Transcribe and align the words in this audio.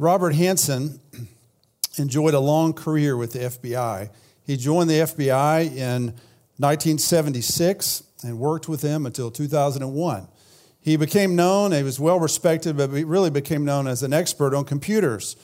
Robert 0.00 0.32
Hanssen 0.34 1.00
enjoyed 1.98 2.32
a 2.32 2.38
long 2.38 2.72
career 2.72 3.16
with 3.16 3.32
the 3.32 3.40
FBI. 3.40 4.08
He 4.46 4.56
joined 4.56 4.88
the 4.88 5.00
FBI 5.00 5.76
in 5.76 6.14
1976 6.58 8.04
and 8.22 8.38
worked 8.38 8.68
with 8.68 8.80
them 8.80 9.06
until 9.06 9.32
2001. 9.32 10.28
He 10.80 10.96
became 10.96 11.34
known, 11.34 11.72
he 11.72 11.82
was 11.82 11.98
well 11.98 12.20
respected, 12.20 12.76
but 12.76 12.90
he 12.90 13.02
really 13.02 13.30
became 13.30 13.64
known 13.64 13.88
as 13.88 14.04
an 14.04 14.12
expert 14.12 14.54
on 14.54 14.64
computers. 14.64 15.34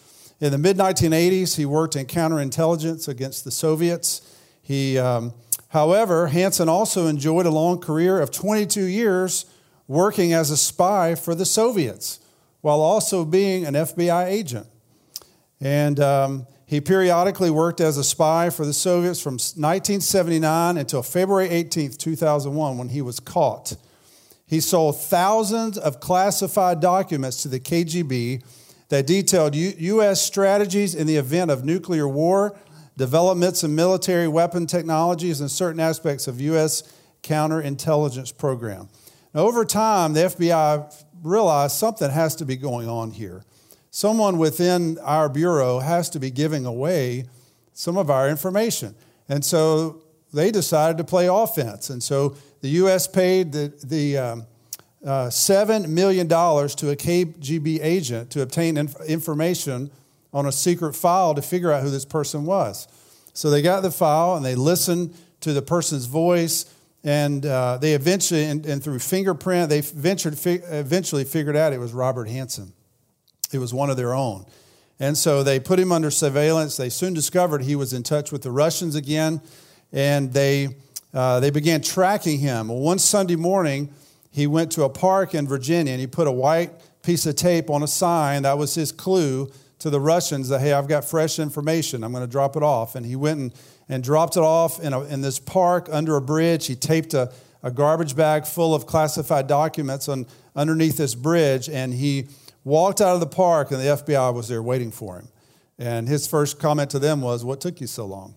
In 0.41 0.53
the 0.53 0.59
mid 0.59 0.77
1980s, 0.77 1.57
he 1.57 1.67
worked 1.67 1.97
in 1.97 2.07
counterintelligence 2.07 3.09
against 3.09 3.43
the 3.45 3.51
Soviets. 3.51 4.23
He, 4.63 4.97
um, 4.99 5.35
however, 5.71 6.29
Hanssen 6.29 6.69
also 6.69 7.09
enjoyed 7.09 7.47
a 7.47 7.51
long 7.51 7.81
career 7.81 8.21
of 8.21 8.31
22 8.31 8.85
years 8.85 9.47
working 9.89 10.33
as 10.33 10.53
a 10.53 10.57
spy 10.57 11.17
for 11.17 11.35
the 11.35 11.45
Soviets 11.45 12.21
while 12.65 12.81
also 12.81 13.27
being 13.27 13.67
an 13.67 13.75
FBI 13.75 14.25
agent. 14.25 14.67
And 15.61 16.01
um, 16.01 16.47
he 16.65 16.81
periodically 16.81 17.51
worked 17.51 17.79
as 17.79 17.99
a 17.99 18.03
spy 18.03 18.49
for 18.49 18.65
the 18.65 18.73
Soviets 18.73 19.21
from 19.21 19.35
1979 19.35 20.79
until 20.79 21.03
February 21.03 21.51
18, 21.51 21.91
2001, 21.91 22.79
when 22.79 22.89
he 22.89 23.03
was 23.03 23.21
caught. 23.21 23.77
He 24.47 24.61
sold 24.61 24.99
thousands 24.99 25.77
of 25.77 26.01
classified 26.01 26.81
documents 26.81 27.43
to 27.43 27.49
the 27.49 27.61
KGB 27.61 28.43
that 28.89 29.07
detailed 29.07 29.55
U- 29.55 29.75
U.S. 29.77 30.23
strategies 30.23 30.95
in 30.95 31.07
the 31.07 31.17
event 31.17 31.51
of 31.51 31.67
nuclear 31.67 32.09
war, 32.09 32.59
developments 32.97 33.63
in 33.63 33.75
military 33.75 34.27
weapon 34.27 34.67
technologies, 34.67 35.43
and 35.43 35.51
certain 35.51 35.81
aspects 35.81 36.27
of 36.27 36.41
U.S. 36.41 36.83
counterintelligence 37.23 38.35
program. 38.35 38.89
Now, 39.35 39.43
over 39.43 39.67
time, 39.67 40.15
the 40.15 40.21
FBI 40.21 41.04
realized 41.25 41.77
something 41.77 42.11
has 42.11 42.37
to 42.37 42.45
be 42.45 42.57
going 42.57 42.89
on 42.89 43.11
here. 43.11 43.43
Someone 43.91 44.39
within 44.39 44.99
our 44.99 45.29
bureau 45.29 45.81
has 45.81 46.11
to 46.11 46.21
be 46.21 46.31
giving 46.31 46.67
away 46.67 47.25
some 47.73 47.97
of 47.97 48.11
our 48.11 48.29
information. 48.29 48.95
And 49.29 49.45
so 49.45 50.03
they 50.33 50.51
decided 50.51 50.99
to 50.99 51.05
play 51.05 51.27
offense. 51.27 51.91
And 51.91 52.03
so 52.03 52.37
the 52.61 52.69
U.S. 52.71 53.07
paid 53.07 53.53
the, 53.53 53.73
the 53.85 54.19
um, 54.19 54.47
uh, 55.05 55.27
$7 55.27 55.89
million 55.89 56.29
to 56.29 56.91
a 56.91 56.97
KGB 56.97 57.79
agent 57.83 58.31
to 58.31 58.43
obtain 58.43 58.77
inf- 58.77 59.01
information 59.03 59.91
on 60.33 60.47
a 60.47 60.53
secret 60.53 60.95
file 60.95 61.35
to 61.35 61.43
figure 61.43 61.73
out 61.73 61.83
who 61.83 61.91
this 61.91 62.05
person 62.05 62.45
was. 62.45 62.89
So 63.33 63.51
they 63.51 63.63
got 63.63 63.83
the 63.83 63.91
file 63.91 64.35
and 64.35 64.45
they 64.45 64.55
listened 64.55 65.15
to 65.41 65.53
the 65.53 65.63
person's 65.63 66.07
voice, 66.07 66.65
and 67.05 67.45
uh, 67.45 67.77
they 67.77 67.93
eventually, 67.93 68.45
and, 68.45 68.65
and, 68.65 68.83
through 68.83 68.99
fingerprint, 68.99 69.69
they 69.69 69.83
ventured, 69.83 70.39
fi- 70.39 70.63
eventually 70.71 71.25
figured 71.25 71.55
out 71.55 71.75
it 71.75 71.79
was 71.79 71.93
Robert 71.93 72.29
Hanssen 72.29 72.73
It 73.53 73.59
was 73.59 73.75
one 73.75 73.91
of 73.91 73.99
their 73.99 74.15
own. 74.15 74.47
And 74.99 75.17
so 75.17 75.43
they 75.43 75.61
put 75.61 75.79
him 75.79 75.93
under 75.93 76.11
surveillance. 76.11 76.79
They 76.79 76.89
soon 76.89 77.13
discovered 77.13 77.63
he 77.63 77.77
was 77.77 77.93
in 77.93 78.05
touch 78.05 78.33
with 78.33 78.41
the 78.41 78.51
Russians 78.51 78.95
again, 78.95 79.43
and 79.93 80.33
they, 80.33 80.77
uh, 81.13 81.41
they 81.41 81.51
began 81.51 81.83
tracking 81.83 82.39
him. 82.39 82.69
One 82.69 82.99
Sunday 82.99 83.37
morning, 83.37 83.93
he 84.31 84.47
went 84.47 84.73
to 84.73 84.85
a 84.85 84.89
park 84.89 85.35
in 85.35 85.47
Virginia 85.47 85.93
and 85.93 86.01
he 86.01 86.07
put 86.07 86.27
a 86.27 86.33
white 86.33 86.73
piece 87.03 87.27
of 87.27 87.37
tape 87.37 87.69
on 87.69 87.83
a 87.83 87.87
sign. 87.87 88.43
That 88.43 88.57
was 88.57 88.75
his 88.75 88.93
clue 88.93 89.53
to 89.85 89.91
the 89.91 90.01
Russians 90.01 90.49
that, 90.49 90.61
hey, 90.61 90.73
I've 90.73 90.89
got 90.89 91.05
fresh 91.05 91.39
information. 91.39 92.03
I'm 92.05 92.11
going 92.11 92.25
to 92.25 92.31
drop 92.31 92.57
it 92.57 92.63
off. 92.63 92.95
And 92.95 93.05
he 93.05 93.17
went 93.17 93.39
and, 93.39 93.55
and 93.87 94.03
dropped 94.03 94.35
it 94.39 94.43
off 94.43 94.83
in, 94.83 94.95
a, 94.95 95.03
in 95.03 95.21
this 95.21 95.39
park 95.39 95.91
under 95.93 96.17
a 96.17 96.23
bridge. 96.23 96.69
He 96.69 96.75
taped 96.75 97.13
a, 97.13 97.31
a 97.63 97.71
garbage 97.71 98.17
bag 98.17 98.47
full 98.47 98.75
of 98.75 98.87
classified 98.87 99.47
documents 99.47 100.09
on, 100.09 100.27
underneath 100.57 100.97
this 100.97 101.15
bridge. 101.15 101.69
And 101.69 101.93
he 101.93 102.29
walked 102.65 103.03
out 103.03 103.13
of 103.13 103.21
the 103.21 103.27
park, 103.27 103.73
and 103.73 103.79
the 103.79 103.89
FBI 103.89 104.33
was 104.33 104.49
there 104.49 104.63
waiting 104.63 104.91
for 104.91 105.17
him. 105.17 105.29
And 105.79 106.09
his 106.09 106.27
first 106.27 106.59
comment 106.59 106.89
to 106.93 106.99
them 106.99 107.21
was, 107.21 107.45
What 107.45 107.61
took 107.61 107.83
you 107.83 107.87
so 107.87 108.07
long? 108.07 108.37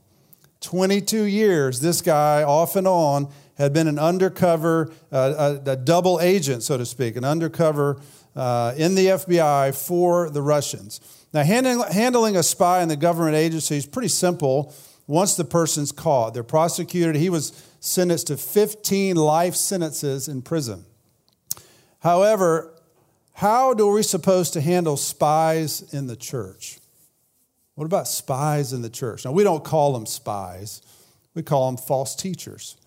22 0.60 1.24
years, 1.24 1.80
this 1.80 2.02
guy 2.02 2.44
off 2.44 2.76
and 2.76 2.86
on 2.86 3.30
had 3.58 3.72
been 3.72 3.88
an 3.88 4.00
undercover, 4.00 4.92
uh, 5.14 5.60
a, 5.66 5.72
a, 5.72 5.76
double 5.78 6.20
agent, 6.20 6.62
so 6.62 6.78
to 6.78 6.86
speak, 6.86 7.16
an 7.16 7.24
undercover 7.24 8.02
uh, 8.36 8.74
in 8.76 8.96
the 8.96 9.06
FBI 9.06 9.74
for 9.74 10.30
the 10.30 10.42
Russians. 10.42 11.00
Now, 11.34 11.44
handling, 11.44 12.36
a 12.36 12.44
spy 12.44 12.82
in 12.82 12.90
the 12.90 12.96
government 12.96 13.36
agency 13.36 13.78
is 13.78 13.86
pretty 13.86 14.08
simple 14.08 14.74
once 15.08 15.36
the 15.36 15.44
person's 15.44 15.92
caught. 15.92 16.34
They're 16.34 16.44
prosecuted. 16.44 17.16
He 17.16 17.30
was 17.30 17.52
sentenced 17.80 18.28
to 18.28 18.38
15 18.38 19.16
life 19.16 19.56
sentences 19.56 20.28
in 20.28 20.42
prison. 20.42 20.86
However, 22.00 22.74
how 23.34 23.74
do 23.74 23.90
we 23.90 24.04
supposed 24.04 24.54
to 24.54 24.62
handle 24.62 24.98
spies 24.98 25.94
in 25.94 26.08
the 26.08 26.16
church? 26.16 26.80
What 27.76 27.86
about 27.86 28.08
spies 28.08 28.74
in 28.74 28.82
the 28.82 28.90
church? 28.90 29.26
Now, 29.26 29.32
we 29.32 29.44
don't 29.44 29.64
call 29.64 29.94
them 29.94 30.06
spies, 30.06 30.82
we 31.36 31.44
call 31.44 31.70
them 31.70 31.78
false 31.78 32.16
teachers. 32.16 32.78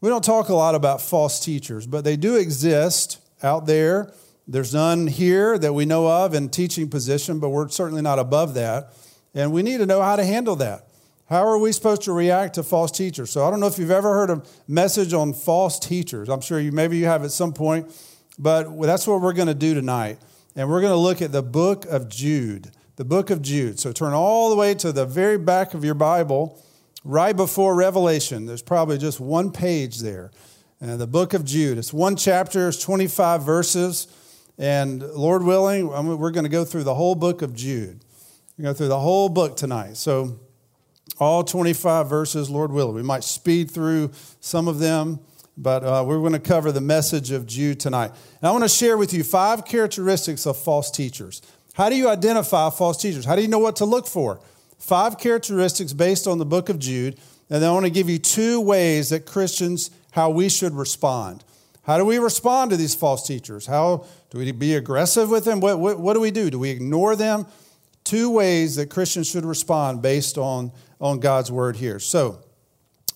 We 0.00 0.08
don't 0.08 0.24
talk 0.24 0.48
a 0.48 0.54
lot 0.54 0.74
about 0.74 1.02
false 1.02 1.44
teachers, 1.44 1.86
but 1.86 2.04
they 2.04 2.16
do 2.16 2.36
exist 2.36 3.18
out 3.42 3.66
there. 3.66 4.14
There's 4.50 4.74
none 4.74 5.06
here 5.06 5.56
that 5.58 5.72
we 5.72 5.84
know 5.84 6.08
of 6.08 6.34
in 6.34 6.48
teaching 6.48 6.90
position, 6.90 7.38
but 7.38 7.50
we're 7.50 7.68
certainly 7.68 8.02
not 8.02 8.18
above 8.18 8.54
that. 8.54 8.92
And 9.32 9.52
we 9.52 9.62
need 9.62 9.78
to 9.78 9.86
know 9.86 10.02
how 10.02 10.16
to 10.16 10.24
handle 10.24 10.56
that. 10.56 10.88
How 11.28 11.46
are 11.46 11.56
we 11.56 11.70
supposed 11.70 12.02
to 12.02 12.12
react 12.12 12.56
to 12.56 12.64
false 12.64 12.90
teachers? 12.90 13.30
So 13.30 13.46
I 13.46 13.50
don't 13.50 13.60
know 13.60 13.68
if 13.68 13.78
you've 13.78 13.92
ever 13.92 14.12
heard 14.12 14.30
a 14.30 14.42
message 14.66 15.14
on 15.14 15.34
false 15.34 15.78
teachers. 15.78 16.28
I'm 16.28 16.40
sure 16.40 16.58
you 16.58 16.72
maybe 16.72 16.96
you 16.96 17.04
have 17.04 17.22
at 17.22 17.30
some 17.30 17.52
point, 17.52 17.94
but 18.40 18.76
that's 18.82 19.06
what 19.06 19.20
we're 19.20 19.34
going 19.34 19.46
to 19.46 19.54
do 19.54 19.72
tonight. 19.72 20.18
And 20.56 20.68
we're 20.68 20.80
going 20.80 20.92
to 20.92 20.98
look 20.98 21.22
at 21.22 21.30
the 21.30 21.44
book 21.44 21.84
of 21.86 22.08
Jude. 22.08 22.72
The 22.96 23.04
book 23.04 23.30
of 23.30 23.42
Jude. 23.42 23.78
So 23.78 23.92
turn 23.92 24.14
all 24.14 24.50
the 24.50 24.56
way 24.56 24.74
to 24.74 24.90
the 24.90 25.06
very 25.06 25.38
back 25.38 25.74
of 25.74 25.84
your 25.84 25.94
Bible 25.94 26.60
right 27.04 27.36
before 27.36 27.76
Revelation. 27.76 28.46
There's 28.46 28.62
probably 28.62 28.98
just 28.98 29.20
one 29.20 29.52
page 29.52 30.00
there. 30.00 30.32
And 30.80 31.00
the 31.00 31.06
book 31.06 31.34
of 31.34 31.44
Jude. 31.44 31.78
It's 31.78 31.92
one 31.92 32.16
chapter, 32.16 32.66
it's 32.66 32.82
25 32.82 33.44
verses. 33.44 34.08
And 34.60 35.02
Lord 35.02 35.42
willing, 35.42 35.88
we're 35.88 36.30
going 36.30 36.44
to 36.44 36.50
go 36.50 36.64
through 36.64 36.84
the 36.84 36.94
whole 36.94 37.16
book 37.16 37.42
of 37.42 37.54
Jude. 37.54 38.04
We're 38.56 38.64
going 38.64 38.74
to 38.74 38.78
go 38.78 38.78
through 38.78 38.88
the 38.88 39.00
whole 39.00 39.28
book 39.28 39.56
tonight. 39.56 39.96
So, 39.96 40.38
all 41.18 41.42
25 41.42 42.08
verses, 42.08 42.48
Lord 42.48 42.70
willing. 42.70 42.94
We 42.94 43.02
might 43.02 43.24
speed 43.24 43.70
through 43.70 44.12
some 44.38 44.68
of 44.68 44.78
them, 44.78 45.18
but 45.56 45.82
uh, 45.82 46.04
we're 46.06 46.20
going 46.20 46.34
to 46.34 46.38
cover 46.38 46.70
the 46.70 46.80
message 46.80 47.32
of 47.32 47.46
Jude 47.46 47.80
tonight. 47.80 48.12
And 48.40 48.48
I 48.48 48.52
want 48.52 48.62
to 48.62 48.68
share 48.68 48.96
with 48.96 49.12
you 49.12 49.24
five 49.24 49.64
characteristics 49.64 50.46
of 50.46 50.56
false 50.56 50.90
teachers. 50.90 51.42
How 51.74 51.88
do 51.88 51.96
you 51.96 52.08
identify 52.08 52.70
false 52.70 53.02
teachers? 53.02 53.24
How 53.24 53.34
do 53.34 53.42
you 53.42 53.48
know 53.48 53.58
what 53.58 53.76
to 53.76 53.84
look 53.84 54.06
for? 54.06 54.40
five 54.80 55.18
characteristics 55.18 55.92
based 55.92 56.26
on 56.26 56.38
the 56.38 56.44
book 56.44 56.68
of 56.68 56.78
Jude, 56.78 57.18
and 57.48 57.62
then 57.62 57.70
I 57.70 57.72
want 57.72 57.86
to 57.86 57.90
give 57.90 58.08
you 58.08 58.18
two 58.18 58.60
ways 58.60 59.10
that 59.10 59.26
Christians, 59.26 59.90
how 60.12 60.30
we 60.30 60.48
should 60.48 60.74
respond. 60.74 61.44
How 61.82 61.98
do 61.98 62.04
we 62.04 62.18
respond 62.18 62.70
to 62.70 62.76
these 62.76 62.94
false 62.94 63.26
teachers? 63.26 63.66
How 63.66 64.04
do 64.30 64.38
we 64.38 64.52
be 64.52 64.74
aggressive 64.74 65.30
with 65.30 65.44
them? 65.44 65.60
What, 65.60 65.78
what, 65.78 65.98
what 65.98 66.14
do 66.14 66.20
we 66.20 66.30
do? 66.30 66.50
Do 66.50 66.58
we 66.58 66.70
ignore 66.70 67.16
them? 67.16 67.46
Two 68.04 68.30
ways 68.30 68.76
that 68.76 68.90
Christians 68.90 69.28
should 69.30 69.44
respond 69.44 70.02
based 70.02 70.38
on, 70.38 70.72
on 71.00 71.20
God's 71.20 71.50
word 71.50 71.76
here. 71.76 71.98
So, 71.98 72.40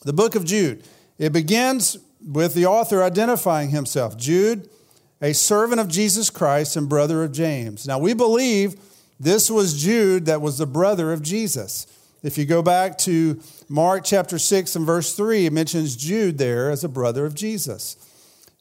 the 0.04 0.12
book 0.12 0.34
of 0.34 0.44
Jude, 0.44 0.84
it 1.18 1.32
begins 1.32 1.96
with 2.24 2.54
the 2.54 2.66
author 2.66 3.02
identifying 3.02 3.70
himself 3.70 4.16
Jude, 4.16 4.68
a 5.20 5.32
servant 5.32 5.80
of 5.80 5.88
Jesus 5.88 6.30
Christ 6.30 6.76
and 6.76 6.88
brother 6.88 7.22
of 7.22 7.32
James. 7.32 7.86
Now, 7.86 7.98
we 7.98 8.14
believe 8.14 8.76
this 9.18 9.50
was 9.50 9.80
Jude, 9.80 10.26
that 10.26 10.40
was 10.40 10.58
the 10.58 10.66
brother 10.66 11.12
of 11.12 11.22
Jesus. 11.22 11.86
If 12.22 12.38
you 12.38 12.46
go 12.46 12.62
back 12.62 12.98
to 12.98 13.40
Mark 13.68 14.04
chapter 14.04 14.38
6 14.38 14.76
and 14.76 14.86
verse 14.86 15.14
3, 15.14 15.46
it 15.46 15.52
mentions 15.52 15.96
Jude 15.96 16.38
there 16.38 16.70
as 16.70 16.82
a 16.82 16.88
brother 16.88 17.26
of 17.26 17.34
Jesus. 17.34 17.96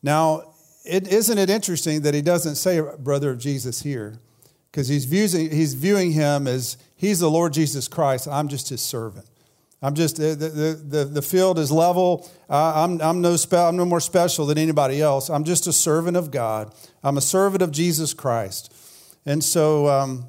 Now, 0.04 0.54
isn't 0.86 1.38
it 1.38 1.50
interesting 1.50 2.02
that 2.02 2.14
he 2.14 2.22
doesn't 2.22 2.56
say 2.56 2.82
brother 3.00 3.32
of 3.32 3.40
Jesus 3.40 3.82
here? 3.82 4.20
Because 4.70 4.88
he's 4.88 5.06
viewing, 5.06 5.50
he's 5.50 5.74
viewing 5.74 6.12
him 6.12 6.48
as 6.48 6.78
he's 6.96 7.20
the 7.20 7.30
Lord 7.32 7.54
Jesus 7.54 7.88
Christ. 7.88 8.28
I'm 8.28 8.50
just 8.50 8.70
his 8.70 8.82
servant. 8.82 9.26
I'm 9.82 9.96
just, 9.96 10.18
the, 10.18 10.36
the, 10.36 10.98
the, 10.98 11.06
the 11.06 11.22
field 11.22 11.60
is 11.60 11.72
level. 11.72 12.30
I'm, 12.50 13.02
I'm, 13.02 13.22
no 13.22 13.36
spe- 13.36 13.54
I'm 13.54 13.76
no 13.76 13.86
more 13.86 14.00
special 14.00 14.46
than 14.46 14.58
anybody 14.58 15.02
else. 15.02 15.30
I'm 15.30 15.44
just 15.44 15.68
a 15.68 15.74
servant 15.74 16.16
of 16.18 16.32
God. 16.32 16.74
I'm 17.04 17.18
a 17.18 17.22
servant 17.22 17.62
of 17.62 17.72
Jesus 17.72 18.14
Christ. 18.14 18.74
And 19.26 19.44
so 19.44 19.88
um, 19.88 20.26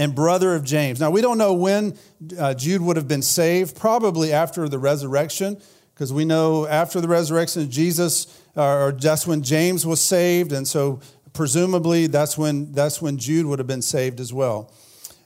and 0.00 0.14
brother 0.14 0.54
of 0.54 0.64
James. 0.64 0.98
Now, 0.98 1.10
we 1.10 1.20
don't 1.20 1.36
know 1.36 1.52
when 1.52 1.94
uh, 2.38 2.54
Jude 2.54 2.80
would 2.80 2.96
have 2.96 3.06
been 3.06 3.20
saved, 3.20 3.76
probably 3.76 4.32
after 4.32 4.66
the 4.66 4.78
resurrection, 4.78 5.60
because 6.00 6.14
we 6.14 6.24
know 6.24 6.66
after 6.66 6.98
the 6.98 7.08
resurrection, 7.08 7.60
of 7.60 7.68
Jesus, 7.68 8.42
uh, 8.56 8.84
or 8.84 8.92
that's 8.92 9.26
when 9.26 9.42
James 9.42 9.84
was 9.84 10.00
saved, 10.00 10.50
and 10.50 10.66
so 10.66 10.98
presumably 11.34 12.06
that's 12.06 12.38
when, 12.38 12.72
that's 12.72 13.02
when 13.02 13.18
Jude 13.18 13.44
would 13.44 13.58
have 13.58 13.68
been 13.68 13.82
saved 13.82 14.18
as 14.18 14.32
well. 14.32 14.72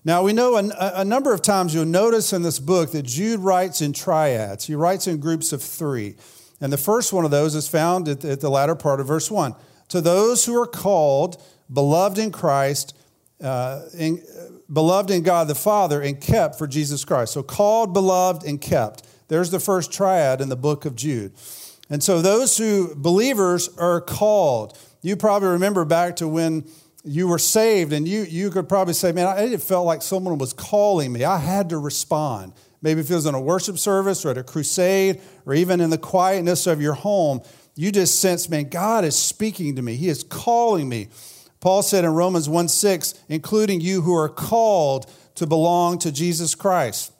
Now, 0.04 0.24
we 0.24 0.32
know 0.32 0.56
a, 0.56 0.72
a 0.96 1.04
number 1.04 1.32
of 1.32 1.42
times 1.42 1.72
you'll 1.76 1.84
notice 1.84 2.32
in 2.32 2.42
this 2.42 2.58
book 2.58 2.90
that 2.90 3.04
Jude 3.04 3.38
writes 3.38 3.82
in 3.82 3.92
triads, 3.92 4.66
he 4.66 4.74
writes 4.74 5.06
in 5.06 5.18
groups 5.18 5.52
of 5.52 5.62
three. 5.62 6.16
And 6.60 6.72
the 6.72 6.76
first 6.76 7.12
one 7.12 7.24
of 7.24 7.30
those 7.30 7.54
is 7.54 7.68
found 7.68 8.08
at 8.08 8.22
the, 8.22 8.32
at 8.32 8.40
the 8.40 8.50
latter 8.50 8.74
part 8.74 8.98
of 8.98 9.06
verse 9.06 9.30
1. 9.30 9.54
To 9.90 10.00
those 10.00 10.44
who 10.44 10.60
are 10.60 10.66
called, 10.66 11.40
beloved 11.72 12.18
in 12.18 12.32
Christ, 12.32 12.96
uh, 13.40 13.82
in, 13.96 14.20
beloved 14.72 15.12
in 15.12 15.22
God 15.22 15.46
the 15.46 15.54
Father, 15.54 16.02
and 16.02 16.20
kept 16.20 16.58
for 16.58 16.66
Jesus 16.66 17.04
Christ. 17.04 17.32
So 17.32 17.44
called, 17.44 17.92
beloved, 17.92 18.42
and 18.42 18.60
kept. 18.60 19.04
There's 19.28 19.50
the 19.50 19.60
first 19.60 19.92
triad 19.92 20.40
in 20.40 20.48
the 20.48 20.56
book 20.56 20.84
of 20.84 20.96
Jude. 20.96 21.32
And 21.90 22.02
so 22.02 22.22
those 22.22 22.56
who, 22.56 22.94
believers, 22.94 23.68
are 23.78 24.00
called. 24.00 24.78
You 25.02 25.16
probably 25.16 25.48
remember 25.48 25.84
back 25.84 26.16
to 26.16 26.28
when 26.28 26.64
you 27.04 27.28
were 27.28 27.38
saved, 27.38 27.92
and 27.92 28.08
you, 28.08 28.22
you 28.22 28.50
could 28.50 28.68
probably 28.68 28.94
say, 28.94 29.12
Man, 29.12 29.36
it 29.38 29.60
felt 29.60 29.84
like 29.84 30.00
someone 30.00 30.38
was 30.38 30.52
calling 30.52 31.12
me. 31.12 31.24
I 31.24 31.38
had 31.38 31.68
to 31.70 31.78
respond. 31.78 32.54
Maybe 32.80 33.00
if 33.00 33.10
it 33.10 33.14
was 33.14 33.26
in 33.26 33.34
a 33.34 33.40
worship 33.40 33.78
service 33.78 34.24
or 34.24 34.30
at 34.30 34.38
a 34.38 34.42
crusade 34.42 35.20
or 35.46 35.54
even 35.54 35.80
in 35.80 35.90
the 35.90 35.98
quietness 35.98 36.66
of 36.66 36.82
your 36.82 36.94
home, 36.94 37.40
you 37.76 37.90
just 37.90 38.20
sense, 38.20 38.48
man, 38.48 38.68
God 38.68 39.04
is 39.04 39.16
speaking 39.16 39.76
to 39.76 39.82
me. 39.82 39.96
He 39.96 40.08
is 40.08 40.22
calling 40.22 40.88
me. 40.88 41.08
Paul 41.60 41.82
said 41.82 42.04
in 42.04 42.10
Romans 42.10 42.48
1 42.48 42.68
6, 42.68 43.14
including 43.28 43.80
you 43.80 44.02
who 44.02 44.14
are 44.14 44.28
called 44.28 45.10
to 45.36 45.46
belong 45.46 45.98
to 46.00 46.12
Jesus 46.12 46.54
Christ. 46.54 47.12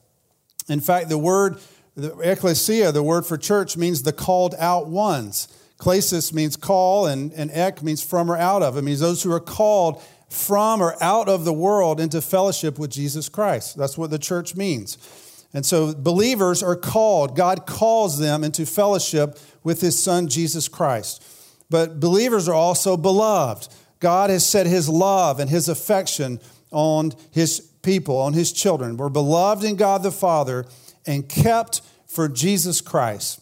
In 0.68 0.80
fact, 0.80 1.08
the 1.08 1.18
word 1.18 1.58
the 1.96 2.18
ecclesia, 2.18 2.92
the 2.92 3.02
word 3.02 3.24
for 3.24 3.36
church, 3.36 3.76
means 3.76 4.02
the 4.02 4.12
called 4.12 4.54
out 4.58 4.88
ones. 4.88 5.48
Klesis 5.78 6.32
means 6.32 6.56
call, 6.56 7.06
and, 7.06 7.32
and 7.32 7.50
ek 7.50 7.82
means 7.82 8.02
from 8.02 8.30
or 8.30 8.36
out 8.36 8.62
of. 8.62 8.76
It 8.76 8.82
means 8.82 9.00
those 9.00 9.22
who 9.22 9.32
are 9.32 9.40
called 9.40 10.02
from 10.28 10.80
or 10.80 11.00
out 11.02 11.28
of 11.28 11.44
the 11.44 11.52
world 11.52 12.00
into 12.00 12.20
fellowship 12.20 12.78
with 12.78 12.90
Jesus 12.90 13.28
Christ. 13.28 13.76
That's 13.76 13.96
what 13.96 14.10
the 14.10 14.18
church 14.18 14.56
means. 14.56 14.98
And 15.52 15.64
so 15.64 15.94
believers 15.94 16.62
are 16.62 16.74
called, 16.74 17.36
God 17.36 17.66
calls 17.66 18.18
them 18.18 18.42
into 18.42 18.66
fellowship 18.66 19.38
with 19.62 19.80
his 19.80 20.00
son, 20.02 20.26
Jesus 20.28 20.66
Christ. 20.66 21.22
But 21.70 22.00
believers 22.00 22.48
are 22.48 22.54
also 22.54 22.96
beloved. 22.96 23.68
God 24.00 24.30
has 24.30 24.44
set 24.44 24.66
his 24.66 24.88
love 24.88 25.38
and 25.38 25.48
his 25.48 25.68
affection 25.68 26.40
on 26.72 27.12
his 27.30 27.60
people, 27.82 28.18
on 28.18 28.32
his 28.32 28.52
children. 28.52 28.96
We're 28.96 29.08
beloved 29.08 29.64
in 29.64 29.76
God 29.76 30.02
the 30.02 30.10
Father 30.10 30.66
and 31.06 31.28
kept 31.28 31.82
for 32.06 32.28
Jesus 32.28 32.80
Christ. 32.80 33.40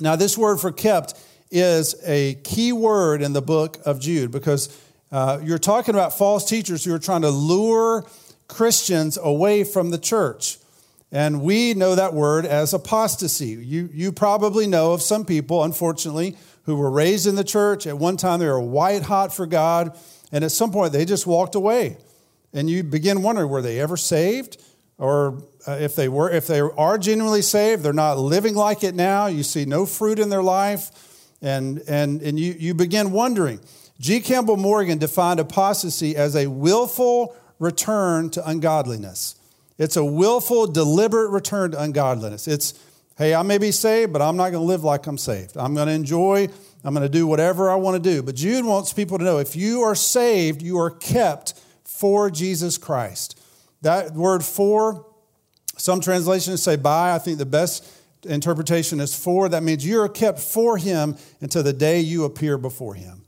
Now, 0.00 0.16
this 0.16 0.36
word 0.36 0.58
for 0.58 0.72
kept 0.72 1.14
is 1.50 1.94
a 2.04 2.34
key 2.44 2.72
word 2.72 3.22
in 3.22 3.32
the 3.32 3.42
book 3.42 3.78
of 3.84 4.00
Jude 4.00 4.30
because 4.30 4.68
uh, 5.10 5.38
you're 5.42 5.58
talking 5.58 5.94
about 5.94 6.16
false 6.16 6.48
teachers 6.48 6.84
who 6.84 6.94
are 6.94 6.98
trying 6.98 7.22
to 7.22 7.30
lure 7.30 8.04
Christians 8.48 9.18
away 9.20 9.64
from 9.64 9.90
the 9.90 9.98
church. 9.98 10.58
And 11.12 11.42
we 11.42 11.74
know 11.74 11.94
that 11.94 12.14
word 12.14 12.44
as 12.44 12.74
apostasy. 12.74 13.48
You, 13.48 13.88
you 13.92 14.12
probably 14.12 14.66
know 14.66 14.92
of 14.92 15.02
some 15.02 15.24
people, 15.24 15.62
unfortunately, 15.62 16.36
who 16.64 16.76
were 16.76 16.90
raised 16.90 17.26
in 17.26 17.36
the 17.36 17.44
church. 17.44 17.86
At 17.86 17.98
one 17.98 18.16
time, 18.16 18.40
they 18.40 18.46
were 18.46 18.60
white 18.60 19.02
hot 19.02 19.32
for 19.32 19.46
God. 19.46 19.96
And 20.32 20.44
at 20.44 20.50
some 20.50 20.72
point, 20.72 20.92
they 20.92 21.04
just 21.04 21.26
walked 21.26 21.54
away. 21.54 21.96
And 22.52 22.68
you 22.68 22.82
begin 22.82 23.22
wondering 23.22 23.48
were 23.48 23.62
they 23.62 23.80
ever 23.80 23.96
saved? 23.96 24.60
Or 24.98 25.44
uh, 25.66 25.72
if, 25.80 25.96
they 25.96 26.08
were, 26.08 26.30
if 26.30 26.46
they 26.46 26.60
are 26.60 26.98
genuinely 26.98 27.42
saved, 27.42 27.82
they're 27.82 27.92
not 27.92 28.18
living 28.18 28.54
like 28.54 28.84
it 28.84 28.94
now. 28.94 29.26
You 29.26 29.42
see 29.42 29.64
no 29.64 29.86
fruit 29.86 30.18
in 30.18 30.28
their 30.28 30.42
life. 30.42 30.90
And, 31.42 31.82
and, 31.88 32.22
and 32.22 32.38
you, 32.38 32.54
you 32.58 32.74
begin 32.74 33.12
wondering. 33.12 33.60
G. 33.98 34.20
Campbell 34.20 34.56
Morgan 34.56 34.98
defined 34.98 35.40
apostasy 35.40 36.16
as 36.16 36.36
a 36.36 36.46
willful 36.46 37.34
return 37.58 38.30
to 38.30 38.48
ungodliness. 38.48 39.36
It's 39.78 39.96
a 39.96 40.04
willful, 40.04 40.66
deliberate 40.66 41.30
return 41.30 41.72
to 41.72 41.82
ungodliness. 41.82 42.48
It's, 42.48 42.74
hey, 43.18 43.34
I 43.34 43.42
may 43.42 43.58
be 43.58 43.72
saved, 43.72 44.12
but 44.12 44.22
I'm 44.22 44.36
not 44.36 44.50
going 44.50 44.62
to 44.62 44.66
live 44.66 44.84
like 44.84 45.06
I'm 45.06 45.18
saved. 45.18 45.56
I'm 45.56 45.74
going 45.74 45.88
to 45.88 45.94
enjoy, 45.94 46.48
I'm 46.84 46.94
going 46.94 47.06
to 47.06 47.08
do 47.08 47.26
whatever 47.26 47.70
I 47.70 47.76
want 47.76 48.02
to 48.02 48.10
do. 48.10 48.22
But 48.22 48.34
Jude 48.34 48.64
wants 48.64 48.92
people 48.92 49.18
to 49.18 49.24
know 49.24 49.38
if 49.38 49.56
you 49.56 49.82
are 49.82 49.94
saved, 49.94 50.62
you 50.62 50.78
are 50.78 50.90
kept 50.90 51.54
for 51.84 52.30
Jesus 52.30 52.78
Christ. 52.78 53.40
That 53.82 54.12
word 54.12 54.44
for, 54.44 55.06
some 55.76 56.00
translations 56.00 56.62
say 56.62 56.76
by. 56.76 57.12
I 57.12 57.18
think 57.18 57.38
the 57.38 57.46
best 57.46 57.86
interpretation 58.24 59.00
is 59.00 59.14
for. 59.14 59.48
That 59.48 59.62
means 59.62 59.86
you 59.86 60.00
are 60.00 60.08
kept 60.08 60.38
for 60.38 60.78
him 60.78 61.16
until 61.40 61.62
the 61.62 61.72
day 61.72 62.00
you 62.00 62.24
appear 62.24 62.58
before 62.58 62.94
him. 62.94 63.22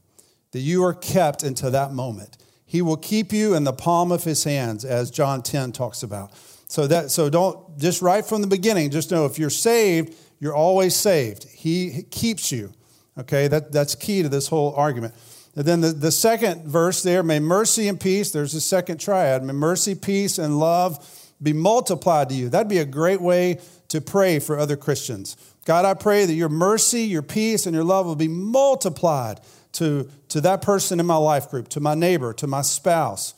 That 0.53 0.61
you 0.61 0.85
are 0.85 0.95
kept 0.95 1.43
until 1.43 1.71
that 1.71 1.93
moment. 1.93 2.37
He 2.65 2.83
will 2.83 2.97
keep 2.97 3.33
you 3.33 3.55
in 3.55 3.65
the 3.65 3.73
palm 3.73 4.12
of 4.12 4.25
his 4.25 4.45
hands, 4.45 4.85
as 4.85 5.11
John 5.11 5.43
10 5.43 5.73
talks 5.73 6.03
about. 6.03 6.33
So 6.69 6.87
that 6.87 7.11
so 7.11 7.31
don't 7.31 7.79
just 7.79 8.03
right 8.03 8.25
from 8.25 8.43
the 8.43 8.47
beginning, 8.47 8.91
just 8.91 9.11
know 9.11 9.25
if 9.25 9.39
you're 9.39 9.49
saved, 9.49 10.15
you're 10.39 10.55
always 10.55 10.94
saved. 10.94 11.44
He 11.44 12.05
keeps 12.11 12.53
you. 12.53 12.73
Okay, 13.19 13.49
that, 13.49 13.73
that's 13.73 13.94
key 13.94 14.23
to 14.23 14.29
this 14.29 14.49
whole 14.49 14.75
argument. 14.75 15.15
And 15.56 15.65
then 15.65 15.81
the, 15.81 15.89
the 15.89 16.12
second 16.12 16.69
verse 16.69 17.03
there, 17.03 17.23
may 17.23 17.41
mercy 17.41 17.89
and 17.89 17.99
peace, 17.99 18.31
there's 18.31 18.55
a 18.55 18.61
second 18.61 19.01
triad. 19.01 19.43
May 19.43 19.55
mercy, 19.55 19.94
peace, 19.94 20.39
and 20.39 20.59
love 20.59 21.05
be 21.43 21.52
multiplied 21.52 22.29
to 22.31 22.35
you. 22.35 22.49
That'd 22.49 22.69
be 22.69 22.79
a 22.79 22.85
great 22.85 23.20
way 23.20 23.61
to 23.88 24.00
pray 24.00 24.38
for 24.38 24.58
other 24.58 24.76
Christians. 24.76 25.37
God, 25.64 25.85
I 25.85 25.94
pray 25.94 26.26
that 26.26 26.35
your 26.35 26.49
mercy, 26.49 27.02
your 27.02 27.23
peace, 27.23 27.67
and 27.67 27.75
your 27.75 27.85
love 27.85 28.06
will 28.06 28.17
be 28.17 28.29
multiplied 28.29 29.40
to, 29.73 30.11
to 30.29 30.40
that 30.40 30.62
person 30.62 30.99
in 31.00 31.06
my 31.06 31.17
life 31.17 31.50
group, 31.50 31.69
to 31.69 31.81
my 31.81 31.94
neighbor, 31.94 32.32
to 32.35 32.46
my 32.46 32.62
spouse. 32.62 33.35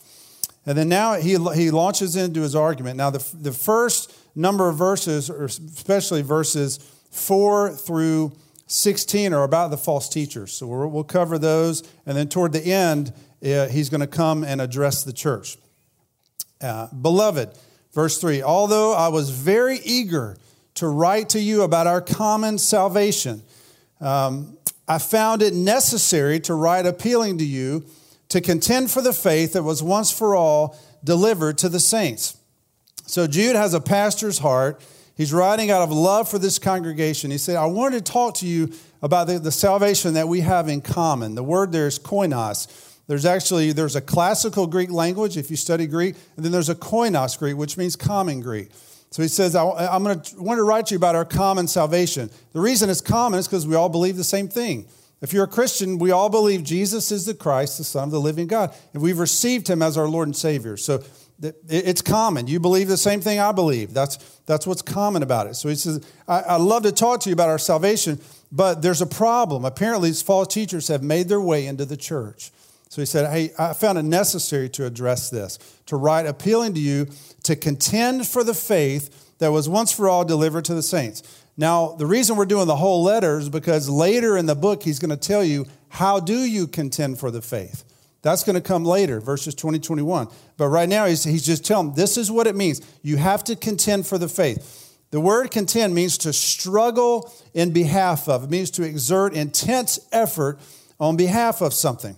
And 0.67 0.77
then 0.77 0.89
now 0.89 1.15
he, 1.15 1.31
he 1.55 1.71
launches 1.71 2.17
into 2.17 2.43
his 2.43 2.55
argument. 2.55 2.97
Now, 2.97 3.11
the, 3.11 3.25
the 3.37 3.53
first 3.53 4.15
number 4.35 4.69
of 4.69 4.77
verses, 4.77 5.31
or 5.31 5.47
especially 5.47 6.23
verses 6.23 6.79
4 7.11 7.73
through 7.73 8.33
16, 8.67 9.33
are 9.33 9.43
about 9.43 9.71
the 9.71 9.77
false 9.77 10.09
teachers. 10.09 10.53
So 10.53 10.67
we'll, 10.67 10.89
we'll 10.89 11.05
cover 11.05 11.39
those. 11.39 11.83
And 12.07 12.17
then 12.17 12.29
toward 12.29 12.53
the 12.53 12.65
end, 12.65 13.13
uh, 13.45 13.69
he's 13.69 13.89
going 13.89 14.03
to 14.03 14.07
come 14.07 14.45
and 14.45 14.61
address 14.61 15.03
the 15.03 15.13
church. 15.13 15.57
Uh, 16.61 16.89
Beloved, 16.89 17.57
verse 17.93 18.19
3 18.19 18.43
Although 18.43 18.95
I 18.95 19.09
was 19.09 19.31
very 19.31 19.79
eager 19.85 20.37
to 20.75 20.89
write 20.89 21.31
to 21.31 21.41
you 21.41 21.63
about 21.63 21.87
our 21.87 22.01
common 22.01 22.59
salvation, 22.59 23.43
um, 24.01 24.57
I 24.89 24.99
found 24.99 25.43
it 25.43 25.55
necessary 25.55 26.41
to 26.41 26.55
write 26.55 26.87
appealing 26.87 27.39
to 27.39 27.45
you 27.45 27.85
to 28.31 28.41
contend 28.41 28.91
for 28.91 29.03
the 29.03 29.13
faith 29.13 29.53
that 29.53 29.63
was 29.63 29.83
once 29.83 30.11
for 30.11 30.35
all 30.35 30.77
delivered 31.05 31.59
to 31.59 31.69
the 31.69 31.81
saints. 31.81 32.37
So 33.07 33.27
Jude 33.27 33.57
has 33.57 33.75
a 33.75 33.81
pastor's 33.81 34.39
heart. 34.39 34.81
He's 35.17 35.33
writing 35.33 35.71
out 35.71 35.83
of 35.83 35.91
love 35.91 36.29
for 36.29 36.39
this 36.39 36.59
congregation. 36.59 37.31
He 37.31 37.39
said, 37.39 37.57
I 37.57 37.67
wanted 37.67 38.05
to 38.07 38.13
talk 38.13 38.37
to 38.37 38.47
you 38.47 38.73
about 39.03 39.27
the, 39.27 39.39
the 39.39 39.53
salvation 39.53 40.15
that 40.15 40.29
we 40.29 40.41
have 40.41 40.69
in 40.69 40.81
common. 40.81 41.35
The 41.35 41.43
word 41.43 41.73
there 41.73 41.87
is 41.87 41.99
koinos. 41.99 42.69
There's 43.11 43.25
actually 43.25 43.73
there's 43.73 43.97
a 43.97 44.01
classical 44.01 44.69
Greek 44.69 44.89
language 44.89 45.37
if 45.37 45.51
you 45.51 45.57
study 45.57 45.89
Greek, 45.89 46.15
and 46.37 46.45
then 46.45 46.53
there's 46.53 46.69
a 46.69 46.77
koinos 46.77 47.37
Greek, 47.37 47.57
which 47.57 47.77
means 47.77 47.97
common 47.97 48.41
Greek. 48.41 48.71
So 49.11 49.21
he 49.21 49.27
says, 49.27 49.57
I, 49.57 49.97
am 49.97 50.05
going 50.05 50.21
to 50.21 50.41
want 50.41 50.59
to 50.59 50.63
write 50.63 50.87
to 50.87 50.95
you 50.95 50.97
about 50.97 51.17
our 51.17 51.25
common 51.25 51.67
salvation. 51.67 52.31
The 52.53 52.61
reason 52.61 52.89
it's 52.89 53.01
common 53.01 53.41
is 53.41 53.49
because 53.49 53.67
we 53.67 53.75
all 53.75 53.89
believe 53.89 54.17
the 54.17 54.23
same 54.23 54.47
thing. 54.47 54.87
If 55.21 55.33
you're 55.33 55.43
a 55.43 55.49
Christian, 55.49 55.99
we 55.99 56.13
all 56.13 56.29
believe 56.29 56.63
Jesus 56.63 57.11
is 57.11 57.27
the 57.27 57.35
Christ, 57.35 57.79
the 57.79 57.83
Son 57.83 58.05
of 58.05 58.11
the 58.13 58.21
living 58.21 58.47
God, 58.47 58.73
and 58.95 59.03
we've 59.03 59.19
received 59.19 59.67
him 59.67 59.83
as 59.83 59.99
our 59.99 60.07
Lord 60.07 60.29
and 60.29 60.37
Savior. 60.37 60.77
So 60.77 61.03
it's 61.69 62.03
common. 62.03 62.47
You 62.47 62.61
believe 62.61 62.87
the 62.87 62.97
same 62.97 63.21
thing 63.21 63.41
I 63.41 63.51
believe. 63.51 63.93
That's, 63.93 64.19
that's 64.47 64.69
what's 64.69 64.83
common 64.83 65.25
about 65.25 65.49
it. 65.49 65.57
So 65.57 65.69
he 65.69 65.75
says, 65.75 66.01
I, 66.29 66.43
I 66.43 66.57
love 66.59 66.85
to 66.85 66.93
talk 66.93 67.23
to 67.23 67.29
you 67.29 67.33
about 67.33 67.49
our 67.49 67.59
salvation, 67.59 68.21
but 68.53 68.83
there's 68.83 69.03
a 69.03 69.07
problem. 69.07 69.65
Apparently, 69.65 70.11
these 70.11 70.23
false 70.23 70.55
teachers 70.55 70.87
have 70.87 71.03
made 71.03 71.29
their 71.29 71.41
way 71.41 71.67
into 71.67 71.85
the 71.85 71.97
church. 71.97 72.53
So 72.91 73.01
he 73.01 73.07
said, 73.07 73.31
Hey, 73.31 73.53
I 73.57 73.73
found 73.73 73.99
it 73.99 74.03
necessary 74.03 74.69
to 74.71 74.85
address 74.85 75.31
this, 75.31 75.59
to 75.87 75.97
write 75.97 76.27
appealing 76.27 76.75
to 76.75 76.81
you 76.81 77.07
to 77.45 77.55
contend 77.57 78.27
for 78.27 78.45
the 78.45 78.53
faith 78.53 79.39
that 79.39 79.53
was 79.53 79.69
once 79.69 79.93
for 79.93 80.09
all 80.09 80.25
delivered 80.25 80.65
to 80.67 80.75
the 80.75 80.83
saints. 80.83 81.23
Now, 81.57 81.95
the 81.95 82.07
reason 82.07 82.37
we're 82.37 82.47
doing 82.47 82.67
the 82.67 82.77
whole 82.77 83.03
letter 83.03 83.39
is 83.39 83.49
because 83.49 83.89
later 83.89 84.37
in 84.37 84.47
the 84.47 84.57
book, 84.57 84.83
he's 84.83 84.99
going 84.99 85.11
to 85.11 85.17
tell 85.17 85.45
you 85.45 85.67
how 85.89 86.19
do 86.19 86.37
you 86.37 86.67
contend 86.67 87.21
for 87.21 87.31
the 87.31 87.41
faith. 87.41 87.85
That's 88.23 88.43
going 88.43 88.55
to 88.55 88.61
come 88.61 88.85
later, 88.85 89.21
verses 89.21 89.55
20, 89.55 89.79
21. 89.79 90.29
But 90.57 90.69
right 90.69 90.89
now, 90.89 91.07
he's, 91.07 91.23
he's 91.23 91.47
just 91.47 91.65
telling 91.65 91.95
this 91.95 92.17
is 92.17 92.31
what 92.31 92.49
it 92.49 92.57
means. 92.57 92.81
You 93.03 93.19
have 93.19 93.45
to 93.45 93.57
contend 93.57 94.07
for 94.07 94.19
the 94.19 94.29
faith. 94.29 94.99
The 95.13 95.21
word 95.21 95.53
contend 95.53 95.95
means 95.95 96.19
to 96.19 96.33
struggle 96.33 97.33
in 97.55 97.73
behalf 97.73 98.29
of, 98.29 98.45
it 98.45 98.51
means 98.51 98.71
to 98.73 98.83
exert 98.83 99.33
intense 99.33 100.01
effort 100.13 100.59
on 100.99 101.17
behalf 101.17 101.61
of 101.63 101.73
something. 101.73 102.17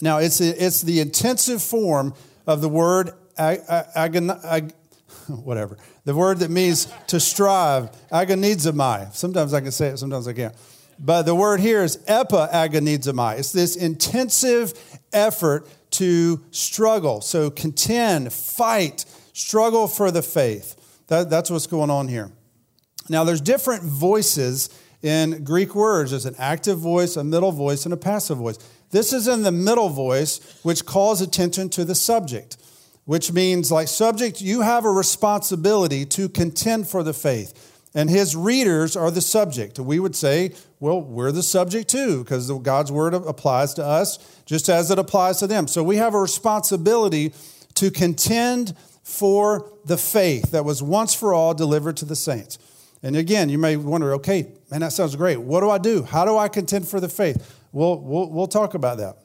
Now, 0.00 0.18
it's, 0.18 0.40
it's 0.40 0.82
the 0.82 1.00
intensive 1.00 1.62
form 1.62 2.14
of 2.46 2.60
the 2.60 2.68
word 2.68 3.12
agon, 3.38 4.30
ag, 4.44 4.72
whatever, 5.28 5.76
the 6.04 6.14
word 6.14 6.38
that 6.38 6.50
means 6.50 6.92
to 7.08 7.20
strive, 7.20 7.90
agonizomai. 8.10 9.14
Sometimes 9.14 9.54
I 9.54 9.60
can 9.60 9.72
say 9.72 9.88
it, 9.88 9.98
sometimes 9.98 10.28
I 10.28 10.32
can't. 10.32 10.54
But 10.98 11.22
the 11.22 11.34
word 11.34 11.60
here 11.60 11.82
is 11.82 11.96
epa 12.08 12.50
agonizomai. 12.50 13.38
It's 13.38 13.52
this 13.52 13.76
intensive 13.76 14.74
effort 15.12 15.68
to 15.92 16.44
struggle. 16.50 17.20
So 17.20 17.50
contend, 17.50 18.32
fight, 18.32 19.04
struggle 19.32 19.86
for 19.86 20.10
the 20.10 20.22
faith. 20.22 20.74
That, 21.06 21.30
that's 21.30 21.50
what's 21.50 21.66
going 21.66 21.90
on 21.90 22.08
here. 22.08 22.32
Now, 23.08 23.24
there's 23.24 23.40
different 23.40 23.84
voices 23.84 24.68
in 25.02 25.44
Greek 25.44 25.74
words. 25.74 26.10
There's 26.10 26.26
an 26.26 26.34
active 26.38 26.78
voice, 26.78 27.16
a 27.16 27.24
middle 27.24 27.52
voice, 27.52 27.84
and 27.84 27.94
a 27.94 27.96
passive 27.96 28.38
voice. 28.38 28.58
This 28.90 29.12
is 29.12 29.28
in 29.28 29.42
the 29.42 29.52
middle 29.52 29.88
voice, 29.88 30.60
which 30.62 30.86
calls 30.86 31.20
attention 31.20 31.68
to 31.70 31.84
the 31.84 31.94
subject, 31.94 32.56
which 33.04 33.32
means, 33.32 33.70
like, 33.70 33.88
subject, 33.88 34.40
you 34.40 34.62
have 34.62 34.84
a 34.84 34.90
responsibility 34.90 36.04
to 36.06 36.28
contend 36.28 36.88
for 36.88 37.02
the 37.02 37.12
faith. 37.12 37.74
And 37.94 38.10
his 38.10 38.36
readers 38.36 38.96
are 38.96 39.10
the 39.10 39.20
subject. 39.20 39.78
We 39.78 39.98
would 39.98 40.14
say, 40.14 40.52
well, 40.78 41.00
we're 41.00 41.32
the 41.32 41.42
subject 41.42 41.88
too, 41.88 42.22
because 42.22 42.50
God's 42.50 42.92
word 42.92 43.14
applies 43.14 43.74
to 43.74 43.84
us 43.84 44.18
just 44.44 44.68
as 44.68 44.90
it 44.90 44.98
applies 44.98 45.38
to 45.38 45.46
them. 45.46 45.66
So 45.66 45.82
we 45.82 45.96
have 45.96 46.14
a 46.14 46.20
responsibility 46.20 47.32
to 47.74 47.90
contend 47.90 48.76
for 49.02 49.72
the 49.86 49.96
faith 49.96 50.50
that 50.50 50.64
was 50.64 50.82
once 50.82 51.14
for 51.14 51.32
all 51.32 51.54
delivered 51.54 51.96
to 51.96 52.04
the 52.04 52.16
saints. 52.16 52.58
And 53.02 53.16
again, 53.16 53.48
you 53.48 53.58
may 53.58 53.76
wonder, 53.76 54.12
okay, 54.14 54.48
man, 54.70 54.80
that 54.80 54.92
sounds 54.92 55.16
great. 55.16 55.40
What 55.40 55.60
do 55.60 55.70
I 55.70 55.78
do? 55.78 56.02
How 56.02 56.24
do 56.24 56.36
I 56.36 56.48
contend 56.48 56.86
for 56.88 57.00
the 57.00 57.08
faith? 57.08 57.57
We'll, 57.72 57.98
we'll, 58.00 58.30
we'll 58.30 58.46
talk 58.46 58.74
about 58.74 58.98
that. 58.98 59.16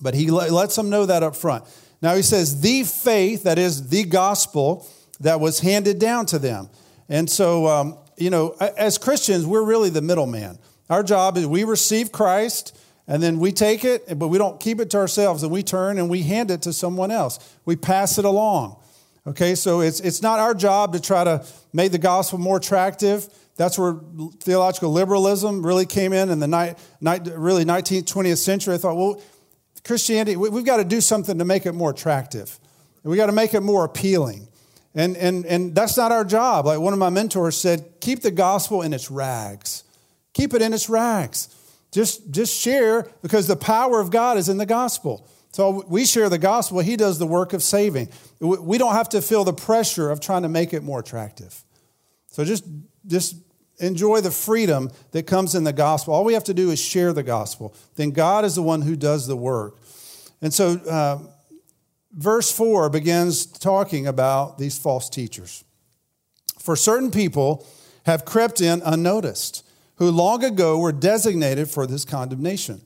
But 0.00 0.14
he 0.14 0.30
lets 0.30 0.74
them 0.76 0.90
know 0.90 1.06
that 1.06 1.22
up 1.22 1.36
front. 1.36 1.64
Now 2.00 2.14
he 2.14 2.22
says, 2.22 2.60
the 2.60 2.82
faith, 2.82 3.44
that 3.44 3.58
is 3.58 3.88
the 3.88 4.04
gospel 4.04 4.88
that 5.20 5.38
was 5.38 5.60
handed 5.60 5.98
down 5.98 6.26
to 6.26 6.38
them. 6.38 6.68
And 7.08 7.30
so, 7.30 7.66
um, 7.68 7.98
you 8.16 8.30
know, 8.30 8.56
as 8.60 8.98
Christians, 8.98 9.46
we're 9.46 9.62
really 9.62 9.90
the 9.90 10.02
middleman. 10.02 10.58
Our 10.90 11.02
job 11.02 11.36
is 11.36 11.46
we 11.46 11.64
receive 11.64 12.10
Christ 12.10 12.76
and 13.06 13.22
then 13.22 13.38
we 13.38 13.52
take 13.52 13.84
it, 13.84 14.18
but 14.18 14.28
we 14.28 14.38
don't 14.38 14.58
keep 14.60 14.80
it 14.80 14.90
to 14.90 14.98
ourselves 14.98 15.42
and 15.42 15.52
we 15.52 15.62
turn 15.62 15.98
and 15.98 16.10
we 16.10 16.22
hand 16.22 16.50
it 16.50 16.62
to 16.62 16.72
someone 16.72 17.10
else. 17.10 17.56
We 17.64 17.76
pass 17.76 18.18
it 18.18 18.24
along. 18.24 18.76
Okay, 19.24 19.54
so 19.54 19.80
it's, 19.80 20.00
it's 20.00 20.20
not 20.20 20.40
our 20.40 20.54
job 20.54 20.92
to 20.94 21.00
try 21.00 21.22
to 21.22 21.44
make 21.72 21.92
the 21.92 21.98
gospel 21.98 22.38
more 22.38 22.56
attractive. 22.56 23.28
That's 23.62 23.78
where 23.78 23.94
theological 24.40 24.90
liberalism 24.90 25.64
really 25.64 25.86
came 25.86 26.12
in 26.12 26.30
in 26.30 26.40
the 26.40 26.48
night, 26.48 26.80
night, 27.00 27.28
really 27.32 27.64
19th, 27.64 28.12
20th 28.12 28.38
century. 28.38 28.74
I 28.74 28.78
thought, 28.78 28.96
well, 28.96 29.22
Christianity, 29.84 30.34
we've 30.34 30.64
got 30.64 30.78
to 30.78 30.84
do 30.84 31.00
something 31.00 31.38
to 31.38 31.44
make 31.44 31.64
it 31.64 31.72
more 31.72 31.92
attractive. 31.92 32.58
We 33.04 33.16
got 33.16 33.26
to 33.26 33.32
make 33.32 33.54
it 33.54 33.60
more 33.60 33.84
appealing. 33.84 34.48
And, 34.96 35.16
and, 35.16 35.46
and 35.46 35.76
that's 35.76 35.96
not 35.96 36.10
our 36.10 36.24
job. 36.24 36.66
Like 36.66 36.80
one 36.80 36.92
of 36.92 36.98
my 36.98 37.08
mentors 37.08 37.56
said, 37.56 38.00
keep 38.00 38.22
the 38.22 38.32
gospel 38.32 38.82
in 38.82 38.92
its 38.92 39.12
rags. 39.12 39.84
Keep 40.32 40.54
it 40.54 40.62
in 40.62 40.74
its 40.74 40.88
rags. 40.88 41.48
Just, 41.92 42.32
just 42.32 42.52
share 42.60 43.06
because 43.22 43.46
the 43.46 43.54
power 43.54 44.00
of 44.00 44.10
God 44.10 44.38
is 44.38 44.48
in 44.48 44.58
the 44.58 44.66
gospel. 44.66 45.28
So 45.52 45.84
we 45.86 46.04
share 46.04 46.28
the 46.28 46.38
gospel, 46.38 46.80
he 46.80 46.96
does 46.96 47.20
the 47.20 47.28
work 47.28 47.52
of 47.52 47.62
saving. 47.62 48.08
We 48.40 48.76
don't 48.76 48.94
have 48.94 49.10
to 49.10 49.22
feel 49.22 49.44
the 49.44 49.52
pressure 49.52 50.10
of 50.10 50.18
trying 50.18 50.42
to 50.42 50.48
make 50.48 50.72
it 50.72 50.82
more 50.82 50.98
attractive. 50.98 51.62
So 52.32 52.44
just, 52.44 52.64
just 53.06 53.36
enjoy 53.82 54.20
the 54.20 54.30
freedom 54.30 54.90
that 55.10 55.26
comes 55.26 55.54
in 55.54 55.64
the 55.64 55.72
gospel. 55.72 56.14
All 56.14 56.24
we 56.24 56.34
have 56.34 56.44
to 56.44 56.54
do 56.54 56.70
is 56.70 56.80
share 56.80 57.12
the 57.12 57.22
gospel. 57.22 57.74
Then 57.96 58.10
God 58.10 58.44
is 58.44 58.54
the 58.54 58.62
one 58.62 58.82
who 58.82 58.96
does 58.96 59.26
the 59.26 59.36
work. 59.36 59.78
And 60.40 60.52
so, 60.52 60.80
uh, 60.88 61.18
verse 62.12 62.50
4 62.52 62.88
begins 62.90 63.46
talking 63.46 64.06
about 64.06 64.58
these 64.58 64.78
false 64.78 65.08
teachers. 65.08 65.64
For 66.58 66.76
certain 66.76 67.10
people 67.10 67.66
have 68.06 68.24
crept 68.24 68.60
in 68.60 68.82
unnoticed, 68.84 69.66
who 69.96 70.10
long 70.10 70.42
ago 70.42 70.78
were 70.78 70.92
designated 70.92 71.68
for 71.68 71.86
this 71.86 72.04
condemnation 72.04 72.82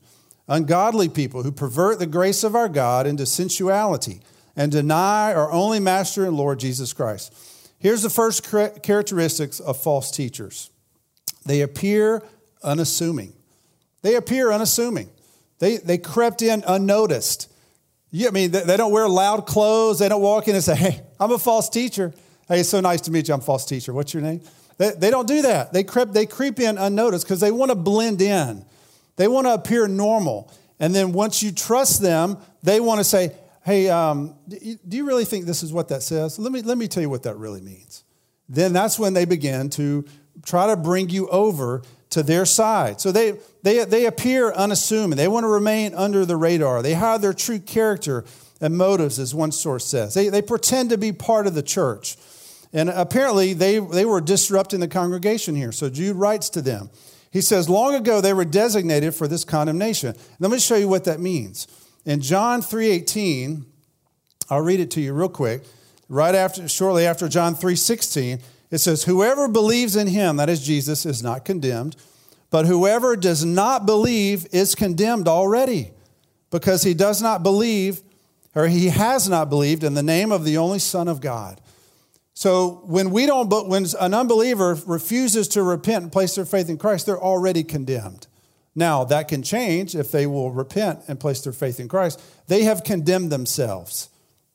ungodly 0.47 1.09
people 1.09 1.43
who 1.43 1.51
pervert 1.51 1.99
the 1.99 2.05
grace 2.05 2.43
of 2.43 2.55
our 2.55 2.69
God 2.69 3.05
into 3.05 3.25
sensuality 3.25 4.21
and 4.55 4.71
deny 4.71 5.33
our 5.33 5.51
only 5.51 5.79
master 5.79 6.25
and 6.25 6.35
Lord 6.35 6.59
Jesus 6.59 6.93
Christ. 6.93 7.33
Here's 7.79 8.01
the 8.01 8.09
first 8.09 8.43
characteristics 8.81 9.59
of 9.59 9.77
false 9.77 10.09
teachers 10.09 10.71
they 11.47 11.61
appear 11.61 12.23
unassuming. 12.63 13.33
They 14.01 14.15
appear 14.15 14.51
unassuming. 14.51 15.09
They, 15.59 15.77
they 15.77 15.97
crept 15.97 16.41
in 16.41 16.63
unnoticed. 16.67 17.51
Yeah, 18.11 18.29
I 18.29 18.31
mean, 18.31 18.51
they 18.51 18.77
don't 18.77 18.91
wear 18.91 19.07
loud 19.09 19.45
clothes. 19.47 19.99
They 19.99 20.09
don't 20.09 20.21
walk 20.21 20.47
in 20.47 20.55
and 20.55 20.63
say, 20.63 20.75
Hey, 20.75 21.01
I'm 21.19 21.31
a 21.31 21.37
false 21.37 21.69
teacher. 21.69 22.13
Hey, 22.47 22.61
it's 22.61 22.69
so 22.69 22.79
nice 22.79 23.01
to 23.01 23.11
meet 23.11 23.27
you. 23.27 23.33
I'm 23.33 23.41
a 23.41 23.43
false 23.43 23.65
teacher. 23.65 23.91
What's 23.91 24.13
your 24.13 24.23
name? 24.23 24.41
They, 24.77 24.91
they 24.91 25.09
don't 25.09 25.27
do 25.27 25.41
that. 25.41 25.73
They 25.73 25.83
creep, 25.83 26.11
they 26.11 26.25
creep 26.25 26.59
in 26.59 26.77
unnoticed 26.77 27.25
because 27.25 27.39
they 27.39 27.51
want 27.51 27.71
to 27.71 27.75
blend 27.75 28.21
in. 28.21 28.63
They 29.17 29.27
want 29.27 29.47
to 29.47 29.53
appear 29.53 29.87
normal. 29.87 30.53
And 30.79 30.93
then 30.93 31.11
once 31.11 31.41
you 31.41 31.51
trust 31.51 32.01
them, 32.01 32.37
they 32.63 32.79
want 32.79 32.99
to 32.99 33.03
say, 33.03 33.33
hey, 33.65 33.89
um, 33.89 34.35
do 34.47 34.97
you 34.97 35.05
really 35.05 35.25
think 35.25 35.45
this 35.45 35.63
is 35.63 35.73
what 35.73 35.89
that 35.89 36.03
says? 36.03 36.39
Let 36.39 36.51
me, 36.51 36.61
let 36.61 36.77
me 36.77 36.87
tell 36.87 37.01
you 37.01 37.09
what 37.09 37.23
that 37.23 37.35
really 37.35 37.61
means. 37.61 38.03
Then 38.47 38.71
that's 38.71 38.97
when 38.97 39.13
they 39.13 39.25
begin 39.25 39.69
to 39.71 40.05
try 40.45 40.67
to 40.67 40.75
bring 40.75 41.09
you 41.09 41.27
over 41.29 41.81
to 42.11 42.23
their 42.23 42.45
side. 42.45 43.01
So 43.01 43.11
they, 43.11 43.33
they, 43.63 43.83
they 43.85 44.05
appear 44.05 44.51
unassuming. 44.51 45.17
They 45.17 45.27
want 45.27 45.43
to 45.43 45.49
remain 45.49 45.93
under 45.93 46.25
the 46.25 46.37
radar. 46.37 46.81
They 46.81 46.93
hide 46.93 47.21
their 47.21 47.33
true 47.33 47.59
character 47.59 48.25
and 48.61 48.77
motives, 48.77 49.19
as 49.19 49.35
one 49.35 49.51
source 49.51 49.85
says. 49.85 50.13
They, 50.13 50.29
they 50.29 50.41
pretend 50.41 50.89
to 50.89 50.97
be 50.97 51.11
part 51.11 51.47
of 51.47 51.53
the 51.53 51.63
church. 51.63 52.17
And 52.73 52.89
apparently, 52.89 53.53
they, 53.53 53.79
they 53.79 54.05
were 54.05 54.21
disrupting 54.21 54.79
the 54.79 54.87
congregation 54.87 55.55
here. 55.55 55.71
So 55.71 55.89
Jude 55.89 56.15
writes 56.15 56.49
to 56.51 56.61
them. 56.61 56.89
He 57.31 57.41
says, 57.41 57.69
Long 57.69 57.93
ago 57.93 58.21
they 58.21 58.33
were 58.33 58.45
designated 58.45 59.13
for 59.13 59.27
this 59.27 59.43
condemnation. 59.43 60.15
Let 60.39 60.51
me 60.51 60.59
show 60.59 60.75
you 60.75 60.87
what 60.87 61.03
that 61.05 61.19
means. 61.19 61.67
In 62.05 62.21
John 62.21 62.61
3:18, 62.61 63.65
I'll 64.49 64.61
read 64.61 64.79
it 64.79 64.91
to 64.91 65.01
you 65.01 65.13
real 65.13 65.29
quick. 65.29 65.63
Right 66.09 66.35
after, 66.35 66.69
shortly 66.69 67.05
after 67.05 67.27
John 67.27 67.53
3:16, 67.53 68.41
it 68.69 68.79
says, 68.79 69.03
Whoever 69.03 69.47
believes 69.47 69.95
in 69.95 70.07
him, 70.07 70.37
that 70.37 70.49
is 70.49 70.65
Jesus, 70.65 71.05
is 71.05 71.23
not 71.23 71.45
condemned, 71.45 71.95
but 72.49 72.65
whoever 72.65 73.15
does 73.15 73.43
not 73.43 73.85
believe 73.85 74.47
is 74.51 74.75
condemned 74.75 75.27
already, 75.27 75.91
because 76.49 76.83
he 76.83 76.93
does 76.93 77.21
not 77.21 77.43
believe, 77.43 78.01
or 78.55 78.67
he 78.67 78.87
has 78.87 79.29
not 79.29 79.49
believed 79.49 79.83
in 79.83 79.93
the 79.93 80.03
name 80.03 80.31
of 80.31 80.43
the 80.43 80.57
only 80.57 80.79
Son 80.79 81.07
of 81.07 81.21
God. 81.21 81.61
So 82.33 82.81
when 82.85 83.09
we 83.09 83.25
don't, 83.25 83.49
but 83.49 83.67
when 83.67 83.87
an 83.99 84.13
unbeliever 84.13 84.77
refuses 84.85 85.47
to 85.49 85.63
repent 85.63 86.03
and 86.03 86.11
place 86.11 86.35
their 86.35 86.45
faith 86.45 86.69
in 86.69 86.77
Christ, 86.77 87.07
they're 87.07 87.19
already 87.19 87.63
condemned. 87.63 88.27
Now 88.75 89.03
that 89.05 89.27
can 89.27 89.41
change 89.41 89.95
if 89.95 90.11
they 90.11 90.27
will 90.27 90.51
repent 90.51 90.99
and 91.07 91.19
place 91.19 91.41
their 91.41 91.51
faith 91.51 91.79
in 91.79 91.87
Christ. 91.87 92.21
They 92.45 92.61
have 92.61 92.83
condemned 92.83 93.31
themselves. 93.31 94.09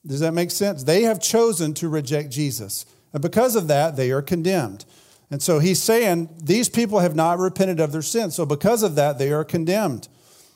Does 0.06 0.20
that 0.20 0.32
make 0.32 0.52
sense? 0.52 0.84
They 0.84 1.02
have 1.02 1.20
chosen 1.20 1.74
to 1.74 1.88
reject 1.88 2.30
Jesus. 2.30 2.86
And 3.12 3.22
because 3.22 3.56
of 3.56 3.68
that, 3.68 3.96
they 3.96 4.10
are 4.10 4.22
condemned. 4.22 4.84
And 5.30 5.42
so 5.42 5.58
he's 5.58 5.82
saying 5.82 6.28
these 6.42 6.68
people 6.68 6.98
have 6.98 7.14
not 7.14 7.38
repented 7.38 7.80
of 7.80 7.92
their 7.92 8.02
sins. 8.02 8.34
So 8.34 8.44
because 8.44 8.82
of 8.82 8.96
that, 8.96 9.18
they 9.18 9.32
are 9.32 9.44
condemned. 9.44 10.08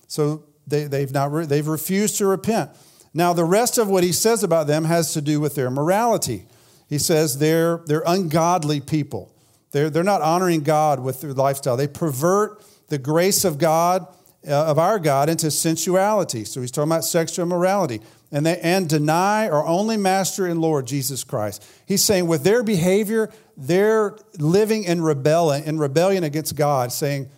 So 0.07 0.45
they, 0.67 0.85
they've, 0.85 1.11
not, 1.13 1.49
they've 1.49 1.67
refused 1.67 2.19
to 2.19 2.27
repent. 2.27 2.71
Now, 3.15 3.33
the 3.33 3.45
rest 3.45 3.79
of 3.79 3.89
what 3.89 4.05
he 4.05 4.13
says 4.13 4.43
about 4.43 4.67
them 4.67 4.85
has 4.85 5.15
to 5.15 5.23
do 5.23 5.41
with 5.41 5.55
their 5.55 5.71
morality. 5.71 6.47
He 6.89 6.99
says 6.99 7.39
they're, 7.39 7.79
they're 7.87 8.03
ungodly 8.07 8.81
people. 8.81 9.33
They're, 9.71 9.89
they're 9.89 10.05
not 10.05 10.21
honoring 10.21 10.63
God 10.63 11.01
with 11.01 11.23
their 11.23 11.33
lifestyle. 11.33 11.77
They 11.77 11.89
pervert 11.89 12.63
the 12.89 12.99
grace 12.99 13.45
of 13.45 13.59
God, 13.59 14.07
Uh, 14.47 14.67
of 14.67 14.79
our 14.79 15.01
God, 15.01 15.29
into 15.29 15.51
sensuality. 15.51 16.45
So 16.45 16.61
he's 16.61 16.71
talking 16.71 16.93
about 16.93 17.05
sexual 17.05 17.45
immorality. 17.45 18.01
And, 18.31 18.47
they, 18.47 18.61
and 18.61 18.89
deny 18.89 19.49
our 19.49 19.65
only 19.67 19.97
master 19.97 20.47
and 20.47 20.61
Lord, 20.61 20.87
Jesus 20.87 21.25
Christ. 21.25 21.67
He's 21.87 22.05
saying 22.05 22.29
with 22.29 22.45
their 22.45 22.63
behavior, 22.63 23.31
they're 23.57 24.17
living 24.39 24.85
in 24.85 25.01
rebellion, 25.03 25.65
in 25.65 25.79
rebellion 25.79 26.23
against 26.23 26.55
God, 26.55 26.93
saying, 26.93 27.29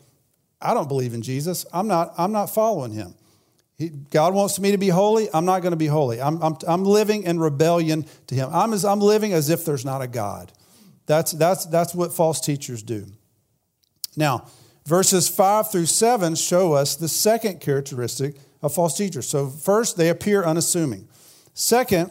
I 0.61 0.75
don't 0.75 0.89
believe 0.89 1.15
in 1.15 1.23
Jesus. 1.23 1.65
I'm 1.73 1.89
not, 1.89 2.13
I'm 2.19 2.33
not 2.33 2.47
following 2.47 2.93
him. 2.93 3.15
He, 3.79 3.89
God 3.89 4.35
wants 4.35 4.59
me 4.59 4.73
to 4.73 4.79
be 4.79 4.89
holy. 4.89 5.29
I'm 5.33 5.45
not 5.45 5.63
going 5.63 5.71
to 5.71 5.77
be 5.77 5.87
holy. 5.87 6.21
I'm, 6.21 6.43
I'm, 6.43 6.57
I'm 6.67 6.85
living 6.85 7.23
in 7.23 7.39
rebellion 7.39 8.07
to 8.27 8.35
Him. 8.35 8.51
I'm, 8.53 8.73
as, 8.73 8.85
I'm 8.85 9.01
living 9.01 9.33
as 9.33 9.51
if 9.51 9.65
there's 9.65 9.85
not 9.85 10.03
a 10.03 10.09
God. 10.09 10.53
That's, 11.07 11.33
that's, 11.33 11.65
that's 11.67 11.95
what 11.95 12.13
false 12.13 12.41
teachers 12.41 12.83
do. 12.83 13.07
Now, 14.17 14.49
verses 14.89 15.29
5 15.29 15.71
through 15.71 15.85
7 15.85 16.35
show 16.35 16.73
us 16.73 16.97
the 16.97 17.09
second 17.09 17.61
characteristic 17.61 18.37
of 18.63 18.75
false 18.75 18.97
teachers. 18.97 19.29
So, 19.29 19.49
first, 19.49 19.99
they 19.99 20.09
appear 20.09 20.43
unassuming. 20.43 21.07
Second, 21.53 22.11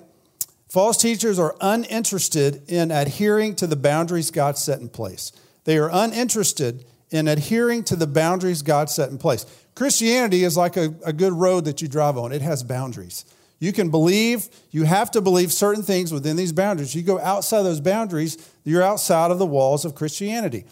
false 0.69 0.97
teachers 0.97 1.39
are 1.39 1.55
uninterested 1.59 2.61
in 2.67 2.91
adhering 2.91 3.55
to 3.55 3.67
the 3.67 3.75
boundaries 3.75 4.29
God 4.29 4.59
set 4.59 4.79
in 4.79 4.89
place. 4.89 5.31
They 5.63 5.79
are 5.79 5.89
uninterested 5.91 6.85
in 7.09 7.27
adhering 7.27 7.83
to 7.85 7.95
the 7.95 8.07
boundaries 8.07 8.61
God 8.61 8.91
set 8.91 9.09
in 9.09 9.17
place. 9.17 9.45
Christianity 9.73 10.43
is 10.43 10.55
like 10.55 10.77
a, 10.77 10.93
a 11.03 11.13
good 11.13 11.33
road 11.33 11.65
that 11.65 11.81
you 11.81 11.87
drive 11.87 12.15
on, 12.15 12.31
it 12.31 12.43
has 12.43 12.63
boundaries. 12.63 13.25
You 13.59 13.73
can 13.73 13.89
believe, 13.89 14.49
you 14.69 14.83
have 14.83 15.09
to 15.11 15.21
believe 15.21 15.51
certain 15.51 15.81
things 15.81 16.13
within 16.13 16.35
these 16.35 16.51
boundaries. 16.51 16.93
You 16.93 17.01
go 17.01 17.19
outside 17.19 17.63
those 17.63 17.81
boundaries, 17.81 18.37
you're 18.63 18.83
outside 18.83 19.31
of 19.31 19.39
the 19.39 19.47
walls 19.47 19.83
of 19.83 19.95
Christianity. 19.95 20.65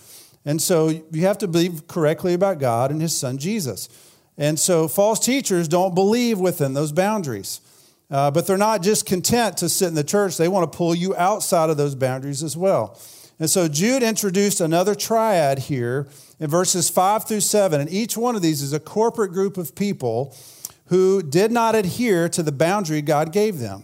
And 0.45 0.61
so 0.61 0.89
you 1.11 1.21
have 1.21 1.39
to 1.39 1.47
believe 1.47 1.87
correctly 1.87 2.33
about 2.33 2.59
God 2.59 2.91
and 2.91 3.01
his 3.01 3.17
son 3.17 3.37
Jesus. 3.37 3.89
And 4.37 4.59
so 4.59 4.87
false 4.87 5.19
teachers 5.19 5.67
don't 5.67 5.95
believe 5.95 6.39
within 6.39 6.73
those 6.73 6.91
boundaries. 6.91 7.61
Uh, 8.11 8.29
but 8.29 8.45
they're 8.45 8.57
not 8.57 8.83
just 8.83 9.05
content 9.05 9.57
to 9.57 9.67
sit 9.67 9.87
in 9.87 9.95
the 9.95 10.03
church, 10.03 10.37
they 10.37 10.47
want 10.47 10.71
to 10.71 10.77
pull 10.77 10.93
you 10.93 11.15
outside 11.15 11.71
of 11.71 11.77
those 11.77 11.95
boundaries 11.95 12.43
as 12.43 12.55
well. 12.55 12.99
And 13.39 13.49
so 13.49 13.67
Jude 13.67 14.03
introduced 14.03 14.61
another 14.61 14.95
triad 14.95 15.59
here 15.59 16.07
in 16.39 16.49
verses 16.49 16.89
5 16.89 17.27
through 17.27 17.41
7. 17.41 17.81
And 17.81 17.89
each 17.89 18.15
one 18.15 18.35
of 18.35 18.41
these 18.41 18.61
is 18.61 18.73
a 18.73 18.79
corporate 18.79 19.33
group 19.33 19.57
of 19.57 19.75
people 19.75 20.35
who 20.85 21.23
did 21.23 21.51
not 21.51 21.75
adhere 21.75 22.29
to 22.29 22.43
the 22.43 22.51
boundary 22.51 23.01
God 23.01 23.33
gave 23.33 23.59
them. 23.59 23.83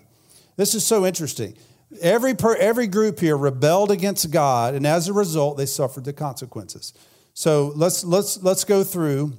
This 0.56 0.76
is 0.76 0.86
so 0.86 1.06
interesting. 1.06 1.56
Every, 2.00 2.34
per, 2.34 2.56
every 2.56 2.88
group 2.88 3.20
here 3.20 3.36
rebelled 3.36 3.92
against 3.92 4.32
God, 4.32 4.76
and 4.76 4.88
as 4.88 5.08
a 5.08 5.14
result, 5.14 5.58
they 5.58 5.66
suffered 5.66 6.06
the 6.06 6.14
consequences. 6.14 6.94
So 7.34 7.74
let's, 7.76 8.04
let's, 8.04 8.42
let's 8.42 8.64
go 8.64 8.84
through 8.84 9.34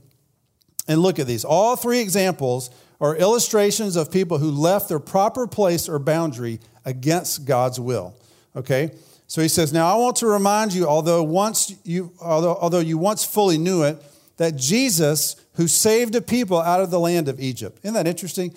and 0.88 1.00
look 1.00 1.18
at 1.18 1.26
these. 1.26 1.44
All 1.44 1.76
three 1.76 2.00
examples 2.00 2.70
are 3.00 3.16
illustrations 3.16 3.96
of 3.96 4.12
people 4.12 4.38
who 4.38 4.50
left 4.50 4.88
their 4.88 4.98
proper 4.98 5.46
place 5.46 5.88
or 5.88 5.98
boundary 5.98 6.60
against 6.84 7.44
God's 7.44 7.80
will. 7.80 8.14
Okay? 8.54 8.92
So 9.26 9.40
he 9.40 9.48
says, 9.48 9.72
Now 9.72 9.92
I 9.92 9.96
want 9.96 10.16
to 10.16 10.26
remind 10.26 10.74
you, 10.74 10.86
although 10.86 11.22
once 11.22 11.74
you 11.84 12.12
although, 12.20 12.54
although 12.54 12.80
you 12.80 12.98
once 12.98 13.24
fully 13.24 13.56
knew 13.56 13.82
it, 13.82 14.02
that 14.36 14.56
Jesus, 14.56 15.36
who 15.54 15.66
saved 15.66 16.14
a 16.14 16.20
people 16.20 16.60
out 16.60 16.80
of 16.80 16.90
the 16.90 17.00
land 17.00 17.28
of 17.28 17.40
Egypt. 17.40 17.78
Isn't 17.82 17.94
that 17.94 18.06
interesting? 18.06 18.54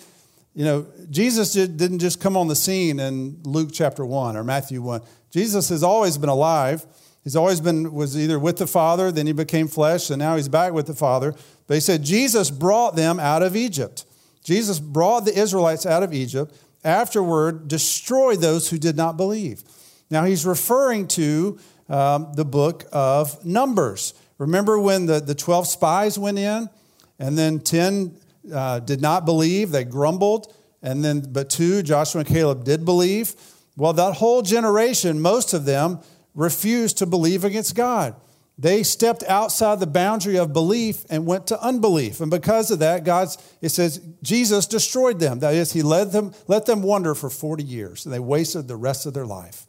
You 0.56 0.64
know, 0.64 0.86
Jesus 1.10 1.52
did, 1.52 1.76
didn't 1.76 1.98
just 1.98 2.18
come 2.18 2.34
on 2.34 2.48
the 2.48 2.56
scene 2.56 2.98
in 2.98 3.42
Luke 3.42 3.68
chapter 3.74 4.06
1 4.06 4.38
or 4.38 4.42
Matthew 4.42 4.80
1. 4.80 5.02
Jesus 5.30 5.68
has 5.68 5.82
always 5.82 6.16
been 6.16 6.30
alive. 6.30 6.86
He's 7.22 7.36
always 7.36 7.60
been, 7.60 7.92
was 7.92 8.18
either 8.18 8.38
with 8.38 8.56
the 8.56 8.66
Father, 8.66 9.12
then 9.12 9.26
he 9.26 9.34
became 9.34 9.68
flesh, 9.68 10.08
and 10.08 10.18
now 10.18 10.34
he's 10.36 10.48
back 10.48 10.72
with 10.72 10.86
the 10.86 10.94
Father. 10.94 11.34
But 11.66 11.74
he 11.74 11.80
said 11.80 12.02
Jesus 12.02 12.50
brought 12.50 12.96
them 12.96 13.20
out 13.20 13.42
of 13.42 13.54
Egypt. 13.54 14.06
Jesus 14.42 14.80
brought 14.80 15.26
the 15.26 15.38
Israelites 15.38 15.84
out 15.84 16.02
of 16.02 16.14
Egypt, 16.14 16.56
afterward, 16.82 17.68
destroyed 17.68 18.40
those 18.40 18.70
who 18.70 18.78
did 18.78 18.96
not 18.96 19.18
believe. 19.18 19.62
Now 20.08 20.24
he's 20.24 20.46
referring 20.46 21.06
to 21.08 21.58
um, 21.90 22.32
the 22.34 22.46
book 22.46 22.86
of 22.92 23.44
Numbers. 23.44 24.14
Remember 24.38 24.78
when 24.78 25.04
the, 25.04 25.20
the 25.20 25.34
12 25.34 25.66
spies 25.66 26.18
went 26.18 26.38
in 26.38 26.70
and 27.18 27.36
then 27.36 27.60
10 27.60 28.16
uh, 28.52 28.80
did 28.80 29.00
not 29.00 29.24
believe, 29.24 29.70
they 29.70 29.84
grumbled, 29.84 30.52
and 30.82 31.04
then 31.04 31.20
but 31.32 31.50
two, 31.50 31.82
Joshua 31.82 32.20
and 32.20 32.28
Caleb, 32.28 32.64
did 32.64 32.84
believe? 32.84 33.34
Well, 33.76 33.92
that 33.92 34.14
whole 34.14 34.42
generation, 34.42 35.20
most 35.20 35.52
of 35.52 35.64
them, 35.64 36.00
refused 36.34 36.98
to 36.98 37.06
believe 37.06 37.44
against 37.44 37.74
God. 37.74 38.14
They 38.58 38.82
stepped 38.82 39.22
outside 39.24 39.80
the 39.80 39.86
boundary 39.86 40.38
of 40.38 40.52
belief 40.52 41.04
and 41.10 41.26
went 41.26 41.46
to 41.48 41.60
unbelief. 41.60 42.20
And 42.20 42.30
because 42.30 42.70
of 42.70 42.78
that, 42.78 43.04
God's, 43.04 43.36
it 43.60 43.68
says, 43.68 44.00
Jesus 44.22 44.66
destroyed 44.66 45.20
them. 45.20 45.40
That 45.40 45.54
is, 45.54 45.72
he 45.72 45.82
led 45.82 46.12
them, 46.12 46.32
let 46.46 46.64
them 46.64 46.82
wander 46.82 47.14
for 47.14 47.28
40 47.28 47.62
years, 47.62 48.06
and 48.06 48.14
they 48.14 48.18
wasted 48.18 48.66
the 48.66 48.76
rest 48.76 49.04
of 49.04 49.12
their 49.12 49.26
life. 49.26 49.66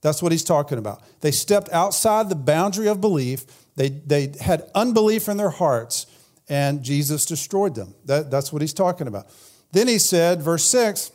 That's 0.00 0.22
what 0.22 0.32
he's 0.32 0.44
talking 0.44 0.78
about. 0.78 1.02
They 1.20 1.32
stepped 1.32 1.68
outside 1.70 2.28
the 2.28 2.36
boundary 2.36 2.86
of 2.86 3.00
belief 3.00 3.44
they, 3.80 3.88
they 3.88 4.34
had 4.40 4.70
unbelief 4.74 5.26
in 5.26 5.38
their 5.38 5.48
hearts, 5.48 6.04
and 6.50 6.82
Jesus 6.82 7.24
destroyed 7.24 7.74
them. 7.74 7.94
That, 8.04 8.30
that's 8.30 8.52
what 8.52 8.60
he's 8.60 8.74
talking 8.74 9.06
about. 9.06 9.28
Then 9.72 9.88
he 9.88 9.98
said, 9.98 10.42
verse 10.42 10.64
6 10.64 11.10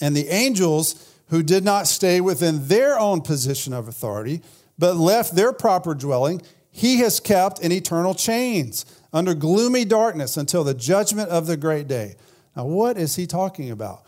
And 0.00 0.14
the 0.14 0.28
angels 0.28 1.12
who 1.30 1.42
did 1.42 1.64
not 1.64 1.88
stay 1.88 2.20
within 2.20 2.68
their 2.68 2.96
own 2.98 3.22
position 3.22 3.72
of 3.72 3.88
authority, 3.88 4.42
but 4.78 4.96
left 4.96 5.34
their 5.34 5.52
proper 5.52 5.94
dwelling, 5.94 6.42
he 6.70 6.98
has 6.98 7.18
kept 7.18 7.58
in 7.60 7.72
eternal 7.72 8.14
chains 8.14 8.86
under 9.12 9.34
gloomy 9.34 9.84
darkness 9.84 10.36
until 10.36 10.62
the 10.62 10.74
judgment 10.74 11.30
of 11.30 11.46
the 11.46 11.56
great 11.56 11.88
day. 11.88 12.14
Now, 12.56 12.66
what 12.66 12.96
is 12.96 13.16
he 13.16 13.26
talking 13.26 13.70
about? 13.70 14.06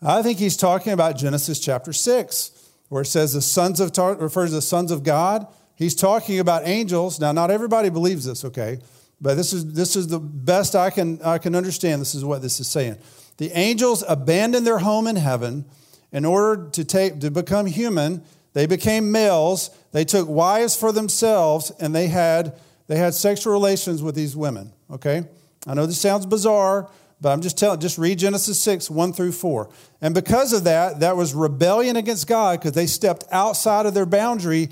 I 0.00 0.22
think 0.22 0.38
he's 0.38 0.56
talking 0.56 0.92
about 0.92 1.18
Genesis 1.18 1.60
chapter 1.60 1.92
6, 1.92 2.70
where 2.88 3.02
it 3.02 3.06
says 3.06 3.34
the 3.34 3.42
sons 3.42 3.80
of, 3.80 3.96
refers 4.20 4.50
to 4.50 4.56
the 4.56 4.62
sons 4.62 4.90
of 4.90 5.02
God 5.02 5.46
He's 5.80 5.94
talking 5.94 6.40
about 6.40 6.68
angels. 6.68 7.18
Now, 7.18 7.32
not 7.32 7.50
everybody 7.50 7.88
believes 7.88 8.26
this, 8.26 8.44
okay? 8.44 8.80
But 9.20 9.34
this 9.34 9.52
is, 9.52 9.72
this 9.74 9.96
is 9.96 10.08
the 10.08 10.18
best 10.18 10.74
I 10.74 10.90
can, 10.90 11.20
I 11.22 11.38
can 11.38 11.54
understand. 11.54 12.00
This 12.00 12.14
is 12.14 12.24
what 12.24 12.42
this 12.42 12.58
is 12.60 12.68
saying. 12.68 12.96
The 13.36 13.50
angels 13.52 14.02
abandoned 14.08 14.66
their 14.66 14.78
home 14.78 15.06
in 15.06 15.16
heaven 15.16 15.66
in 16.12 16.24
order 16.24 16.70
to, 16.70 16.84
take, 16.84 17.20
to 17.20 17.30
become 17.30 17.66
human. 17.66 18.22
They 18.52 18.66
became 18.66 19.12
males. 19.12 19.70
They 19.92 20.04
took 20.04 20.28
wives 20.28 20.74
for 20.74 20.92
themselves, 20.92 21.70
and 21.78 21.94
they 21.94 22.08
had, 22.08 22.58
they 22.86 22.96
had 22.96 23.14
sexual 23.14 23.52
relations 23.52 24.02
with 24.02 24.14
these 24.14 24.34
women, 24.36 24.72
okay? 24.90 25.24
I 25.66 25.74
know 25.74 25.86
this 25.86 26.00
sounds 26.00 26.26
bizarre, 26.26 26.90
but 27.20 27.30
I'm 27.30 27.42
just 27.42 27.58
telling, 27.58 27.80
just 27.80 27.98
read 27.98 28.18
Genesis 28.18 28.60
6, 28.60 28.90
1 28.90 29.12
through 29.12 29.32
4. 29.32 29.68
And 30.00 30.14
because 30.14 30.52
of 30.54 30.64
that, 30.64 31.00
that 31.00 31.16
was 31.16 31.34
rebellion 31.34 31.96
against 31.96 32.26
God 32.26 32.58
because 32.58 32.72
they 32.72 32.86
stepped 32.86 33.24
outside 33.30 33.84
of 33.84 33.92
their 33.92 34.06
boundary 34.06 34.70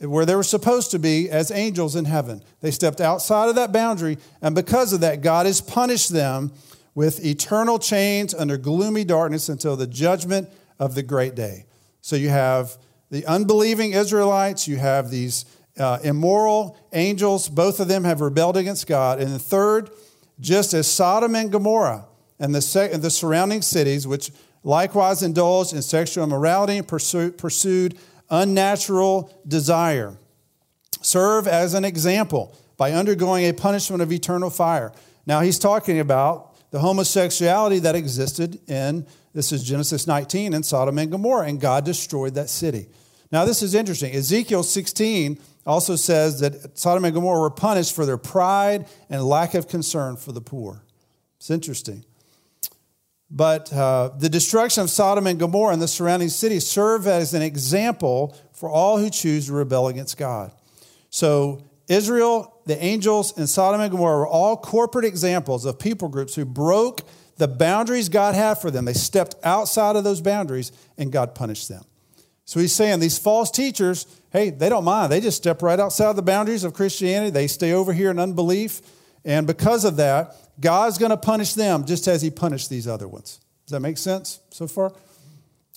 where 0.00 0.26
they 0.26 0.36
were 0.36 0.42
supposed 0.42 0.90
to 0.90 0.98
be 0.98 1.30
as 1.30 1.50
angels 1.50 1.96
in 1.96 2.04
heaven. 2.04 2.42
They 2.60 2.70
stepped 2.70 3.00
outside 3.00 3.48
of 3.48 3.54
that 3.54 3.72
boundary, 3.72 4.18
and 4.42 4.54
because 4.54 4.92
of 4.92 5.00
that, 5.00 5.22
God 5.22 5.46
has 5.46 5.60
punished 5.60 6.10
them 6.10 6.52
with 6.94 7.24
eternal 7.24 7.78
chains 7.78 8.34
under 8.34 8.56
gloomy 8.56 9.04
darkness 9.04 9.48
until 9.48 9.76
the 9.76 9.86
judgment 9.86 10.48
of 10.78 10.94
the 10.94 11.02
great 11.02 11.34
day. 11.34 11.66
So 12.00 12.16
you 12.16 12.28
have 12.28 12.76
the 13.10 13.24
unbelieving 13.26 13.92
Israelites, 13.92 14.66
you 14.66 14.76
have 14.76 15.10
these 15.10 15.44
uh, 15.78 15.98
immoral 16.02 16.78
angels, 16.92 17.48
both 17.48 17.80
of 17.80 17.88
them 17.88 18.04
have 18.04 18.20
rebelled 18.20 18.56
against 18.56 18.86
God. 18.86 19.20
And 19.20 19.32
the 19.32 19.38
third, 19.38 19.90
just 20.40 20.74
as 20.74 20.90
Sodom 20.90 21.34
and 21.34 21.52
Gomorrah 21.52 22.06
and 22.38 22.54
the, 22.54 22.62
se- 22.62 22.96
the 22.96 23.10
surrounding 23.10 23.62
cities, 23.62 24.06
which 24.06 24.30
likewise 24.64 25.22
indulged 25.22 25.72
in 25.72 25.82
sexual 25.82 26.24
immorality 26.24 26.78
and 26.78 26.88
pursued, 26.88 27.38
pursued 27.38 27.98
unnatural 28.30 29.32
desire. 29.46 30.16
Serve 31.02 31.46
as 31.46 31.74
an 31.74 31.84
example 31.84 32.56
by 32.76 32.92
undergoing 32.92 33.44
a 33.44 33.52
punishment 33.52 34.02
of 34.02 34.12
eternal 34.12 34.50
fire. 34.50 34.92
Now, 35.26 35.40
he's 35.40 35.58
talking 35.58 35.98
about 35.98 36.70
the 36.70 36.78
homosexuality 36.78 37.78
that 37.80 37.94
existed 37.94 38.60
in, 38.68 39.06
this 39.32 39.52
is 39.52 39.62
Genesis 39.62 40.06
19, 40.06 40.52
in 40.52 40.62
Sodom 40.62 40.98
and 40.98 41.10
Gomorrah, 41.10 41.46
and 41.46 41.60
God 41.60 41.84
destroyed 41.84 42.34
that 42.34 42.50
city. 42.50 42.88
Now, 43.32 43.44
this 43.44 43.62
is 43.62 43.74
interesting. 43.74 44.14
Ezekiel 44.14 44.62
16 44.62 45.38
also 45.66 45.96
says 45.96 46.40
that 46.40 46.78
Sodom 46.78 47.04
and 47.04 47.14
Gomorrah 47.14 47.40
were 47.40 47.50
punished 47.50 47.94
for 47.94 48.06
their 48.06 48.18
pride 48.18 48.86
and 49.10 49.22
lack 49.24 49.54
of 49.54 49.68
concern 49.68 50.16
for 50.16 50.32
the 50.32 50.40
poor. 50.40 50.82
It's 51.38 51.50
interesting. 51.50 52.04
But 53.30 53.72
uh, 53.72 54.10
the 54.16 54.28
destruction 54.28 54.82
of 54.82 54.90
Sodom 54.90 55.26
and 55.26 55.38
Gomorrah 55.38 55.72
and 55.72 55.82
the 55.82 55.88
surrounding 55.88 56.28
cities 56.28 56.66
serve 56.66 57.06
as 57.06 57.34
an 57.34 57.42
example 57.42 58.36
for 58.52 58.68
all 58.68 58.98
who 58.98 59.10
choose 59.10 59.46
to 59.46 59.52
rebel 59.52 59.88
against 59.88 60.16
God. 60.16 60.52
So, 61.10 61.62
Israel, 61.88 62.60
the 62.66 62.82
angels, 62.82 63.36
and 63.38 63.48
Sodom 63.48 63.80
and 63.80 63.90
Gomorrah 63.90 64.18
were 64.18 64.26
all 64.26 64.56
corporate 64.56 65.04
examples 65.04 65.64
of 65.64 65.78
people 65.78 66.08
groups 66.08 66.34
who 66.34 66.44
broke 66.44 67.02
the 67.36 67.46
boundaries 67.46 68.08
God 68.08 68.34
had 68.34 68.54
for 68.54 68.70
them. 68.70 68.86
They 68.86 68.92
stepped 68.92 69.36
outside 69.44 69.94
of 69.94 70.04
those 70.04 70.20
boundaries, 70.20 70.72
and 70.98 71.12
God 71.12 71.34
punished 71.34 71.68
them. 71.68 71.84
So 72.44 72.60
he's 72.60 72.74
saying 72.74 73.00
these 73.00 73.18
false 73.18 73.50
teachers, 73.50 74.06
hey, 74.30 74.50
they 74.50 74.68
don't 74.68 74.84
mind. 74.84 75.10
They 75.10 75.20
just 75.20 75.36
step 75.36 75.62
right 75.62 75.78
outside 75.78 76.14
the 76.14 76.22
boundaries 76.22 76.64
of 76.64 76.74
Christianity. 76.74 77.30
They 77.30 77.48
stay 77.48 77.72
over 77.72 77.92
here 77.92 78.10
in 78.10 78.18
unbelief. 78.18 78.80
And 79.24 79.46
because 79.46 79.84
of 79.84 79.96
that, 79.96 80.36
God's 80.60 80.98
going 80.98 81.10
to 81.10 81.16
punish 81.16 81.54
them 81.54 81.84
just 81.84 82.08
as 82.08 82.22
he 82.22 82.30
punished 82.30 82.70
these 82.70 82.88
other 82.88 83.08
ones. 83.08 83.40
Does 83.66 83.72
that 83.72 83.80
make 83.80 83.98
sense 83.98 84.40
so 84.50 84.66
far? 84.66 84.92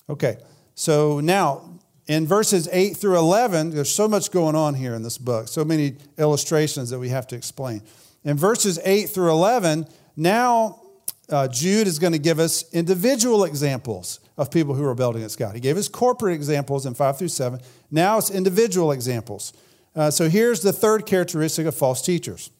Okay. 0.08 0.38
So 0.74 1.20
now, 1.20 1.78
in 2.06 2.26
verses 2.26 2.68
8 2.72 2.96
through 2.96 3.18
11, 3.18 3.70
there's 3.70 3.94
so 3.94 4.08
much 4.08 4.30
going 4.30 4.56
on 4.56 4.74
here 4.74 4.94
in 4.94 5.02
this 5.02 5.18
book, 5.18 5.48
so 5.48 5.64
many 5.64 5.96
illustrations 6.18 6.90
that 6.90 6.98
we 6.98 7.10
have 7.10 7.26
to 7.28 7.36
explain. 7.36 7.82
In 8.24 8.36
verses 8.36 8.78
8 8.84 9.10
through 9.10 9.30
11, 9.30 9.86
now 10.16 10.80
uh, 11.28 11.48
Jude 11.48 11.86
is 11.86 11.98
going 11.98 12.12
to 12.12 12.18
give 12.18 12.38
us 12.38 12.64
individual 12.72 13.44
examples 13.44 14.20
of 14.36 14.50
people 14.50 14.74
who 14.74 14.84
rebelled 14.84 15.16
against 15.16 15.38
God. 15.38 15.54
He 15.54 15.60
gave 15.60 15.76
us 15.76 15.88
corporate 15.88 16.34
examples 16.34 16.86
in 16.86 16.94
5 16.94 17.18
through 17.18 17.28
7. 17.28 17.60
Now 17.90 18.18
it's 18.18 18.30
individual 18.30 18.92
examples. 18.92 19.52
Uh, 19.94 20.10
so 20.10 20.28
here's 20.28 20.60
the 20.62 20.72
third 20.72 21.06
characteristic 21.06 21.66
of 21.66 21.74
false 21.74 22.02
teachers 22.02 22.50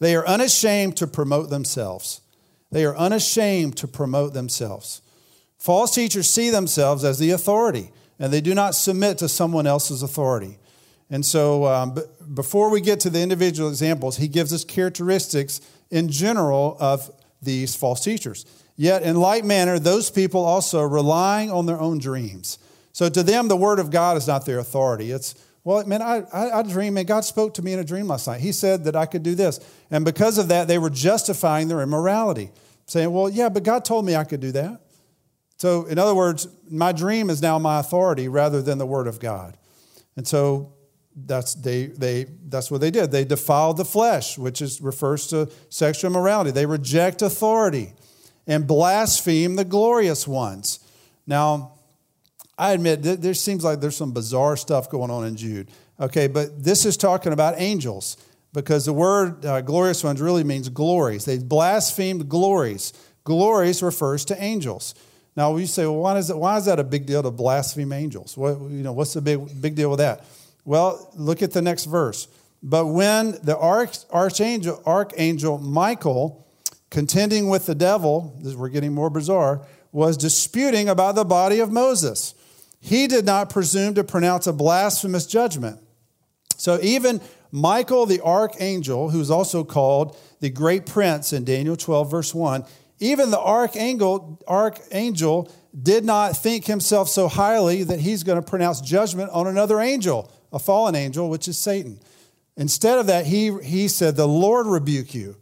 they 0.00 0.14
are 0.14 0.26
unashamed 0.26 0.96
to 0.98 1.06
promote 1.06 1.50
themselves. 1.50 2.20
They 2.70 2.84
are 2.84 2.96
unashamed 2.96 3.76
to 3.78 3.88
promote 3.88 4.34
themselves. 4.34 5.02
False 5.58 5.94
teachers 5.94 6.30
see 6.30 6.50
themselves 6.50 7.04
as 7.04 7.18
the 7.18 7.30
authority, 7.30 7.90
and 8.18 8.32
they 8.32 8.40
do 8.40 8.54
not 8.54 8.74
submit 8.74 9.18
to 9.18 9.28
someone 9.28 9.66
else's 9.66 10.02
authority. 10.02 10.58
And 11.10 11.24
so, 11.24 11.66
um, 11.66 11.98
before 12.34 12.70
we 12.70 12.80
get 12.80 13.00
to 13.00 13.10
the 13.10 13.20
individual 13.20 13.68
examples, 13.68 14.18
he 14.18 14.28
gives 14.28 14.52
us 14.52 14.64
characteristics 14.64 15.60
in 15.90 16.10
general 16.10 16.76
of 16.78 17.10
these 17.40 17.74
false 17.74 18.04
teachers. 18.04 18.44
Yet, 18.76 19.02
in 19.02 19.16
like 19.16 19.44
manner, 19.44 19.78
those 19.78 20.10
people 20.10 20.44
also 20.44 20.82
relying 20.82 21.50
on 21.50 21.66
their 21.66 21.80
own 21.80 21.98
dreams. 21.98 22.58
So, 22.92 23.08
to 23.08 23.22
them, 23.22 23.48
the 23.48 23.56
word 23.56 23.78
of 23.78 23.90
God 23.90 24.16
is 24.16 24.28
not 24.28 24.44
their 24.44 24.58
authority. 24.58 25.10
It's 25.10 25.34
well, 25.68 25.84
man, 25.84 26.00
I, 26.00 26.22
I, 26.32 26.60
I 26.60 26.62
dream, 26.62 26.96
and 26.96 27.06
God 27.06 27.26
spoke 27.26 27.52
to 27.54 27.62
me 27.62 27.74
in 27.74 27.78
a 27.78 27.84
dream 27.84 28.08
last 28.08 28.26
night. 28.26 28.40
He 28.40 28.52
said 28.52 28.84
that 28.84 28.96
I 28.96 29.04
could 29.04 29.22
do 29.22 29.34
this. 29.34 29.60
And 29.90 30.02
because 30.02 30.38
of 30.38 30.48
that, 30.48 30.66
they 30.66 30.78
were 30.78 30.88
justifying 30.88 31.68
their 31.68 31.82
immorality, 31.82 32.52
saying, 32.86 33.12
well, 33.12 33.28
yeah, 33.28 33.50
but 33.50 33.64
God 33.64 33.84
told 33.84 34.06
me 34.06 34.16
I 34.16 34.24
could 34.24 34.40
do 34.40 34.50
that. 34.52 34.80
So, 35.58 35.84
in 35.84 35.98
other 35.98 36.14
words, 36.14 36.48
my 36.70 36.92
dream 36.92 37.28
is 37.28 37.42
now 37.42 37.58
my 37.58 37.80
authority 37.80 38.28
rather 38.28 38.62
than 38.62 38.78
the 38.78 38.86
word 38.86 39.06
of 39.06 39.20
God. 39.20 39.58
And 40.16 40.26
so 40.26 40.72
that's 41.14 41.52
they 41.52 41.88
they 41.88 42.24
that's 42.46 42.70
what 42.70 42.80
they 42.80 42.90
did. 42.90 43.10
They 43.10 43.26
defiled 43.26 43.76
the 43.76 43.84
flesh, 43.84 44.38
which 44.38 44.62
is 44.62 44.80
refers 44.80 45.26
to 45.26 45.50
sexual 45.68 46.10
immorality. 46.10 46.50
They 46.50 46.64
reject 46.64 47.20
authority 47.20 47.92
and 48.46 48.66
blaspheme 48.66 49.56
the 49.56 49.66
glorious 49.66 50.26
ones. 50.26 50.80
Now, 51.26 51.77
I 52.58 52.72
admit 52.72 53.02
there 53.02 53.34
seems 53.34 53.62
like 53.62 53.80
there's 53.80 53.96
some 53.96 54.12
bizarre 54.12 54.56
stuff 54.56 54.90
going 54.90 55.10
on 55.10 55.24
in 55.24 55.36
Jude. 55.36 55.70
Okay, 56.00 56.26
but 56.26 56.62
this 56.62 56.84
is 56.84 56.96
talking 56.96 57.32
about 57.32 57.54
angels 57.56 58.16
because 58.52 58.84
the 58.84 58.92
word 58.92 59.44
uh, 59.44 59.60
glorious 59.60 60.02
ones 60.02 60.20
really 60.20 60.44
means 60.44 60.68
glories. 60.68 61.24
They 61.24 61.38
blasphemed 61.38 62.28
glories. 62.28 62.92
Glories 63.24 63.82
refers 63.82 64.24
to 64.26 64.42
angels. 64.42 64.94
Now 65.36 65.56
you 65.56 65.66
say, 65.66 65.82
well, 65.82 65.96
why 65.96 66.16
is, 66.18 66.30
it, 66.30 66.36
why 66.36 66.56
is 66.56 66.64
that 66.64 66.80
a 66.80 66.84
big 66.84 67.06
deal 67.06 67.22
to 67.22 67.30
blaspheme 67.30 67.92
angels? 67.92 68.36
What, 68.36 68.60
you 68.60 68.82
know, 68.82 68.92
what's 68.92 69.14
the 69.14 69.20
big, 69.20 69.60
big 69.60 69.76
deal 69.76 69.90
with 69.90 70.00
that? 70.00 70.24
Well, 70.64 71.10
look 71.14 71.42
at 71.42 71.52
the 71.52 71.62
next 71.62 71.84
verse. 71.84 72.26
But 72.62 72.86
when 72.86 73.38
the 73.42 73.56
arch, 73.56 73.98
archangel, 74.10 74.82
archangel 74.84 75.58
Michael, 75.58 76.44
contending 76.90 77.48
with 77.48 77.66
the 77.66 77.74
devil, 77.74 78.36
we're 78.42 78.68
getting 78.68 78.92
more 78.92 79.10
bizarre, 79.10 79.64
was 79.92 80.16
disputing 80.16 80.88
about 80.88 81.14
the 81.14 81.24
body 81.24 81.60
of 81.60 81.70
Moses, 81.70 82.34
he 82.88 83.06
did 83.06 83.26
not 83.26 83.50
presume 83.50 83.94
to 83.94 84.02
pronounce 84.02 84.46
a 84.46 84.52
blasphemous 84.52 85.26
judgment. 85.26 85.78
So 86.56 86.78
even 86.80 87.20
Michael 87.52 88.06
the 88.06 88.22
archangel, 88.22 89.10
who's 89.10 89.30
also 89.30 89.62
called 89.62 90.16
the 90.40 90.48
great 90.48 90.86
prince 90.86 91.34
in 91.34 91.44
Daniel 91.44 91.76
12, 91.76 92.10
verse 92.10 92.34
1, 92.34 92.64
even 92.98 93.30
the 93.30 93.38
archangel, 93.38 94.42
archangel 94.48 95.52
did 95.80 96.06
not 96.06 96.34
think 96.34 96.64
himself 96.64 97.10
so 97.10 97.28
highly 97.28 97.82
that 97.82 98.00
he's 98.00 98.22
going 98.22 98.42
to 98.42 98.48
pronounce 98.48 98.80
judgment 98.80 99.30
on 99.32 99.46
another 99.46 99.80
angel, 99.80 100.32
a 100.50 100.58
fallen 100.58 100.94
angel, 100.94 101.28
which 101.28 101.46
is 101.46 101.58
Satan. 101.58 102.00
Instead 102.56 102.98
of 102.98 103.06
that, 103.06 103.26
he, 103.26 103.56
he 103.62 103.86
said, 103.86 104.16
The 104.16 104.26
Lord 104.26 104.66
rebuke 104.66 105.14
you. 105.14 105.36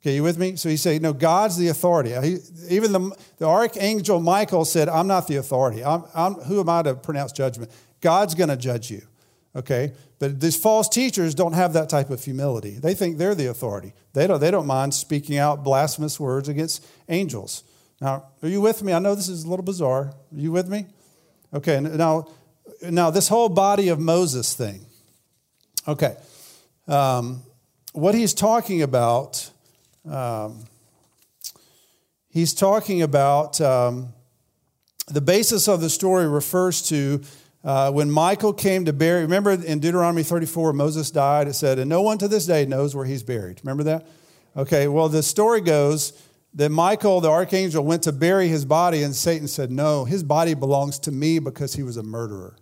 Okay, 0.00 0.14
you 0.14 0.22
with 0.22 0.38
me? 0.38 0.56
So 0.56 0.68
he 0.68 0.76
said, 0.76 1.02
No, 1.02 1.12
God's 1.12 1.56
the 1.56 1.68
authority. 1.68 2.12
He, 2.22 2.38
even 2.74 2.92
the, 2.92 3.16
the 3.38 3.46
archangel 3.46 4.20
Michael 4.20 4.64
said, 4.64 4.88
I'm 4.88 5.06
not 5.06 5.28
the 5.28 5.36
authority. 5.36 5.84
I'm, 5.84 6.04
I'm, 6.14 6.34
who 6.34 6.60
am 6.60 6.68
I 6.68 6.82
to 6.82 6.94
pronounce 6.94 7.32
judgment? 7.32 7.70
God's 8.00 8.34
going 8.34 8.48
to 8.48 8.56
judge 8.56 8.90
you. 8.90 9.02
Okay? 9.54 9.92
But 10.18 10.40
these 10.40 10.56
false 10.56 10.88
teachers 10.88 11.34
don't 11.34 11.52
have 11.52 11.74
that 11.74 11.88
type 11.88 12.08
of 12.10 12.22
humility. 12.22 12.78
They 12.78 12.94
think 12.94 13.18
they're 13.18 13.34
the 13.34 13.46
authority. 13.46 13.92
They 14.14 14.26
don't, 14.26 14.40
they 14.40 14.50
don't 14.50 14.66
mind 14.66 14.94
speaking 14.94 15.36
out 15.36 15.64
blasphemous 15.64 16.18
words 16.18 16.48
against 16.48 16.86
angels. 17.08 17.64
Now, 18.00 18.28
are 18.42 18.48
you 18.48 18.60
with 18.60 18.82
me? 18.82 18.92
I 18.94 18.98
know 18.98 19.14
this 19.14 19.28
is 19.28 19.44
a 19.44 19.48
little 19.48 19.64
bizarre. 19.64 20.04
Are 20.04 20.14
you 20.32 20.52
with 20.52 20.68
me? 20.68 20.86
Okay, 21.52 21.80
now, 21.80 22.28
now 22.82 23.10
this 23.10 23.28
whole 23.28 23.48
body 23.48 23.88
of 23.88 23.98
Moses 23.98 24.54
thing. 24.54 24.86
Okay. 25.86 26.16
Um, 26.86 27.42
what 27.92 28.14
he's 28.14 28.32
talking 28.32 28.82
about 28.82 29.49
um, 30.08 30.64
he's 32.30 32.54
talking 32.54 33.02
about 33.02 33.60
um, 33.60 34.12
the 35.08 35.20
basis 35.20 35.68
of 35.68 35.80
the 35.80 35.90
story 35.90 36.28
refers 36.28 36.82
to 36.88 37.20
uh, 37.62 37.90
when 37.90 38.10
Michael 38.10 38.52
came 38.52 38.84
to 38.86 38.92
bury. 38.92 39.22
Remember 39.22 39.52
in 39.52 39.80
Deuteronomy 39.80 40.22
34, 40.22 40.72
Moses 40.72 41.10
died. 41.10 41.48
It 41.48 41.54
said, 41.54 41.78
and 41.78 41.88
no 41.88 42.02
one 42.02 42.18
to 42.18 42.28
this 42.28 42.46
day 42.46 42.64
knows 42.64 42.94
where 42.94 43.04
he's 43.04 43.22
buried. 43.22 43.60
Remember 43.62 43.82
that? 43.84 44.06
Okay, 44.56 44.88
well, 44.88 45.08
the 45.08 45.22
story 45.22 45.60
goes 45.60 46.12
that 46.54 46.70
Michael, 46.70 47.20
the 47.20 47.30
archangel, 47.30 47.84
went 47.84 48.02
to 48.04 48.12
bury 48.12 48.48
his 48.48 48.64
body, 48.64 49.02
and 49.02 49.14
Satan 49.14 49.46
said, 49.46 49.70
No, 49.70 50.04
his 50.04 50.22
body 50.22 50.54
belongs 50.54 50.98
to 51.00 51.12
me 51.12 51.38
because 51.38 51.74
he 51.74 51.82
was 51.82 51.96
a 51.96 52.02
murderer. 52.02 52.56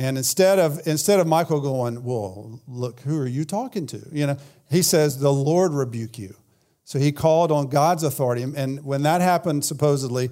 And 0.00 0.16
instead 0.16 0.58
of 0.58 0.80
instead 0.86 1.20
of 1.20 1.26
Michael 1.26 1.60
going, 1.60 2.02
well, 2.02 2.58
look, 2.66 3.00
who 3.00 3.18
are 3.18 3.26
you 3.26 3.44
talking 3.44 3.86
to? 3.88 4.00
You 4.10 4.28
know, 4.28 4.36
he 4.70 4.80
says, 4.80 5.18
the 5.18 5.30
Lord 5.30 5.74
rebuke 5.74 6.18
you. 6.18 6.36
So 6.84 6.98
he 6.98 7.12
called 7.12 7.52
on 7.52 7.68
God's 7.68 8.02
authority, 8.02 8.42
and 8.42 8.82
when 8.82 9.02
that 9.02 9.20
happened, 9.20 9.62
supposedly, 9.62 10.30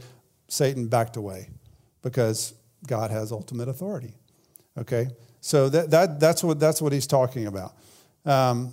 Satan 0.48 0.88
backed 0.88 1.18
away 1.18 1.50
because 2.00 2.54
God 2.86 3.10
has 3.10 3.30
ultimate 3.30 3.68
authority. 3.68 4.14
Okay, 4.78 5.08
so 5.42 5.68
that, 5.68 5.90
that 5.90 6.18
that's 6.18 6.42
what 6.42 6.58
that's 6.58 6.80
what 6.80 6.94
he's 6.94 7.06
talking 7.06 7.46
about. 7.46 7.76
Um, 8.24 8.72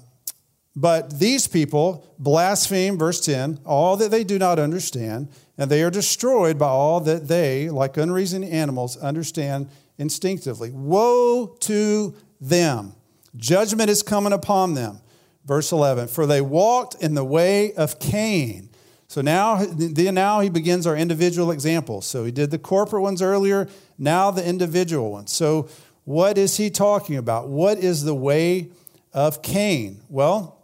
but 0.78 1.20
these 1.20 1.46
people 1.46 2.08
blaspheme, 2.18 2.98
verse 2.98 3.20
10, 3.20 3.60
all 3.66 3.98
that 3.98 4.12
they 4.12 4.24
do 4.24 4.40
not 4.40 4.60
understand, 4.60 5.28
and 5.58 5.70
they 5.70 5.84
are 5.84 5.92
destroyed 5.92 6.58
by 6.58 6.70
all 6.70 7.02
that 7.02 7.28
they, 7.28 7.70
like 7.70 7.98
unreasoning 7.98 8.50
animals, 8.50 8.96
understand 8.96 9.68
instinctively. 9.98 10.72
Woe 10.72 11.56
to 11.62 12.16
them! 12.40 12.94
Judgment 13.36 13.90
is 13.90 14.02
coming 14.04 14.34
upon 14.34 14.74
them. 14.74 15.00
Verse 15.46 15.72
11, 15.72 16.08
for 16.08 16.26
they 16.26 16.42
walked 16.42 16.96
in 17.04 17.14
the 17.14 17.24
way 17.24 17.74
of 17.74 18.00
Cain. 18.00 18.70
So 19.08 19.22
now, 19.22 19.64
now 19.78 20.40
he 20.40 20.50
begins 20.50 20.88
our 20.88 20.98
individual 20.98 21.52
examples. 21.52 22.08
So 22.08 22.26
he 22.26 22.32
did 22.32 22.50
the 22.50 22.58
corporate 22.58 23.04
ones 23.04 23.22
earlier, 23.22 23.68
now 23.98 24.32
the 24.32 24.48
individual 24.48 25.12
ones. 25.12 25.32
So 25.32 25.70
what 26.04 26.38
is 26.38 26.58
he 26.58 26.70
talking 26.70 27.18
about? 27.18 27.48
What 27.48 27.78
is 27.78 28.04
the 28.04 28.16
way 28.16 28.72
of 29.14 29.44
Cain? 29.44 30.02
Well, 30.10 30.60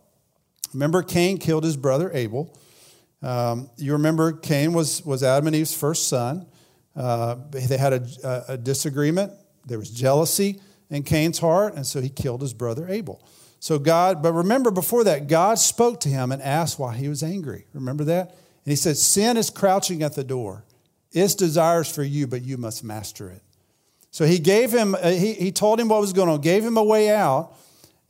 remember 0.73 1.03
Cain 1.03 1.37
killed 1.37 1.63
his 1.63 1.77
brother 1.77 2.09
Abel. 2.13 2.57
Um, 3.21 3.69
you 3.77 3.93
remember 3.93 4.33
Cain 4.33 4.73
was, 4.73 5.05
was 5.05 5.21
Adam 5.21 5.47
and 5.47 5.55
Eve's 5.55 5.75
first 5.75 6.07
son. 6.07 6.47
Uh, 6.95 7.35
they 7.51 7.77
had 7.77 7.93
a, 7.93 8.45
a, 8.49 8.57
disagreement. 8.57 9.31
There 9.65 9.79
was 9.79 9.89
jealousy 9.89 10.59
in 10.89 11.03
Cain's 11.03 11.39
heart, 11.39 11.75
and 11.75 11.87
so 11.87 12.01
he 12.01 12.09
killed 12.09 12.41
his 12.41 12.53
brother 12.53 12.87
Abel. 12.89 13.25
So 13.59 13.79
God, 13.79 14.21
but 14.21 14.33
remember 14.33 14.71
before 14.71 15.03
that, 15.05 15.27
God 15.27 15.59
spoke 15.59 15.99
to 16.01 16.09
him 16.09 16.31
and 16.31 16.41
asked 16.41 16.79
why 16.79 16.95
he 16.95 17.07
was 17.07 17.23
angry. 17.23 17.65
Remember 17.73 18.03
that? 18.05 18.29
And 18.29 18.71
he 18.71 18.75
said, 18.75 18.97
Sin 18.97 19.37
is 19.37 19.49
crouching 19.49 20.03
at 20.03 20.15
the 20.15 20.23
door. 20.23 20.65
Its 21.11 21.35
desires 21.35 21.93
for 21.93 22.03
you, 22.03 22.25
but 22.25 22.41
you 22.41 22.57
must 22.57 22.83
master 22.83 23.29
it. 23.29 23.41
So 24.11 24.25
he 24.25 24.39
gave 24.39 24.71
him, 24.71 24.95
uh, 24.95 25.11
he, 25.11 25.33
he 25.33 25.51
told 25.51 25.79
him 25.79 25.89
what 25.89 26.01
was 26.01 26.13
going 26.13 26.29
on, 26.29 26.41
gave 26.41 26.63
him 26.63 26.77
a 26.77 26.83
way 26.83 27.09
out. 27.09 27.53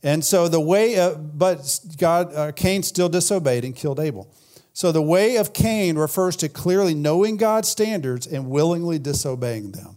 And 0.02 0.24
so 0.24 0.48
the 0.48 0.60
way, 0.60 0.98
uh, 0.98 1.14
but 1.14 1.80
God, 1.96 2.34
uh, 2.34 2.52
Cain 2.52 2.82
still 2.82 3.08
disobeyed 3.08 3.64
and 3.64 3.74
killed 3.74 4.00
Abel. 4.00 4.32
So 4.72 4.90
the 4.90 5.02
way 5.02 5.36
of 5.36 5.52
Cain 5.52 5.96
refers 5.96 6.36
to 6.36 6.48
clearly 6.48 6.94
knowing 6.94 7.36
God's 7.36 7.68
standards 7.68 8.26
and 8.26 8.48
willingly 8.48 8.98
disobeying 8.98 9.72
them. 9.72 9.96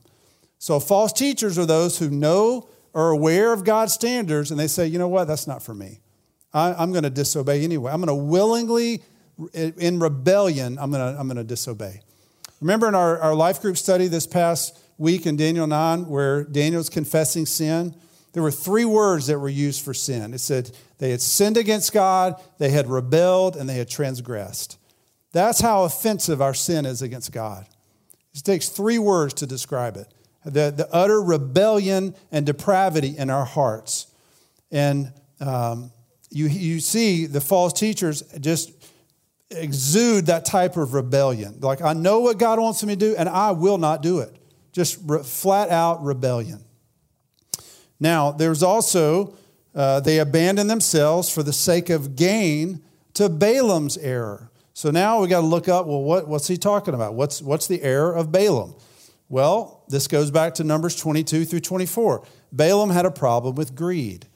So 0.58 0.80
false 0.80 1.14
teachers 1.14 1.58
are 1.58 1.66
those 1.66 2.00
who 2.00 2.10
know 2.10 2.68
or 2.94 3.12
aware 3.12 3.54
of 3.54 3.64
God's 3.64 3.94
standards 3.94 4.52
and 4.52 4.60
they 4.60 4.68
say, 4.68 4.88
you 4.88 5.00
know 5.00 5.08
what, 5.08 5.26
that's 5.26 5.48
not 5.48 5.64
for 5.64 5.74
me. 5.74 6.00
I, 6.54 6.82
am 6.82 6.92
going 6.92 7.04
to 7.04 7.10
disobey 7.10 7.64
anyway. 7.64 7.92
I'm 7.92 8.02
going 8.02 8.08
to 8.08 8.24
willingly, 8.24 9.04
in 9.54 10.00
rebellion, 10.00 10.78
I'm 10.80 10.92
going 10.92 11.14
to, 11.14 11.20
I'm 11.20 11.28
going 11.28 11.38
to 11.38 11.44
disobey. 11.44 12.02
Remember 12.62 12.88
in 12.88 12.96
our, 12.96 13.20
our 13.20 13.36
life 13.36 13.62
group 13.62 13.78
study 13.78 14.08
this 14.08 14.26
past 14.26 14.80
week 14.98 15.26
in 15.26 15.36
Daniel 15.36 15.68
9, 15.68 16.08
where 16.08 16.46
Daniel's 16.46 16.90
confessing 16.90 17.46
sin? 17.46 17.94
There 18.32 18.42
were 18.42 18.52
three 18.52 18.86
words 18.86 19.28
that 19.28 19.40
were 19.40 19.50
used 19.50 19.84
for 19.84 19.94
sin. 19.94 20.34
It 20.34 20.40
said 20.40 20.72
they 20.98 21.12
had 21.12 21.22
sinned 21.22 21.58
against 21.58 21.94
God, 21.94 22.42
they 22.58 22.70
had 22.70 22.90
rebelled, 22.90 23.56
and 23.56 23.70
they 23.70 23.76
had 23.76 23.90
transgressed. 23.90 24.78
That's 25.32 25.60
how 25.60 25.84
offensive 25.84 26.42
our 26.42 26.54
sin 26.54 26.86
is 26.86 27.02
against 27.02 27.32
God. 27.32 27.68
It 28.34 28.44
takes 28.44 28.70
three 28.70 29.00
words 29.00 29.34
to 29.36 29.48
describe 29.48 29.98
it 29.98 30.08
the, 30.46 30.72
the 30.72 30.88
utter 30.92 31.22
rebellion 31.22 32.16
and 32.32 32.46
depravity 32.46 33.18
in 33.18 33.30
our 33.30 33.46
hearts. 33.46 34.08
And 34.72 35.12
um, 35.40 35.92
you, 36.30 36.48
you 36.48 36.80
see 36.80 37.26
the 37.26 37.42
false 37.42 37.74
teachers 37.74 38.22
just 38.40 38.72
exude 39.50 40.28
that 40.28 40.46
type 40.46 40.78
of 40.78 40.94
rebellion. 40.94 41.60
Like, 41.60 41.82
I 41.82 41.94
know 41.94 42.20
what 42.20 42.38
God 42.38 42.60
wants 42.60 42.84
me 42.84 42.94
to 42.94 43.00
do, 43.00 43.16
and 43.16 43.28
I 43.28 43.52
will 43.52 43.78
not 43.78 44.02
do 44.02 44.20
it. 44.20 44.36
Just 44.72 45.00
re- 45.06 45.24
flat 45.24 45.70
out 45.70 46.04
rebellion. 46.04 46.64
Now, 48.00 48.32
there's 48.32 48.64
also, 48.64 49.36
uh, 49.76 50.00
they 50.00 50.20
abandon 50.20 50.68
themselves 50.68 51.30
for 51.30 51.44
the 51.44 51.54
sake 51.54 51.90
of 51.90 52.16
gain 52.16 52.82
to 53.14 53.30
Balaam's 53.30 53.98
error. 53.98 54.50
So 54.74 54.90
now 54.90 55.22
we 55.22 55.28
got 55.28 55.42
to 55.42 55.48
look 55.48 55.68
up, 55.68 55.86
well, 55.86 56.02
what, 56.02 56.28
what's 56.28 56.48
he 56.48 56.58
talking 56.58 56.94
about? 56.94 57.14
What's, 57.14 57.42
what's 57.42 57.68
the 57.68 57.82
error 57.82 58.14
of 58.14 58.32
Balaam? 58.32 58.76
Well, 59.28 59.84
this 59.88 60.08
goes 60.08 60.32
back 60.32 60.56
to 60.56 60.64
Numbers 60.64 60.96
22 60.96 61.46
through 61.46 61.62
24. 61.62 62.26
Balaam 62.52 62.90
had 62.90 63.06
a 63.06 63.12
problem 63.12 63.56
with 63.56 63.76
greed. 63.76 64.28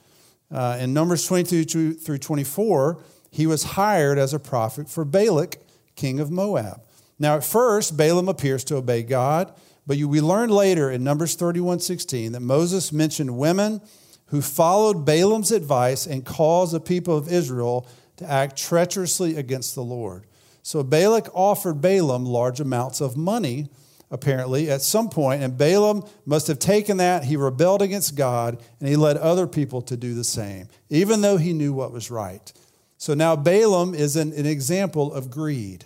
Uh, 0.51 0.77
in 0.79 0.93
Numbers 0.93 1.25
22 1.25 1.93
through 1.93 2.17
24, 2.17 3.01
he 3.31 3.45
was 3.45 3.63
hired 3.63 4.17
as 4.17 4.33
a 4.33 4.39
prophet 4.39 4.89
for 4.89 5.05
Balak, 5.05 5.57
king 5.95 6.19
of 6.19 6.31
Moab. 6.31 6.81
Now, 7.19 7.35
at 7.35 7.43
first, 7.43 7.97
Balaam 7.97 8.29
appears 8.29 8.63
to 8.65 8.77
obey 8.77 9.03
God, 9.03 9.53
but 9.85 9.97
you, 9.97 10.07
we 10.07 10.21
learned 10.21 10.51
later 10.51 10.89
in 10.89 11.03
Numbers 11.03 11.35
31 11.35 11.79
16 11.79 12.31
that 12.31 12.39
Moses 12.39 12.91
mentioned 12.91 13.37
women 13.37 13.81
who 14.29 14.41
followed 14.41 15.05
Balaam's 15.05 15.51
advice 15.51 16.05
and 16.05 16.25
caused 16.25 16.73
the 16.73 16.79
people 16.79 17.17
of 17.17 17.31
Israel 17.31 17.87
to 18.17 18.29
act 18.29 18.57
treacherously 18.57 19.35
against 19.35 19.75
the 19.75 19.83
Lord. 19.83 20.25
So 20.61 20.83
Balak 20.83 21.29
offered 21.33 21.81
Balaam 21.81 22.25
large 22.25 22.59
amounts 22.59 23.01
of 23.01 23.17
money 23.17 23.69
apparently, 24.11 24.69
at 24.69 24.81
some 24.81 25.09
point, 25.09 25.43
and 25.43 25.57
Balaam 25.57 26.03
must 26.25 26.47
have 26.47 26.59
taken 26.59 26.97
that. 26.97 27.23
He 27.23 27.37
rebelled 27.37 27.81
against 27.81 28.15
God, 28.15 28.61
and 28.79 28.89
he 28.89 28.95
led 28.95 29.17
other 29.17 29.47
people 29.47 29.81
to 29.83 29.97
do 29.97 30.13
the 30.13 30.23
same, 30.23 30.67
even 30.89 31.21
though 31.21 31.37
he 31.37 31.53
knew 31.53 31.73
what 31.73 31.91
was 31.91 32.09
right. 32.09 32.51
So 32.97 33.13
now 33.13 33.35
Balaam 33.35 33.93
is 33.93 34.15
an, 34.15 34.33
an 34.33 34.45
example 34.45 35.13
of 35.13 35.29
greed 35.29 35.85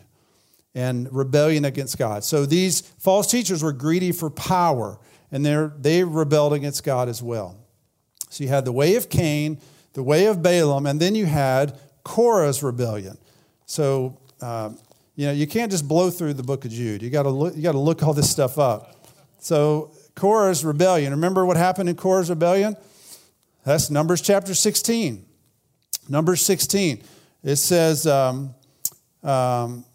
and 0.74 1.12
rebellion 1.14 1.66
against 1.66 1.98
God. 1.98 2.24
So 2.24 2.46
these 2.46 2.82
false 2.82 3.30
teachers 3.30 3.62
were 3.62 3.74
greedy 3.74 4.12
for 4.12 4.30
power, 4.30 5.00
and 5.32 5.46
they 5.46 6.04
rebelled 6.04 6.54
against 6.54 6.84
God 6.84 7.10
as 7.10 7.22
well. 7.22 7.58
So 8.34 8.44
you 8.44 8.50
had 8.50 8.66
the 8.66 8.72
way 8.72 8.96
of 8.96 9.10
Cain, 9.10 9.60
the 9.94 10.02
way 10.02 10.26
of 10.26 10.42
Balaam, 10.42 10.88
and 10.88 11.00
then 11.00 11.14
you 11.14 11.28
had 11.28 11.80
Korah's 12.04 12.64
rebellion. 12.64 13.18
So 13.68 14.18
um, 14.42 14.80
you 15.16 15.28
know 15.28 15.34
you 15.34 15.46
can't 15.46 15.72
just 15.72 15.88
blow 15.88 16.10
through 16.10 16.34
the 16.34 16.42
book 16.42 16.66
of 16.66 16.72
Jude. 16.72 17.04
You 17.04 17.12
got 17.12 17.24
to 17.24 17.30
look. 17.30 17.56
You 17.56 17.62
got 17.62 17.74
to 17.74 17.80
look 17.80 18.02
all 18.02 18.14
this 18.14 18.32
stuff 18.32 18.58
up. 18.58 19.08
So 19.38 19.92
Korah's 20.16 20.66
rebellion. 20.66 21.12
Remember 21.12 21.46
what 21.46 21.58
happened 21.58 21.90
in 21.90 21.96
Korah's 21.96 22.32
rebellion? 22.32 22.76
That's 23.66 23.92
Numbers 23.92 24.22
chapter 24.22 24.56
16. 24.56 25.26
Numbers 26.10 26.42
16. 26.42 27.04
It 27.44 27.56
says, 27.58 28.08
um, 28.08 28.56
um, 29.24 29.86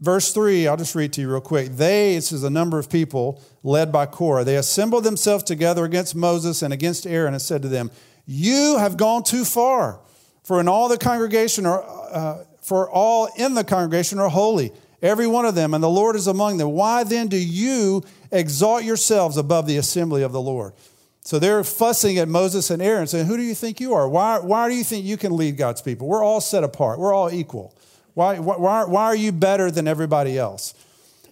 verse 0.00 0.32
3, 0.32 0.66
I'll 0.68 0.76
just 0.76 0.94
read 0.94 1.12
to 1.14 1.20
you 1.20 1.30
real 1.30 1.40
quick. 1.40 1.70
They, 1.70 2.14
this 2.14 2.32
is 2.32 2.44
a 2.44 2.50
number 2.50 2.78
of 2.78 2.90
people 2.90 3.42
led 3.62 3.90
by 3.90 4.06
Korah, 4.06 4.44
they 4.44 4.56
assembled 4.56 5.04
themselves 5.04 5.44
together 5.44 5.84
against 5.84 6.14
Moses 6.14 6.62
and 6.62 6.72
against 6.72 7.06
Aaron 7.06 7.34
and 7.34 7.42
said 7.42 7.62
to 7.62 7.68
them, 7.68 7.90
You 8.26 8.76
have 8.78 8.96
gone 8.96 9.24
too 9.24 9.44
far, 9.44 10.00
for 10.44 10.60
in 10.60 10.68
all 10.68 10.88
the 10.88 10.98
congregation 10.98 11.66
are, 11.66 11.84
uh, 11.84 12.44
for 12.62 12.90
all 12.90 13.28
in 13.36 13.54
the 13.54 13.64
congregation 13.64 14.18
are 14.18 14.28
holy, 14.28 14.72
every 15.02 15.26
one 15.26 15.44
of 15.44 15.54
them, 15.54 15.74
and 15.74 15.82
the 15.82 15.88
Lord 15.88 16.16
is 16.16 16.26
among 16.26 16.58
them. 16.58 16.70
Why 16.70 17.04
then 17.04 17.28
do 17.28 17.38
you 17.38 18.02
exalt 18.30 18.84
yourselves 18.84 19.36
above 19.36 19.66
the 19.66 19.76
assembly 19.76 20.22
of 20.22 20.32
the 20.32 20.40
Lord? 20.40 20.74
So 21.22 21.40
they're 21.40 21.64
fussing 21.64 22.18
at 22.18 22.28
Moses 22.28 22.70
and 22.70 22.80
Aaron, 22.80 23.08
saying, 23.08 23.26
Who 23.26 23.36
do 23.36 23.42
you 23.42 23.54
think 23.54 23.80
you 23.80 23.94
are? 23.94 24.08
Why, 24.08 24.38
why 24.38 24.68
do 24.68 24.76
you 24.76 24.84
think 24.84 25.04
you 25.04 25.16
can 25.16 25.36
lead 25.36 25.56
God's 25.56 25.82
people? 25.82 26.06
We're 26.06 26.22
all 26.22 26.40
set 26.40 26.62
apart, 26.62 27.00
we're 27.00 27.12
all 27.12 27.32
equal. 27.32 27.74
Why, 28.16 28.38
why, 28.38 28.84
why 28.84 29.04
are 29.04 29.14
you 29.14 29.30
better 29.30 29.70
than 29.70 29.86
everybody 29.86 30.38
else? 30.38 30.72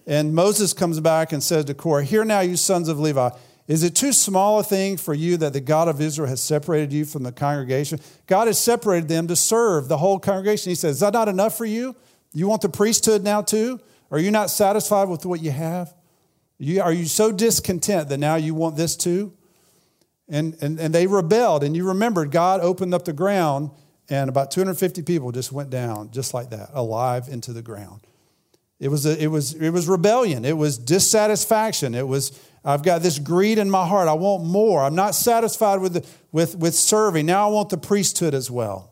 And 0.05 0.35
Moses 0.35 0.71
comes 0.71 0.99
back 0.99 1.31
and 1.33 1.41
says 1.41 1.65
to 1.65 1.73
Korah, 1.73 2.03
Hear 2.03 2.23
now, 2.23 2.41
you 2.41 2.55
sons 2.55 2.89
of 2.89 2.99
Levi, 2.99 3.31
is 3.67 3.81
it 3.81 3.95
too 3.95 4.13
small 4.13 4.59
a 4.59 4.63
thing 4.63 4.95
for 4.95 5.15
you 5.15 5.35
that 5.37 5.53
the 5.53 5.61
God 5.61 5.87
of 5.87 5.99
Israel 5.99 6.29
has 6.29 6.41
separated 6.41 6.93
you 6.93 7.03
from 7.03 7.23
the 7.23 7.31
congregation? 7.31 7.99
God 8.27 8.45
has 8.45 8.59
separated 8.59 9.09
them 9.09 9.27
to 9.29 9.35
serve 9.35 9.87
the 9.87 9.97
whole 9.97 10.19
congregation. 10.19 10.69
He 10.69 10.75
says, 10.75 10.97
Is 10.97 10.99
that 10.99 11.13
not 11.13 11.27
enough 11.27 11.57
for 11.57 11.65
you? 11.65 11.95
You 12.33 12.47
want 12.47 12.61
the 12.61 12.69
priesthood 12.69 13.23
now 13.23 13.41
too? 13.41 13.79
Are 14.11 14.19
you 14.19 14.29
not 14.29 14.51
satisfied 14.51 15.09
with 15.09 15.25
what 15.25 15.41
you 15.41 15.49
have? 15.49 15.91
You, 16.59 16.83
are 16.83 16.93
you 16.93 17.05
so 17.05 17.31
discontent 17.31 18.09
that 18.09 18.19
now 18.19 18.35
you 18.35 18.53
want 18.53 18.77
this 18.77 18.95
too? 18.95 19.33
And, 20.29 20.55
and, 20.61 20.79
and 20.79 20.93
they 20.93 21.07
rebelled. 21.07 21.63
And 21.63 21.75
you 21.75 21.87
remembered 21.87 22.29
God 22.29 22.61
opened 22.61 22.93
up 22.93 23.05
the 23.05 23.13
ground 23.13 23.71
and 24.09 24.29
about 24.29 24.51
250 24.51 25.01
people 25.01 25.31
just 25.31 25.51
went 25.51 25.69
down 25.69 26.11
just 26.11 26.33
like 26.33 26.51
that, 26.51 26.69
alive 26.73 27.27
into 27.27 27.53
the 27.53 27.61
ground. 27.61 28.01
It 28.79 28.89
was, 28.89 29.05
a, 29.05 29.21
it 29.21 29.27
was, 29.27 29.53
it 29.53 29.69
was 29.69 29.87
rebellion. 29.87 30.43
It 30.43 30.57
was 30.57 30.77
dissatisfaction. 30.77 31.95
It 31.95 32.07
was, 32.07 32.37
I've 32.63 32.83
got 32.83 33.01
this 33.01 33.19
greed 33.19 33.57
in 33.57 33.69
my 33.69 33.87
heart. 33.87 34.07
I 34.07 34.13
want 34.13 34.43
more. 34.43 34.83
I'm 34.83 34.95
not 34.95 35.15
satisfied 35.15 35.79
with, 35.79 35.93
the, 35.93 36.05
with, 36.31 36.57
with 36.57 36.75
serving. 36.75 37.25
Now 37.25 37.47
I 37.47 37.51
want 37.51 37.69
the 37.69 37.77
priesthood 37.77 38.33
as 38.33 38.51
well. 38.51 38.91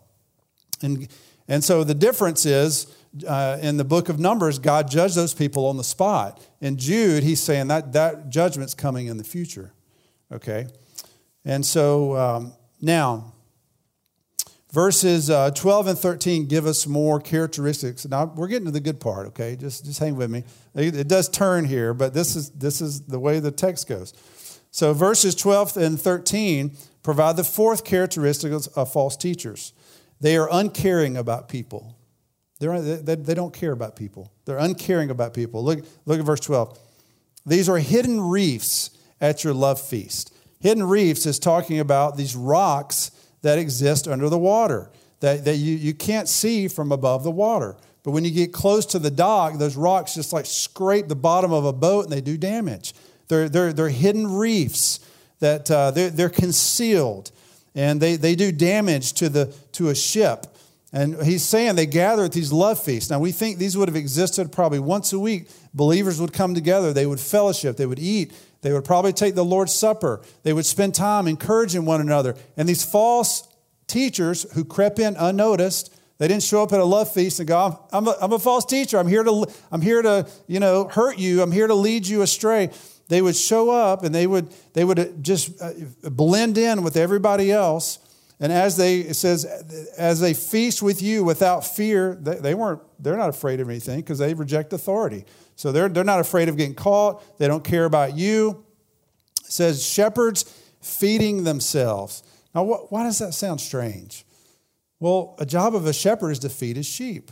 And, 0.82 1.08
and 1.48 1.64
so 1.64 1.84
the 1.84 1.94
difference 1.94 2.46
is 2.46 2.88
uh, 3.28 3.58
in 3.62 3.78
the 3.78 3.84
book 3.84 4.10
of 4.10 4.20
Numbers, 4.20 4.58
God 4.58 4.90
judged 4.90 5.16
those 5.16 5.34
people 5.34 5.66
on 5.68 5.78
the 5.78 5.84
spot. 5.84 6.42
In 6.62 6.78
Jude, 6.78 7.24
he's 7.24 7.42
saying 7.42 7.68
that 7.68 7.94
that 7.94 8.30
judgment's 8.30 8.74
coming 8.74 9.08
in 9.08 9.18
the 9.18 9.24
future. 9.24 9.74
Okay? 10.32 10.68
And 11.46 11.66
so 11.66 12.16
um, 12.16 12.54
now, 12.82 13.33
Verses 14.74 15.30
uh, 15.30 15.52
12 15.52 15.88
and 15.88 16.00
13 16.00 16.48
give 16.48 16.66
us 16.66 16.88
more 16.88 17.20
characteristics. 17.20 18.08
Now, 18.08 18.26
we're 18.26 18.48
getting 18.48 18.66
to 18.66 18.72
the 18.72 18.80
good 18.80 19.00
part, 19.00 19.28
okay? 19.28 19.56
Just, 19.56 19.86
just 19.86 20.00
hang 20.00 20.16
with 20.16 20.32
me. 20.32 20.44
It, 20.74 21.08
does 21.08 21.30
turn 21.30 21.66
here, 21.66 21.94
but 21.94 22.16
this 22.16 22.36
is, 22.36 22.50
this 22.50 22.82
is 22.82 23.02
the 23.02 23.20
way 23.20 23.40
the 23.40 23.52
text 23.52 23.88
goes. 23.88 24.16
So, 24.72 24.92
verses 24.94 25.36
12 25.36 25.78
and 25.78 26.02
13 26.02 26.76
provide 27.04 27.38
the 27.38 27.44
fourth 27.44 27.84
characteristic 27.84 28.52
of 28.52 28.92
false 28.92 29.16
teachers 29.16 29.74
they 30.20 30.38
are 30.38 30.48
uncaring 30.52 31.18
about 31.18 31.50
people. 31.50 31.98
They're, 32.60 32.82
they, 32.82 33.16
they 33.16 33.34
don't 33.34 33.54
care 33.54 33.74
about 33.74 33.96
people, 33.96 34.32
they're 34.46 34.58
uncaring 34.58 35.12
about 35.12 35.36
people. 35.36 35.64
Look, 35.64 35.86
look 36.06 36.20
at 36.20 36.26
verse 36.26 36.40
12. 36.40 36.80
These 37.46 37.70
are 37.70 37.78
hidden 37.78 38.22
reefs 38.22 38.90
at 39.22 39.44
your 39.44 39.54
love 39.54 39.80
feast. 39.80 40.34
Hidden 40.62 40.86
reefs 40.86 41.28
is 41.28 41.38
talking 41.38 41.80
about 41.80 42.18
these 42.18 42.36
rocks 42.36 43.12
that 43.44 43.60
exist 43.60 44.08
under 44.08 44.28
the 44.28 44.38
water 44.38 44.90
that, 45.20 45.46
that 45.46 45.56
you, 45.56 45.76
you 45.76 45.94
can't 45.94 46.28
see 46.28 46.68
from 46.68 46.92
above 46.92 47.24
the 47.24 47.32
water. 47.32 47.78
But 48.04 48.12
when 48.12 48.26
you 48.26 48.32
get 48.32 48.52
close 48.52 48.86
to 48.88 49.00
the 49.00 49.10
dock, 49.12 49.58
those 49.58 49.78
rocks 49.78 50.16
just 50.16 50.34
like 50.34 50.46
scrape 50.46 51.08
the 51.08 51.16
bottom 51.16 51.54
of 51.54 51.64
a 51.64 51.72
boat 51.72 52.04
and 52.04 52.12
they 52.12 52.20
do 52.20 52.38
damage. 52.38 52.94
They're, 53.30 53.48
they're, 53.48 53.72
they're 53.72 53.90
hidden 53.90 54.30
reefs 54.30 55.00
that 55.40 55.72
uh, 55.72 55.92
they're, 55.92 56.10
they're 56.10 56.30
concealed 56.30 57.32
and 57.74 58.02
they, 58.02 58.18
they 58.18 58.36
do 58.36 58.52
damage 58.52 59.14
to, 59.14 59.30
the, 59.30 59.54
to 59.74 59.90
a 59.90 59.96
ship. 59.96 60.46
And 60.92 61.24
he's 61.24 61.44
saying 61.44 61.76
they 61.76 61.86
gather 61.86 62.26
at 62.26 62.34
these 62.34 62.52
love 62.52 62.84
feasts. 62.84 63.10
Now, 63.10 63.20
we 63.20 63.32
think 63.32 63.58
these 63.58 63.76
would 63.78 63.88
have 63.88 63.96
existed 63.96 64.52
probably 64.52 64.80
once 64.80 65.12
a 65.12 65.20
week. 65.20 65.50
Believers 65.74 66.20
would 66.20 66.34
come 66.34 66.54
together, 66.54 66.94
they 66.94 67.06
would 67.06 67.20
fellowship, 67.20 67.78
they 67.78 67.86
would 67.86 67.98
eat, 67.98 68.32
they 68.64 68.72
would 68.72 68.86
probably 68.86 69.14
take 69.14 69.36
the 69.36 69.46
Lord's 69.46 69.76
Supper. 69.76 70.22
They 70.42 70.54
would 70.54 70.66
spend 70.66 70.96
time 70.96 71.28
encouraging 71.28 71.86
one 71.86 72.02
another. 72.02 72.36
And 72.58 72.68
these 72.68 72.84
false 72.84 73.48
teachers 73.88 74.50
who 74.54 74.64
crept 74.64 75.00
in 75.00 75.16
unnoticed, 75.18 75.94
they 76.18 76.30
didn't 76.30 76.44
show 76.44 76.64
up 76.64 76.72
at 76.72 76.80
a 76.80 76.86
love 76.86 77.12
feast 77.12 77.40
and 77.40 77.48
go, 77.48 77.80
I'm 77.92 78.08
a, 78.08 78.16
I'm 78.22 78.32
a 78.32 78.40
false 78.40 78.66
teacher. 78.66 78.98
I'm 78.98 79.08
here, 79.08 79.24
to, 79.24 79.46
I'm 79.70 79.82
here 79.82 80.02
to, 80.02 80.28
you 80.48 80.62
know, 80.62 80.88
hurt 80.88 81.20
you. 81.20 81.42
I'm 81.42 81.52
here 81.52 81.68
to 81.68 81.76
lead 81.76 82.08
you 82.08 82.22
astray. 82.22 82.70
They 83.10 83.22
would 83.22 83.36
show 83.36 83.70
up 83.70 84.04
and 84.04 84.16
they 84.16 84.26
would, 84.26 84.50
they 84.74 84.86
would 84.86 85.22
just 85.22 85.62
uh, 85.62 85.74
blend 86.04 86.58
in 86.58 86.84
with 86.84 86.96
everybody 86.96 87.52
else. 87.52 88.00
And 88.40 88.52
as 88.52 88.76
they, 88.76 89.00
it 89.00 89.16
says, 89.16 89.46
as 89.98 90.20
they 90.20 90.34
feast 90.34 90.82
with 90.82 91.02
you 91.02 91.24
without 91.24 91.66
fear, 91.66 92.16
they, 92.16 92.54
weren't, 92.54 92.82
they're 93.00 93.18
not 93.18 93.30
afraid 93.30 93.60
of 93.60 93.70
anything 93.70 94.02
because 94.02 94.20
they 94.20 94.34
reject 94.34 94.74
authority. 94.74 95.26
So 95.56 95.72
they're, 95.72 95.88
they're 95.88 96.04
not 96.04 96.20
afraid 96.20 96.50
of 96.50 96.58
getting 96.58 96.76
caught. 96.76 97.38
They 97.38 97.48
don't 97.48 97.64
care 97.64 97.86
about 97.86 98.18
you. 98.18 98.66
It 99.46 99.52
says, 99.52 99.86
shepherds 99.86 100.44
feeding 100.82 101.44
themselves. 101.44 102.24
Now, 102.54 102.64
what, 102.64 102.92
why 102.92 103.04
does 103.04 103.20
that 103.20 103.34
sound 103.34 103.62
strange? 103.62 104.26
Well, 105.00 105.36
a 105.40 105.46
job 105.46 105.76
of 105.76 105.86
a 105.86 105.94
shepherd 105.94 106.32
is 106.32 106.40
to 106.40 106.50
feed 106.50 106.76
his 106.76 106.86
sheep. 106.86 107.32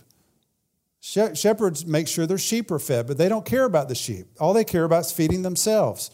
Shepherds 0.99 1.85
make 1.85 2.07
sure 2.07 2.27
their 2.27 2.37
sheep 2.37 2.69
are 2.69 2.79
fed, 2.79 3.07
but 3.07 3.17
they 3.17 3.27
don't 3.27 3.45
care 3.45 3.65
about 3.65 3.89
the 3.89 3.95
sheep. 3.95 4.27
All 4.39 4.53
they 4.53 4.63
care 4.63 4.83
about 4.83 5.05
is 5.05 5.11
feeding 5.11 5.41
themselves. 5.41 6.11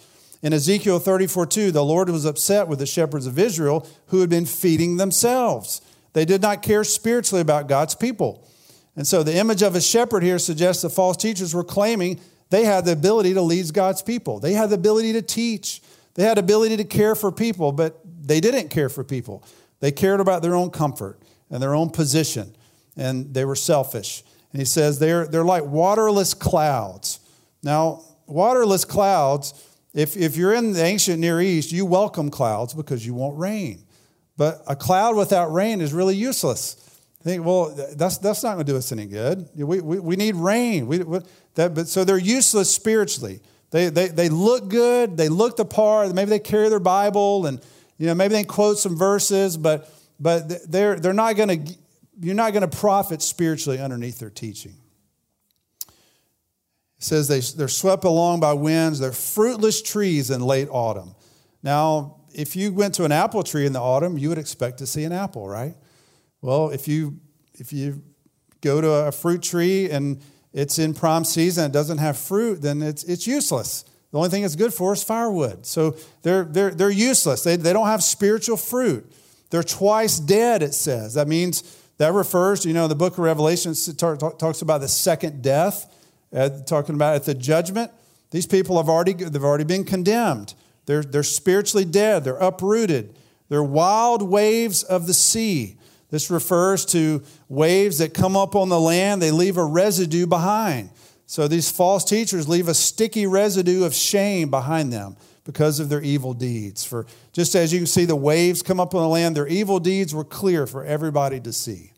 In 0.47 0.53
Ezekiel 0.53 0.99
34 0.99 1.45
2, 1.45 1.71
the 1.71 1.83
Lord 1.83 2.09
was 2.09 2.23
upset 2.23 2.69
with 2.69 2.79
the 2.79 2.85
shepherds 2.85 3.27
of 3.27 3.37
Israel 3.37 3.85
who 4.05 4.21
had 4.21 4.29
been 4.29 4.45
feeding 4.45 4.95
themselves. 4.95 5.81
They 6.13 6.23
did 6.23 6.41
not 6.41 6.61
care 6.61 6.85
spiritually 6.85 7.41
about 7.41 7.67
God's 7.67 7.95
people. 7.95 8.47
And 8.95 9.05
so 9.05 9.23
the 9.23 9.35
image 9.35 9.61
of 9.61 9.75
a 9.75 9.81
shepherd 9.81 10.23
here 10.23 10.39
suggests 10.39 10.81
the 10.81 10.89
false 10.89 11.17
teachers 11.17 11.53
were 11.53 11.65
claiming 11.65 12.21
they 12.49 12.63
had 12.63 12.85
the 12.85 12.93
ability 12.93 13.33
to 13.33 13.41
lead 13.41 13.73
God's 13.73 14.01
people. 14.01 14.39
They 14.39 14.53
had 14.53 14.69
the 14.69 14.75
ability 14.75 15.11
to 15.11 15.21
teach. 15.21 15.81
They 16.13 16.23
had 16.23 16.37
the 16.37 16.43
ability 16.43 16.77
to 16.77 16.85
care 16.85 17.13
for 17.13 17.29
people, 17.29 17.73
but 17.73 17.99
they 18.05 18.39
didn't 18.39 18.69
care 18.69 18.87
for 18.87 19.03
people. 19.03 19.43
They 19.81 19.91
cared 19.91 20.21
about 20.21 20.43
their 20.43 20.55
own 20.55 20.69
comfort 20.69 21.19
and 21.49 21.61
their 21.61 21.75
own 21.75 21.89
position, 21.89 22.55
and 22.95 23.33
they 23.33 23.43
were 23.43 23.57
selfish. 23.57 24.23
And 24.53 24.61
he 24.61 24.65
says 24.65 24.97
they're, 24.97 25.27
they're 25.27 25.43
like 25.43 25.65
waterless 25.65 26.33
clouds. 26.33 27.19
Now, 27.61 28.05
waterless 28.27 28.85
clouds, 28.85 29.53
if, 29.97 30.15
if 30.15 30.37
you're 30.37 30.53
in 30.53 30.73
the 30.73 30.83
ancient 30.83 31.19
Near 31.19 31.41
East, 31.41 31.71
you 31.71 31.85
welcome 31.85 32.29
clouds 32.29 32.73
because 32.73 33.05
you 33.05 33.13
want 33.13 33.37
rain. 33.37 33.83
But 34.37 34.61
a 34.67 34.75
cloud 34.75 35.15
without 35.15 35.51
rain 35.51 35.81
is 35.81 35.93
really 35.93 36.15
useless 36.15 36.87
think, 37.27 37.45
well, 37.45 37.75
that's, 37.95 38.17
that's 38.17 38.43
not 38.43 38.55
going 38.55 38.65
to 38.65 38.71
do 38.71 38.77
us 38.77 38.91
any 38.91 39.05
good. 39.05 39.49
We, 39.55 39.81
we, 39.81 39.99
we 39.99 40.15
need 40.15 40.35
rain. 40.35 40.87
We, 40.87 40.99
we, 40.99 41.19
that, 41.55 41.75
but, 41.75 41.87
so 41.87 42.03
they're 42.03 42.17
useless 42.17 42.73
spiritually. 42.73 43.41
They, 43.71 43.89
they, 43.89 44.07
they 44.07 44.29
look 44.29 44.69
good, 44.69 45.17
they 45.17 45.27
look 45.27 45.57
the 45.57 45.65
part, 45.65 46.13
maybe 46.13 46.29
they 46.29 46.39
carry 46.39 46.69
their 46.69 46.79
Bible 46.79 47.45
and 47.45 47.61
you 47.97 48.05
know, 48.05 48.15
maybe 48.15 48.33
they 48.33 48.43
quote 48.43 48.77
some 48.77 48.95
verses, 48.95 49.57
but, 49.57 49.91
but 50.19 50.71
they're, 50.71 50.99
they're 50.99 51.13
not 51.13 51.35
going 51.35 51.65
to, 51.65 51.73
you're 52.21 52.35
not 52.35 52.53
going 52.53 52.67
to 52.67 52.77
profit 52.77 53.21
spiritually 53.21 53.79
underneath 53.79 54.19
their 54.19 54.29
teaching. 54.29 54.75
It 56.97 57.03
says 57.03 57.27
they, 57.27 57.39
they're 57.39 57.67
swept 57.67 58.03
along 58.03 58.39
by 58.39 58.53
winds, 58.53 58.99
they're 58.99 59.11
fruitless 59.11 59.81
trees 59.81 60.29
in 60.29 60.41
late 60.41 60.67
autumn. 60.71 61.15
Now, 61.63 62.21
if 62.33 62.55
you 62.55 62.71
went 62.71 62.95
to 62.95 63.03
an 63.03 63.11
apple 63.11 63.43
tree 63.43 63.65
in 63.65 63.73
the 63.73 63.81
autumn, 63.81 64.17
you 64.17 64.29
would 64.29 64.37
expect 64.37 64.77
to 64.79 64.87
see 64.87 65.03
an 65.03 65.11
apple, 65.11 65.47
right? 65.47 65.75
Well, 66.41 66.69
if 66.69 66.87
you 66.87 67.19
if 67.53 67.73
you 67.73 68.03
go 68.61 68.81
to 68.81 68.89
a 68.89 69.11
fruit 69.11 69.41
tree 69.41 69.89
and 69.89 70.21
it's 70.53 70.79
in 70.79 70.93
prime 70.93 71.23
season, 71.23 71.65
it 71.65 71.71
doesn't 71.71 71.97
have 71.97 72.17
fruit, 72.17 72.61
then 72.61 72.81
it's, 72.81 73.03
it's 73.03 73.27
useless. 73.27 73.85
The 74.11 74.17
only 74.17 74.29
thing 74.29 74.43
it's 74.43 74.55
good 74.55 74.73
for 74.73 74.93
is 74.93 75.03
firewood. 75.03 75.65
So 75.65 75.97
they're, 76.23 76.45
they're, 76.45 76.71
they're 76.71 76.89
useless. 76.89 77.43
They, 77.43 77.57
they 77.57 77.73
don't 77.73 77.87
have 77.87 78.03
spiritual 78.03 78.57
fruit. 78.57 79.11
They're 79.49 79.63
twice 79.63 80.19
dead, 80.19 80.63
it 80.63 80.73
says. 80.73 81.13
That 81.15 81.27
means 81.27 81.77
that 81.97 82.13
refers 82.13 82.65
you 82.65 82.73
know, 82.73 82.87
the 82.87 82.95
book 82.95 83.13
of 83.13 83.19
Revelation 83.19 83.73
talks 83.95 84.61
about 84.61 84.81
the 84.81 84.87
second 84.87 85.41
death, 85.41 85.93
uh, 86.33 86.49
talking 86.65 86.95
about 86.95 87.15
at 87.15 87.23
the 87.23 87.33
judgment. 87.33 87.91
These 88.31 88.45
people 88.45 88.77
have 88.77 88.89
already, 88.89 89.13
they've 89.13 89.43
already 89.43 89.63
been 89.63 89.85
condemned. 89.85 90.53
They're, 90.85 91.03
they're 91.03 91.23
spiritually 91.23 91.85
dead, 91.85 92.23
they're 92.23 92.37
uprooted. 92.37 93.15
They're 93.49 93.63
wild 93.63 94.21
waves 94.21 94.83
of 94.83 95.07
the 95.07 95.13
sea. 95.13 95.77
This 96.09 96.29
refers 96.29 96.85
to 96.87 97.23
waves 97.49 97.97
that 97.97 98.13
come 98.13 98.35
up 98.35 98.55
on 98.55 98.69
the 98.69 98.79
land, 98.79 99.21
they 99.21 99.31
leave 99.31 99.57
a 99.57 99.65
residue 99.65 100.25
behind. 100.25 100.89
So 101.25 101.47
these 101.47 101.69
false 101.69 102.05
teachers 102.05 102.47
leave 102.47 102.69
a 102.69 102.73
sticky 102.73 103.27
residue 103.27 103.83
of 103.83 103.93
shame 103.93 104.49
behind 104.49 104.93
them 104.93 105.17
because 105.43 105.81
of 105.81 105.89
their 105.89 106.01
evil 106.01 106.33
deeds. 106.33 106.85
For 106.85 107.05
just 107.33 107.55
as 107.55 107.73
you 107.73 107.79
can 107.79 107.87
see 107.87 108.05
the 108.05 108.15
waves 108.15 108.61
come 108.61 108.79
up 108.79 108.95
on 108.95 109.01
the 109.01 109.07
land, 109.09 109.35
their 109.35 109.47
evil 109.47 109.79
deeds 109.79 110.15
were 110.15 110.23
clear 110.23 110.65
for 110.65 110.85
everybody 110.85 111.41
to 111.41 111.51
see. 111.51 111.91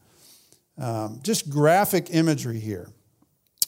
Um, 0.80 1.20
just 1.22 1.50
graphic 1.50 2.08
imagery 2.12 2.60
here. 2.60 2.90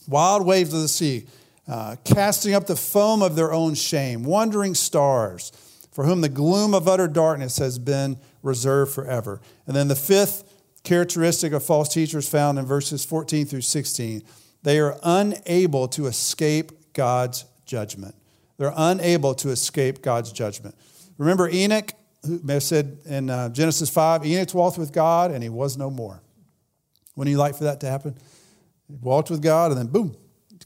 Wild 0.07 0.45
waves 0.45 0.73
of 0.73 0.81
the 0.81 0.87
sea, 0.87 1.25
uh, 1.67 1.95
casting 2.03 2.53
up 2.53 2.67
the 2.67 2.75
foam 2.75 3.21
of 3.21 3.35
their 3.35 3.53
own 3.53 3.75
shame, 3.75 4.23
wandering 4.23 4.75
stars, 4.75 5.51
for 5.91 6.05
whom 6.05 6.21
the 6.21 6.29
gloom 6.29 6.73
of 6.73 6.87
utter 6.87 7.07
darkness 7.07 7.57
has 7.57 7.77
been 7.79 8.17
reserved 8.41 8.93
forever. 8.93 9.41
And 9.67 9.75
then 9.75 9.87
the 9.87 9.95
fifth 9.95 10.43
characteristic 10.83 11.53
of 11.53 11.63
false 11.63 11.89
teachers 11.93 12.27
found 12.27 12.57
in 12.57 12.65
verses 12.65 13.05
14 13.05 13.45
through 13.45 13.61
16 13.61 14.23
they 14.63 14.79
are 14.79 14.97
unable 15.03 15.87
to 15.89 16.05
escape 16.05 16.93
God's 16.93 17.45
judgment. 17.65 18.15
They're 18.57 18.73
unable 18.75 19.33
to 19.35 19.49
escape 19.49 20.01
God's 20.01 20.31
judgment. 20.31 20.75
Remember 21.17 21.49
Enoch, 21.49 21.93
who 22.25 22.59
said 22.59 22.99
in 23.05 23.29
uh, 23.29 23.49
Genesis 23.49 23.89
5, 23.89 24.25
Enoch 24.25 24.53
walked 24.53 24.77
with 24.77 24.91
God 24.93 25.31
and 25.31 25.41
he 25.41 25.49
was 25.49 25.77
no 25.77 25.89
more. 25.89 26.21
Wouldn't 27.15 27.31
you 27.31 27.37
like 27.37 27.55
for 27.55 27.63
that 27.65 27.79
to 27.81 27.87
happen? 27.87 28.15
Walked 29.01 29.30
with 29.30 29.41
God 29.41 29.71
and 29.71 29.80
then 29.80 29.88
boom, 29.88 30.15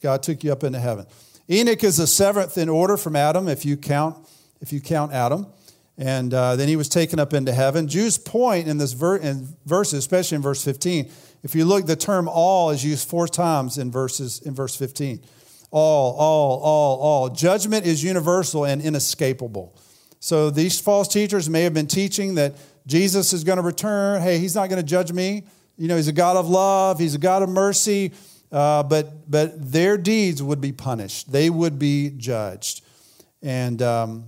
God 0.01 0.23
took 0.23 0.43
you 0.43 0.51
up 0.51 0.63
into 0.63 0.79
heaven. 0.79 1.05
Enoch 1.49 1.83
is 1.83 1.97
the 1.97 2.07
seventh 2.07 2.57
in 2.57 2.69
order 2.69 2.97
from 2.97 3.15
Adam, 3.15 3.47
if 3.47 3.65
you 3.65 3.77
count, 3.77 4.17
if 4.61 4.73
you 4.73 4.81
count 4.81 5.13
Adam. 5.13 5.47
And 5.97 6.33
uh, 6.33 6.55
then 6.55 6.67
he 6.67 6.75
was 6.75 6.89
taken 6.89 7.19
up 7.19 7.33
into 7.33 7.53
heaven. 7.53 7.87
Jude's 7.87 8.17
point 8.17 8.67
in 8.67 8.77
this 8.77 8.93
ver- 8.93 9.17
in 9.17 9.55
verses, 9.65 9.99
especially 9.99 10.35
in 10.35 10.41
verse 10.41 10.63
15, 10.63 11.09
if 11.43 11.53
you 11.53 11.63
look, 11.63 11.85
the 11.85 11.95
term 11.95 12.27
all 12.27 12.71
is 12.71 12.83
used 12.83 13.07
four 13.07 13.27
times 13.27 13.77
in 13.77 13.91
verses 13.91 14.41
in 14.41 14.55
verse 14.55 14.75
15. 14.75 15.23
All, 15.69 16.15
all, 16.15 16.59
all, 16.59 16.99
all. 16.99 17.29
Judgment 17.29 17.85
is 17.85 18.03
universal 18.03 18.65
and 18.65 18.81
inescapable. 18.81 19.77
So 20.19 20.49
these 20.49 20.79
false 20.79 21.07
teachers 21.07 21.47
may 21.47 21.61
have 21.61 21.73
been 21.73 21.87
teaching 21.87 22.35
that 22.35 22.55
Jesus 22.87 23.31
is 23.31 23.43
going 23.43 23.57
to 23.57 23.61
return. 23.61 24.21
Hey, 24.21 24.39
he's 24.39 24.55
not 24.55 24.69
going 24.69 24.81
to 24.81 24.87
judge 24.87 25.11
me. 25.11 25.43
You 25.77 25.87
know, 25.87 25.95
he's 25.95 26.07
a 26.07 26.13
God 26.13 26.37
of 26.37 26.47
love, 26.47 26.99
he's 26.99 27.15
a 27.15 27.19
God 27.19 27.43
of 27.43 27.49
mercy. 27.49 28.13
Uh, 28.51 28.83
but, 28.83 29.29
but 29.29 29.71
their 29.71 29.97
deeds 29.97 30.41
would 30.41 30.61
be 30.61 30.71
punished, 30.71 31.31
they 31.31 31.49
would 31.49 31.77
be 31.77 32.09
judged. 32.11 32.81
And 33.41 33.81
um, 33.81 34.25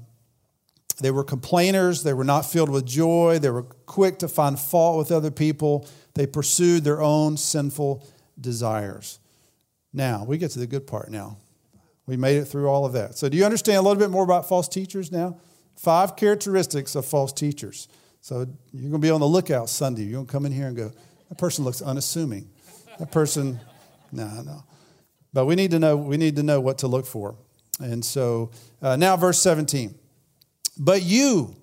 they 1.00 1.12
were 1.12 1.24
complainers. 1.24 2.04
They 2.04 2.14
were 2.14 2.24
not 2.24 2.46
filled 2.46 2.70
with 2.70 2.86
joy. 2.86 3.40
They 3.40 3.50
were 3.50 3.64
quick 3.64 4.20
to 4.20 4.28
find 4.28 4.60
fault 4.60 4.98
with 4.98 5.12
other 5.12 5.32
people. 5.32 5.88
They 6.16 6.26
pursued 6.26 6.84
their 6.84 7.02
own 7.02 7.38
sinful 7.38 8.06
desires. 8.40 9.20
Now, 9.94 10.24
we 10.26 10.38
get 10.38 10.52
to 10.52 10.60
the 10.60 10.68
good 10.68 10.88
part 10.88 11.10
now. 11.12 11.38
We 12.08 12.18
made 12.18 12.38
it 12.38 12.46
through 12.46 12.68
all 12.68 12.86
of 12.86 12.94
that. 12.94 13.18
So, 13.18 13.30
do 13.30 13.38
you 13.38 13.46
understand 13.46 13.78
a 13.78 13.82
little 13.82 14.00
bit 14.00 14.10
more 14.10 14.24
about 14.24 14.48
false 14.48 14.68
teachers 14.68 15.12
now? 15.12 15.40
Five 15.76 16.16
characteristics 16.16 16.96
of 16.96 17.06
false 17.06 17.34
teachers. 17.34 17.88
So, 18.22 18.48
you're 18.72 18.90
going 18.90 18.94
to 18.94 19.00
be 19.00 19.12
on 19.12 19.20
the 19.20 19.28
lookout 19.28 19.70
Sunday. 19.70 20.04
You're 20.04 20.14
going 20.14 20.26
to 20.26 20.32
come 20.32 20.46
in 20.46 20.52
here 20.52 20.68
and 20.68 20.76
go, 20.76 20.92
that 21.30 21.38
person 21.38 21.66
looks 21.66 21.82
unassuming. 21.82 22.50
That 23.00 23.12
person, 23.12 23.60
no, 24.12 24.28
no. 24.42 24.63
But 25.34 25.46
we 25.46 25.56
need 25.56 25.72
to 25.72 25.80
know, 25.80 25.98
we 25.98 26.18
need 26.18 26.36
to 26.38 26.44
know 26.44 26.60
what 26.60 26.80
to 26.80 26.88
look 26.88 27.06
for. 27.06 27.36
And 27.80 28.04
so, 28.04 28.52
uh, 28.82 28.96
now 28.96 29.18
verse 29.18 29.42
17. 29.42 29.94
But 30.80 31.04
you, 31.04 31.56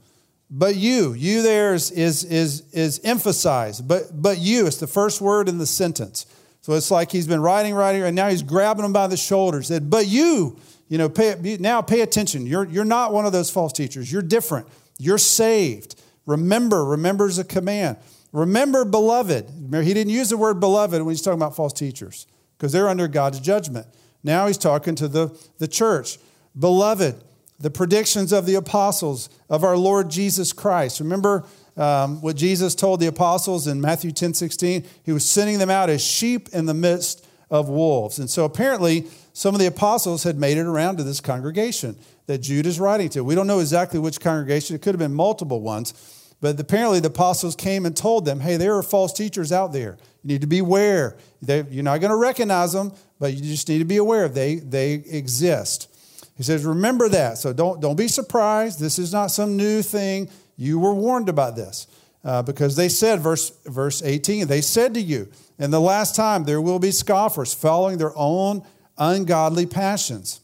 but 0.50 0.76
you, 0.76 1.14
you 1.14 1.42
there 1.42 1.74
is, 1.74 1.90
is, 1.90 2.24
is, 2.24 2.62
is 2.72 3.00
emphasized. 3.02 3.88
But, 3.88 4.22
but 4.22 4.38
you, 4.38 4.66
it's 4.66 4.76
the 4.76 4.86
first 4.86 5.20
word 5.20 5.48
in 5.48 5.58
the 5.58 5.66
sentence. 5.66 6.26
So 6.60 6.72
it's 6.74 6.90
like 6.90 7.10
he's 7.10 7.26
been 7.26 7.42
writing, 7.42 7.74
writing, 7.74 8.02
and 8.02 8.16
now 8.16 8.28
he's 8.28 8.42
grabbing 8.42 8.82
them 8.82 8.92
by 8.92 9.06
the 9.06 9.16
shoulders. 9.16 9.68
Said, 9.68 9.90
but 9.90 10.06
you, 10.06 10.58
you 10.88 10.98
know, 10.98 11.08
pay, 11.08 11.34
now 11.60 11.82
pay 11.82 12.00
attention. 12.00 12.46
You're, 12.46 12.66
you're 12.66 12.84
not 12.84 13.12
one 13.12 13.26
of 13.26 13.32
those 13.32 13.50
false 13.50 13.72
teachers. 13.72 14.10
You're 14.10 14.22
different. 14.22 14.68
You're 14.98 15.18
saved. 15.18 16.00
Remember, 16.26 16.84
remember 16.84 17.26
is 17.26 17.38
a 17.38 17.44
command. 17.44 17.96
Remember, 18.34 18.84
beloved. 18.84 19.46
Remember, 19.54 19.82
he 19.82 19.94
didn't 19.94 20.12
use 20.12 20.28
the 20.28 20.36
word 20.36 20.58
beloved 20.58 21.00
when 21.00 21.12
he's 21.12 21.22
talking 21.22 21.38
about 21.38 21.54
false 21.54 21.72
teachers 21.72 22.26
because 22.58 22.72
they're 22.72 22.88
under 22.88 23.06
God's 23.06 23.38
judgment. 23.38 23.86
Now 24.24 24.48
he's 24.48 24.58
talking 24.58 24.96
to 24.96 25.06
the, 25.06 25.38
the 25.58 25.68
church. 25.68 26.18
Beloved, 26.58 27.14
the 27.60 27.70
predictions 27.70 28.32
of 28.32 28.44
the 28.44 28.56
apostles 28.56 29.30
of 29.48 29.62
our 29.62 29.76
Lord 29.76 30.10
Jesus 30.10 30.52
Christ. 30.52 30.98
Remember 30.98 31.44
um, 31.76 32.20
what 32.22 32.34
Jesus 32.34 32.74
told 32.74 32.98
the 32.98 33.06
apostles 33.06 33.68
in 33.68 33.80
Matthew 33.80 34.10
10 34.10 34.34
16? 34.34 34.84
He 35.04 35.12
was 35.12 35.24
sending 35.24 35.60
them 35.60 35.70
out 35.70 35.88
as 35.88 36.02
sheep 36.02 36.48
in 36.48 36.66
the 36.66 36.74
midst 36.74 37.24
of 37.52 37.68
wolves. 37.68 38.18
And 38.18 38.28
so 38.28 38.44
apparently, 38.44 39.06
some 39.32 39.54
of 39.54 39.60
the 39.60 39.66
apostles 39.66 40.24
had 40.24 40.36
made 40.36 40.58
it 40.58 40.66
around 40.66 40.96
to 40.96 41.04
this 41.04 41.20
congregation 41.20 41.96
that 42.26 42.38
Jude 42.38 42.66
is 42.66 42.80
writing 42.80 43.10
to. 43.10 43.22
We 43.22 43.36
don't 43.36 43.46
know 43.46 43.60
exactly 43.60 44.00
which 44.00 44.18
congregation, 44.18 44.74
it 44.74 44.82
could 44.82 44.94
have 44.94 44.98
been 44.98 45.14
multiple 45.14 45.60
ones. 45.60 46.13
But 46.44 46.60
apparently, 46.60 47.00
the 47.00 47.08
apostles 47.08 47.56
came 47.56 47.86
and 47.86 47.96
told 47.96 48.26
them, 48.26 48.40
hey, 48.40 48.58
there 48.58 48.76
are 48.76 48.82
false 48.82 49.14
teachers 49.14 49.50
out 49.50 49.72
there. 49.72 49.96
You 50.22 50.28
need 50.28 50.42
to 50.42 50.46
be 50.46 50.58
aware. 50.58 51.16
They, 51.40 51.64
you're 51.70 51.82
not 51.82 52.02
going 52.02 52.10
to 52.10 52.18
recognize 52.18 52.74
them, 52.74 52.92
but 53.18 53.32
you 53.32 53.40
just 53.40 53.66
need 53.66 53.78
to 53.78 53.86
be 53.86 53.96
aware 53.96 54.28
they, 54.28 54.56
they 54.56 54.92
exist. 54.92 55.88
He 56.36 56.42
says, 56.42 56.66
remember 56.66 57.08
that. 57.08 57.38
So 57.38 57.54
don't, 57.54 57.80
don't 57.80 57.96
be 57.96 58.08
surprised. 58.08 58.78
This 58.78 58.98
is 58.98 59.10
not 59.10 59.28
some 59.28 59.56
new 59.56 59.80
thing. 59.80 60.28
You 60.58 60.78
were 60.78 60.92
warned 60.92 61.30
about 61.30 61.56
this. 61.56 61.86
Uh, 62.22 62.42
because 62.42 62.76
they 62.76 62.90
said, 62.90 63.20
verse, 63.20 63.50
verse 63.64 64.02
18, 64.02 64.46
they 64.46 64.60
said 64.60 64.92
to 64.92 65.00
you, 65.00 65.30
in 65.58 65.70
the 65.70 65.80
last 65.80 66.14
time 66.14 66.44
there 66.44 66.60
will 66.60 66.78
be 66.78 66.90
scoffers 66.90 67.54
following 67.54 67.96
their 67.96 68.12
own 68.18 68.62
ungodly 68.98 69.64
passions. 69.64 70.40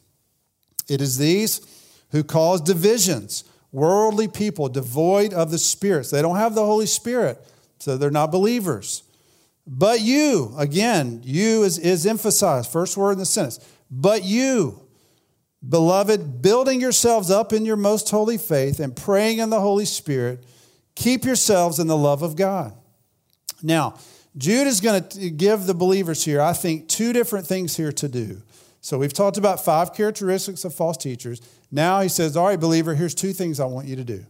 It 0.88 1.02
is 1.02 1.18
these 1.18 1.60
who 2.12 2.24
cause 2.24 2.62
divisions, 2.62 3.44
worldly 3.72 4.28
people 4.28 4.68
devoid 4.68 5.32
of 5.32 5.50
the 5.50 5.58
spirits. 5.58 6.10
They 6.10 6.22
don't 6.22 6.36
have 6.36 6.54
the 6.54 6.64
Holy 6.64 6.86
Spirit, 6.86 7.38
so 7.78 7.96
they're 7.96 8.10
not 8.10 8.32
believers. 8.32 9.02
But 9.66 10.00
you, 10.00 10.52
again, 10.58 11.22
you 11.24 11.62
is, 11.62 11.78
is 11.78 12.06
emphasized, 12.06 12.70
first 12.70 12.96
word 12.96 13.12
in 13.12 13.18
the 13.18 13.26
sentence. 13.26 13.60
But 13.90 14.24
you, 14.24 14.80
Beloved, 15.66 16.40
building 16.40 16.80
yourselves 16.80 17.30
up 17.30 17.52
in 17.52 17.66
your 17.66 17.76
most 17.76 18.08
holy 18.08 18.38
faith 18.38 18.80
and 18.80 18.96
praying 18.96 19.38
in 19.38 19.50
the 19.50 19.60
Holy 19.60 19.84
Spirit, 19.84 20.42
keep 20.94 21.24
yourselves 21.24 21.78
in 21.78 21.86
the 21.86 21.96
love 21.96 22.22
of 22.22 22.34
God. 22.34 22.72
Now, 23.62 23.98
Jude 24.38 24.66
is 24.66 24.80
going 24.80 25.06
to 25.06 25.30
give 25.30 25.66
the 25.66 25.74
believers 25.74 26.24
here, 26.24 26.40
I 26.40 26.54
think, 26.54 26.88
two 26.88 27.12
different 27.12 27.46
things 27.46 27.76
here 27.76 27.92
to 27.92 28.08
do. 28.08 28.42
So 28.80 28.96
we've 28.96 29.12
talked 29.12 29.36
about 29.36 29.62
five 29.62 29.92
characteristics 29.92 30.64
of 30.64 30.74
false 30.74 30.96
teachers. 30.96 31.42
Now 31.70 32.00
he 32.00 32.08
says, 32.08 32.36
All 32.36 32.46
right, 32.46 32.58
believer, 32.58 32.94
here's 32.94 33.14
two 33.14 33.32
things 33.32 33.60
I 33.60 33.66
want 33.66 33.86
you 33.86 33.96
to 33.96 34.04
do. 34.04 34.24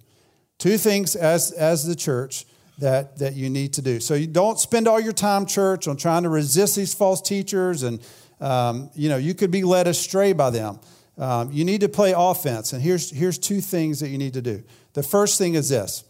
Two 0.59 0.77
things 0.77 1.17
as, 1.17 1.53
as 1.53 1.87
the 1.87 1.95
church 1.95 2.45
that, 2.79 3.19
that 3.19 3.35
you 3.35 3.49
need 3.49 3.75
to 3.75 3.83
do. 3.83 4.01
So 4.01 4.15
you 4.15 4.27
don't 4.27 4.59
spend 4.59 4.89
all 4.89 5.01
your 5.01 5.13
time, 5.13 5.47
church, 5.47 5.89
on 5.89 5.97
trying 5.97 6.23
to 6.25 6.29
resist 6.29 6.77
these 6.77 6.95
false 6.95 7.21
teachers, 7.21 7.83
and 7.83 8.01
um, 8.41 8.91
you 8.95 9.09
know, 9.09 9.17
you 9.17 9.35
could 9.35 9.51
be 9.51 9.63
led 9.63 9.87
astray 9.87 10.33
by 10.33 10.51
them. 10.51 10.81
Um, 11.19 11.53
you 11.53 11.65
need 11.65 11.83
to 11.83 11.89
play 11.89 12.15
offense. 12.17 12.73
And 12.73 12.83
here's, 12.83 13.11
here's 13.11 13.39
two 13.39 13.61
things 13.61 14.01
that 14.01 14.09
you 14.09 14.17
need 14.17 14.33
to 14.35 14.43
do. 14.43 14.63
The 14.95 15.03
first 15.03 15.39
thing 15.39 15.55
is 15.55 15.69
this 15.69 16.05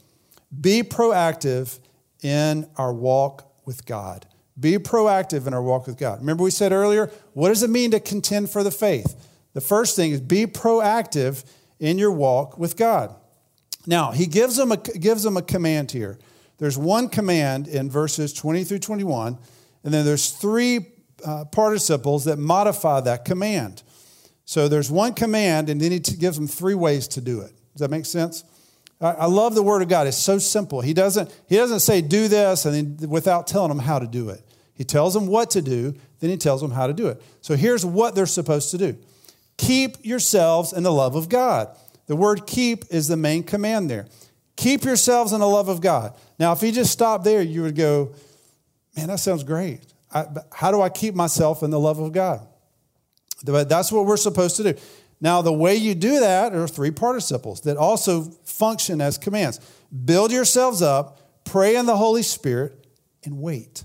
be 0.60 0.82
proactive 0.82 1.78
in 2.22 2.68
our 2.76 2.92
walk 2.92 3.52
with 3.66 3.84
God. 3.86 4.26
Be 4.58 4.78
proactive 4.78 5.46
in 5.46 5.54
our 5.54 5.62
walk 5.62 5.86
with 5.86 5.96
God. 5.96 6.20
Remember, 6.20 6.42
we 6.42 6.50
said 6.50 6.70
earlier, 6.72 7.10
what 7.32 7.48
does 7.48 7.62
it 7.62 7.70
mean 7.70 7.90
to 7.92 8.00
contend 8.00 8.50
for 8.50 8.62
the 8.62 8.70
faith? 8.70 9.14
The 9.52 9.60
first 9.60 9.96
thing 9.96 10.12
is 10.12 10.20
be 10.20 10.46
proactive 10.46 11.44
in 11.78 11.98
your 11.98 12.12
walk 12.12 12.58
with 12.58 12.76
God. 12.76 13.14
Now, 13.86 14.12
he 14.12 14.26
gives 14.26 14.56
them 14.56 14.72
a, 14.72 14.76
gives 14.76 15.22
them 15.22 15.36
a 15.36 15.42
command 15.42 15.90
here. 15.90 16.18
There's 16.58 16.76
one 16.76 17.08
command 17.08 17.68
in 17.68 17.90
verses 17.90 18.32
20 18.32 18.64
through 18.64 18.80
21, 18.80 19.38
and 19.82 19.94
then 19.94 20.04
there's 20.04 20.30
three 20.30 20.86
uh, 21.24 21.46
participles 21.46 22.26
that 22.26 22.38
modify 22.38 23.00
that 23.00 23.24
command. 23.24 23.82
So 24.44 24.68
there's 24.68 24.90
one 24.90 25.14
command, 25.14 25.70
and 25.70 25.80
then 25.80 25.92
he 25.92 26.00
gives 26.00 26.36
them 26.36 26.46
three 26.46 26.74
ways 26.74 27.08
to 27.08 27.20
do 27.20 27.40
it. 27.40 27.52
Does 27.72 27.80
that 27.80 27.90
make 27.90 28.04
sense? 28.04 28.44
I 29.02 29.24
love 29.26 29.54
the 29.54 29.62
word 29.62 29.80
of 29.80 29.88
God. 29.88 30.06
It's 30.06 30.18
so 30.18 30.36
simple. 30.38 30.82
He 30.82 30.92
doesn't, 30.92 31.34
he 31.48 31.56
doesn't 31.56 31.80
say 31.80 32.02
do 32.02 32.28
this 32.28 32.66
and 32.66 32.98
then 32.98 33.08
without 33.08 33.46
telling 33.46 33.70
them 33.70 33.78
how 33.78 33.98
to 33.98 34.06
do 34.06 34.28
it. 34.28 34.44
He 34.74 34.84
tells 34.84 35.14
them 35.14 35.26
what 35.26 35.50
to 35.52 35.62
do, 35.62 35.94
then 36.18 36.28
he 36.28 36.36
tells 36.36 36.60
them 36.60 36.70
how 36.70 36.86
to 36.86 36.92
do 36.92 37.08
it. 37.08 37.22
So 37.40 37.56
here's 37.56 37.84
what 37.84 38.14
they're 38.14 38.26
supposed 38.26 38.70
to 38.72 38.78
do 38.78 38.98
keep 39.60 39.98
yourselves 40.02 40.72
in 40.72 40.82
the 40.82 40.92
love 40.92 41.14
of 41.14 41.28
God. 41.28 41.76
The 42.06 42.16
word 42.16 42.46
keep 42.46 42.84
is 42.90 43.08
the 43.08 43.16
main 43.16 43.42
command 43.42 43.90
there. 43.90 44.06
Keep 44.56 44.84
yourselves 44.84 45.32
in 45.32 45.40
the 45.40 45.48
love 45.48 45.68
of 45.68 45.80
God. 45.80 46.14
Now, 46.38 46.52
if 46.52 46.62
you 46.62 46.72
just 46.72 46.90
stopped 46.90 47.24
there, 47.24 47.42
you 47.42 47.62
would 47.62 47.76
go, 47.76 48.14
man, 48.96 49.08
that 49.08 49.20
sounds 49.20 49.44
great. 49.44 49.80
I, 50.12 50.26
how 50.50 50.70
do 50.70 50.80
I 50.80 50.88
keep 50.88 51.14
myself 51.14 51.62
in 51.62 51.70
the 51.70 51.78
love 51.78 51.98
of 51.98 52.12
God? 52.12 52.46
But 53.44 53.68
That's 53.68 53.92
what 53.92 54.06
we're 54.06 54.16
supposed 54.16 54.56
to 54.56 54.72
do. 54.72 54.74
Now, 55.20 55.42
the 55.42 55.52
way 55.52 55.76
you 55.76 55.94
do 55.94 56.20
that 56.20 56.54
are 56.54 56.66
three 56.66 56.90
participles 56.90 57.60
that 57.62 57.76
also 57.76 58.22
function 58.44 59.02
as 59.02 59.18
commands 59.18 59.60
build 60.04 60.32
yourselves 60.32 60.80
up, 60.80 61.20
pray 61.44 61.76
in 61.76 61.84
the 61.84 61.96
Holy 61.96 62.22
Spirit, 62.22 62.86
and 63.24 63.38
wait. 63.40 63.84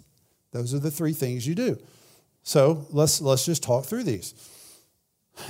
Those 0.51 0.73
are 0.73 0.79
the 0.79 0.91
three 0.91 1.13
things 1.13 1.45
you 1.45 1.53
do. 1.53 1.77
So 2.43 2.87
let's, 2.91 3.19
let's 3.19 3.45
just 3.45 3.63
talk 3.63 3.85
through 3.85 4.03
these. 4.03 4.33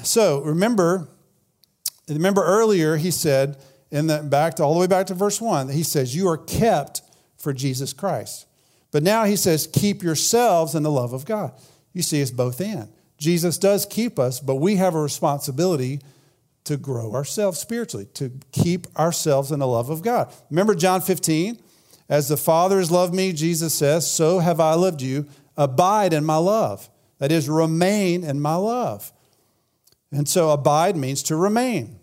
So 0.04 0.42
remember, 0.42 1.08
remember 2.08 2.44
earlier 2.44 2.98
he 2.98 3.12
said, 3.12 3.58
in 3.92 4.08
the 4.08 4.20
back 4.20 4.56
to 4.56 4.64
all 4.64 4.74
the 4.74 4.80
way 4.80 4.88
back 4.88 5.08
to 5.08 5.14
verse 5.14 5.40
one, 5.40 5.70
he 5.70 5.84
says, 5.84 6.16
You 6.16 6.28
are 6.28 6.38
kept 6.38 7.02
for 7.38 7.54
Jesus 7.54 7.94
Christ. 7.94 8.46
But 8.92 9.04
now 9.04 9.26
he 9.26 9.36
says, 9.36 9.68
Keep 9.68 10.04
yourselves 10.04 10.76
in 10.76 10.84
the 10.84 10.92
love 10.92 11.14
of 11.14 11.26
God. 11.26 11.54
You 11.94 12.02
see, 12.02 12.20
it's 12.20 12.32
both 12.32 12.60
and. 12.62 12.90
Jesus 13.18 13.58
does 13.58 13.86
keep 13.86 14.20
us, 14.20 14.40
but 14.40 14.56
we 14.56 14.76
have 14.76 14.96
a 14.96 15.02
responsibility 15.02 16.02
to 16.66 16.78
grow 16.78 17.14
ourselves 17.14 17.60
spiritually, 17.60 18.08
to 18.16 18.32
keep 18.52 18.88
ourselves 19.00 19.52
in 19.52 19.60
the 19.60 19.68
love 19.68 19.90
of 19.90 20.02
God. 20.02 20.34
Remember 20.50 20.76
John 20.76 21.00
15? 21.00 21.60
As 22.10 22.28
the 22.28 22.38
Father 22.38 22.78
has 22.80 22.92
loved 22.92 23.14
me, 23.14 23.34
Jesus 23.34 23.74
says, 23.74 24.12
so 24.12 24.40
have 24.40 24.60
I 24.60 24.74
loved 24.74 25.02
you. 25.02 25.28
Abide 25.58 26.14
in 26.14 26.26
my 26.26 26.38
love. 26.38 26.90
That 27.20 27.32
is, 27.32 27.48
remain 27.48 28.24
in 28.24 28.42
my 28.42 28.56
love. 28.56 29.12
And 30.16 30.30
so 30.30 30.52
abide 30.52 30.96
means 30.96 31.22
to 31.24 31.36
remain. 31.36 32.00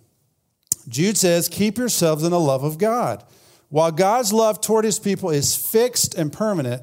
Jude 0.86 1.16
says, 1.16 1.48
keep 1.48 1.78
yourselves 1.78 2.22
in 2.22 2.30
the 2.30 2.38
love 2.38 2.62
of 2.62 2.76
God. 2.76 3.24
While 3.70 3.90
God's 3.90 4.34
love 4.34 4.60
toward 4.60 4.84
his 4.84 4.98
people 4.98 5.30
is 5.30 5.56
fixed 5.56 6.14
and 6.14 6.30
permanent, 6.30 6.82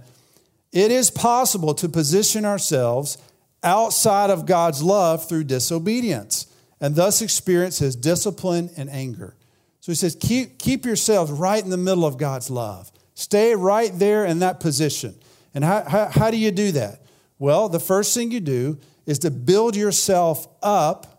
it 0.71 0.91
is 0.91 1.11
possible 1.11 1.75
to 1.75 1.87
position 1.87 2.45
ourselves 2.45 3.19
outside 3.61 4.31
of 4.31 4.47
God's 4.47 4.81
love 4.81 5.27
through 5.29 5.43
disobedience 5.43 6.47
and 6.81 6.95
thus 6.95 7.21
experience 7.21 7.77
his 7.77 7.95
discipline 7.95 8.71
and 8.75 8.89
anger. 8.89 9.35
So 9.81 9.91
he 9.91 9.95
says, 9.95 10.17
keep, 10.19 10.57
keep 10.57 10.83
yourselves 10.83 11.31
right 11.31 11.63
in 11.63 11.69
the 11.69 11.77
middle 11.77 12.05
of 12.05 12.17
God's 12.17 12.49
love. 12.49 12.91
Stay 13.13 13.53
right 13.53 13.91
there 13.93 14.25
in 14.25 14.39
that 14.39 14.59
position. 14.59 15.13
And 15.53 15.63
how, 15.63 15.83
how, 15.87 16.07
how 16.07 16.31
do 16.31 16.37
you 16.37 16.49
do 16.51 16.71
that? 16.71 17.01
Well, 17.37 17.69
the 17.69 17.79
first 17.79 18.15
thing 18.15 18.31
you 18.31 18.39
do 18.39 18.79
is 19.05 19.19
to 19.19 19.31
build 19.31 19.75
yourself 19.75 20.47
up 20.63 21.18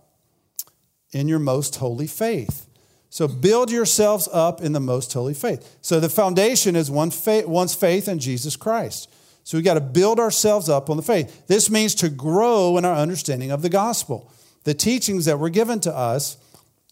in 1.12 1.28
your 1.28 1.38
most 1.38 1.76
holy 1.76 2.06
faith. 2.06 2.66
So 3.08 3.26
build 3.26 3.70
yourselves 3.70 4.28
up 4.32 4.60
in 4.60 4.72
the 4.72 4.80
most 4.80 5.12
holy 5.12 5.34
faith. 5.34 5.78
So 5.82 5.98
the 5.98 6.08
foundation 6.08 6.76
is 6.76 6.90
one 6.90 7.10
faith, 7.10 7.46
one's 7.46 7.74
faith 7.74 8.08
in 8.08 8.20
Jesus 8.20 8.54
Christ. 8.56 9.12
So 9.42 9.58
we 9.58 9.62
got 9.62 9.74
to 9.74 9.80
build 9.80 10.20
ourselves 10.20 10.68
up 10.68 10.88
on 10.88 10.96
the 10.96 11.02
faith. 11.02 11.46
This 11.48 11.70
means 11.70 11.94
to 11.96 12.08
grow 12.08 12.78
in 12.78 12.84
our 12.84 12.94
understanding 12.94 13.50
of 13.50 13.62
the 13.62 13.68
gospel, 13.68 14.30
the 14.62 14.74
teachings 14.74 15.24
that 15.24 15.40
were 15.40 15.50
given 15.50 15.80
to 15.80 15.96
us 15.96 16.36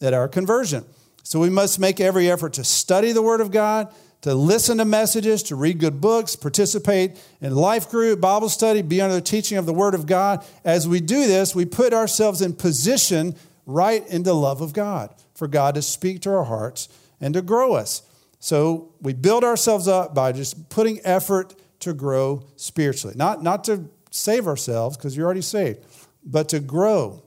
at 0.01 0.13
our 0.13 0.27
conversion. 0.27 0.85
So 1.23 1.39
we 1.39 1.51
must 1.51 1.79
make 1.79 2.01
every 2.01 2.29
effort 2.31 2.55
to 2.55 2.65
study 2.65 3.13
the 3.13 3.23
Word 3.23 3.41
of 3.41 3.53
God, 3.53 3.93
to 4.23 4.35
listen 4.35 4.79
to 4.79 4.85
messages, 4.85 5.45
to 5.45 5.55
read 5.55 5.79
good 5.79 6.01
books, 6.01 6.35
participate 6.35 7.17
in 7.41 7.55
life 7.55 7.89
group, 7.89 8.21
Bible 8.21 8.49
study, 8.49 8.83
be 8.83 9.01
under 9.01 9.15
the 9.15 9.21
teaching 9.21 9.59
of 9.59 9.67
the 9.67 9.73
Word 9.73 9.95
of 9.95 10.07
God. 10.07 10.45
As 10.65 10.89
we 10.89 11.01
do 11.01 11.27
this, 11.27 11.55
we 11.55 11.65
put 11.65 11.93
ourselves 11.93 12.43
in 12.43 12.55
position 12.55 13.37
right 13.69 14.05
into 14.09 14.33
love 14.33 14.61
of 14.61 14.73
God, 14.73 15.15
for 15.35 15.47
God 15.47 15.77
to 15.77 15.83
speak 15.83 16.23
to 16.23 16.31
our 16.31 16.45
hearts 16.45 16.89
and 17.21 17.35
to 17.35 17.43
grow 17.43 17.75
us. 17.75 18.03
So 18.41 18.95
we 19.01 19.13
build 19.13 19.45
ourselves 19.45 19.87
up 19.87 20.15
by 20.15 20.33
just 20.33 20.71
putting 20.71 21.01
effort 21.05 21.55
to 21.81 21.93
grow 21.93 22.47
spiritually. 22.57 23.15
Not, 23.17 23.43
not 23.43 23.65
to 23.65 23.85
save 24.11 24.47
ourselves, 24.47 24.97
because 24.97 25.17
you're 25.17 25.27
already 25.27 25.43
saved, 25.43 25.85
but 26.25 26.49
to 26.49 26.61
grow. 26.61 27.23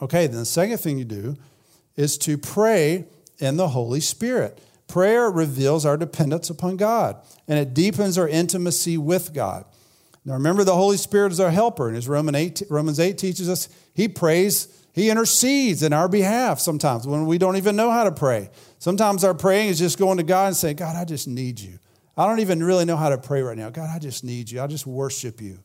Okay, 0.00 0.28
then 0.28 0.38
the 0.38 0.46
second 0.46 0.78
thing 0.78 0.96
you 0.96 1.04
do 1.04 1.36
is 1.96 2.16
to 2.18 2.38
pray 2.38 3.06
in 3.38 3.56
the 3.56 3.68
Holy 3.68 4.00
Spirit. 4.00 4.62
Prayer 4.86 5.28
reveals 5.28 5.84
our 5.84 5.96
dependence 5.96 6.50
upon 6.50 6.76
God 6.76 7.20
and 7.48 7.58
it 7.58 7.74
deepens 7.74 8.16
our 8.16 8.28
intimacy 8.28 8.96
with 8.96 9.34
God. 9.34 9.64
Now 10.24 10.34
remember, 10.34 10.62
the 10.62 10.76
Holy 10.76 10.98
Spirit 10.98 11.32
is 11.32 11.40
our 11.40 11.50
helper, 11.50 11.88
and 11.88 11.96
as 11.96 12.06
Romans 12.06 12.36
8, 12.36 12.62
Romans 12.68 13.00
8 13.00 13.16
teaches 13.16 13.48
us, 13.48 13.68
He 13.94 14.08
prays, 14.08 14.68
He 14.98 15.10
intercedes 15.10 15.84
in 15.84 15.92
our 15.92 16.08
behalf 16.08 16.58
sometimes 16.58 17.06
when 17.06 17.26
we 17.26 17.38
don't 17.38 17.56
even 17.56 17.76
know 17.76 17.92
how 17.92 18.02
to 18.02 18.10
pray. 18.10 18.50
Sometimes 18.80 19.22
our 19.22 19.32
praying 19.32 19.68
is 19.68 19.78
just 19.78 19.96
going 19.96 20.16
to 20.16 20.24
God 20.24 20.48
and 20.48 20.56
saying, 20.56 20.74
God, 20.74 20.96
I 20.96 21.04
just 21.04 21.28
need 21.28 21.60
you. 21.60 21.78
I 22.16 22.26
don't 22.26 22.40
even 22.40 22.60
really 22.64 22.84
know 22.84 22.96
how 22.96 23.10
to 23.10 23.16
pray 23.16 23.40
right 23.40 23.56
now. 23.56 23.70
God, 23.70 23.88
I 23.94 24.00
just 24.00 24.24
need 24.24 24.50
you. 24.50 24.60
I 24.60 24.66
just 24.66 24.88
worship 24.88 25.40
you. 25.40 25.60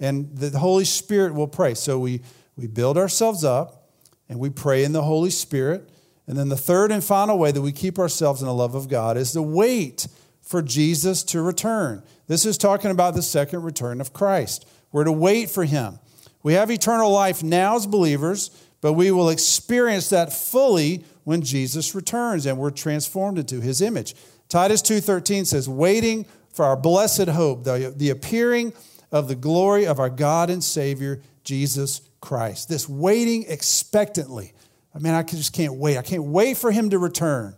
And 0.00 0.34
the 0.34 0.58
Holy 0.58 0.86
Spirit 0.86 1.34
will 1.34 1.46
pray. 1.46 1.74
So 1.74 1.98
we, 1.98 2.22
we 2.56 2.68
build 2.68 2.96
ourselves 2.96 3.44
up 3.44 3.90
and 4.30 4.38
we 4.38 4.48
pray 4.48 4.82
in 4.82 4.92
the 4.92 5.02
Holy 5.02 5.28
Spirit. 5.28 5.90
And 6.26 6.38
then 6.38 6.48
the 6.48 6.56
third 6.56 6.90
and 6.90 7.04
final 7.04 7.38
way 7.38 7.52
that 7.52 7.60
we 7.60 7.72
keep 7.72 7.98
ourselves 7.98 8.40
in 8.40 8.46
the 8.46 8.54
love 8.54 8.74
of 8.74 8.88
God 8.88 9.18
is 9.18 9.32
to 9.32 9.42
wait 9.42 10.08
for 10.40 10.62
Jesus 10.62 11.22
to 11.24 11.42
return. 11.42 12.02
This 12.28 12.46
is 12.46 12.56
talking 12.56 12.90
about 12.90 13.14
the 13.14 13.20
second 13.20 13.62
return 13.62 14.00
of 14.00 14.14
Christ. 14.14 14.66
We're 14.90 15.04
to 15.04 15.12
wait 15.12 15.50
for 15.50 15.64
him. 15.64 15.98
We 16.42 16.54
have 16.54 16.70
eternal 16.70 17.10
life 17.10 17.42
now 17.42 17.76
as 17.76 17.86
believers, 17.86 18.50
but 18.80 18.94
we 18.94 19.10
will 19.10 19.28
experience 19.28 20.08
that 20.08 20.32
fully 20.32 21.04
when 21.24 21.42
Jesus 21.42 21.94
returns 21.94 22.46
and 22.46 22.58
we're 22.58 22.70
transformed 22.70 23.38
into 23.38 23.60
his 23.60 23.80
image. 23.80 24.14
Titus 24.48 24.82
2:13 24.82 25.44
says, 25.44 25.68
"Waiting 25.68 26.26
for 26.52 26.64
our 26.64 26.76
blessed 26.76 27.28
hope, 27.28 27.64
the, 27.64 27.92
the 27.96 28.10
appearing 28.10 28.72
of 29.12 29.28
the 29.28 29.34
glory 29.34 29.86
of 29.86 30.00
our 30.00 30.10
God 30.10 30.50
and 30.50 30.62
Savior 30.62 31.20
Jesus 31.44 32.00
Christ." 32.20 32.68
This 32.68 32.88
waiting 32.88 33.44
expectantly. 33.48 34.52
I 34.94 34.98
mean, 34.98 35.14
I 35.14 35.22
just 35.22 35.52
can't 35.52 35.74
wait. 35.74 35.98
I 35.98 36.02
can't 36.02 36.24
wait 36.24 36.56
for 36.56 36.72
him 36.72 36.90
to 36.90 36.98
return. 36.98 37.54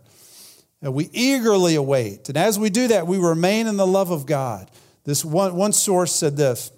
And 0.81 0.93
we 0.93 1.09
eagerly 1.13 1.75
await. 1.75 2.27
And 2.27 2.37
as 2.37 2.59
we 2.59 2.69
do 2.69 2.89
that, 2.89 3.07
we 3.07 3.17
remain 3.17 3.67
in 3.67 3.77
the 3.77 3.87
love 3.87 4.11
of 4.11 4.25
God. 4.25 4.69
This 5.05 5.25
one, 5.25 5.55
one 5.55 5.71
source 5.71 6.11
said 6.11 6.37
this 6.37 6.71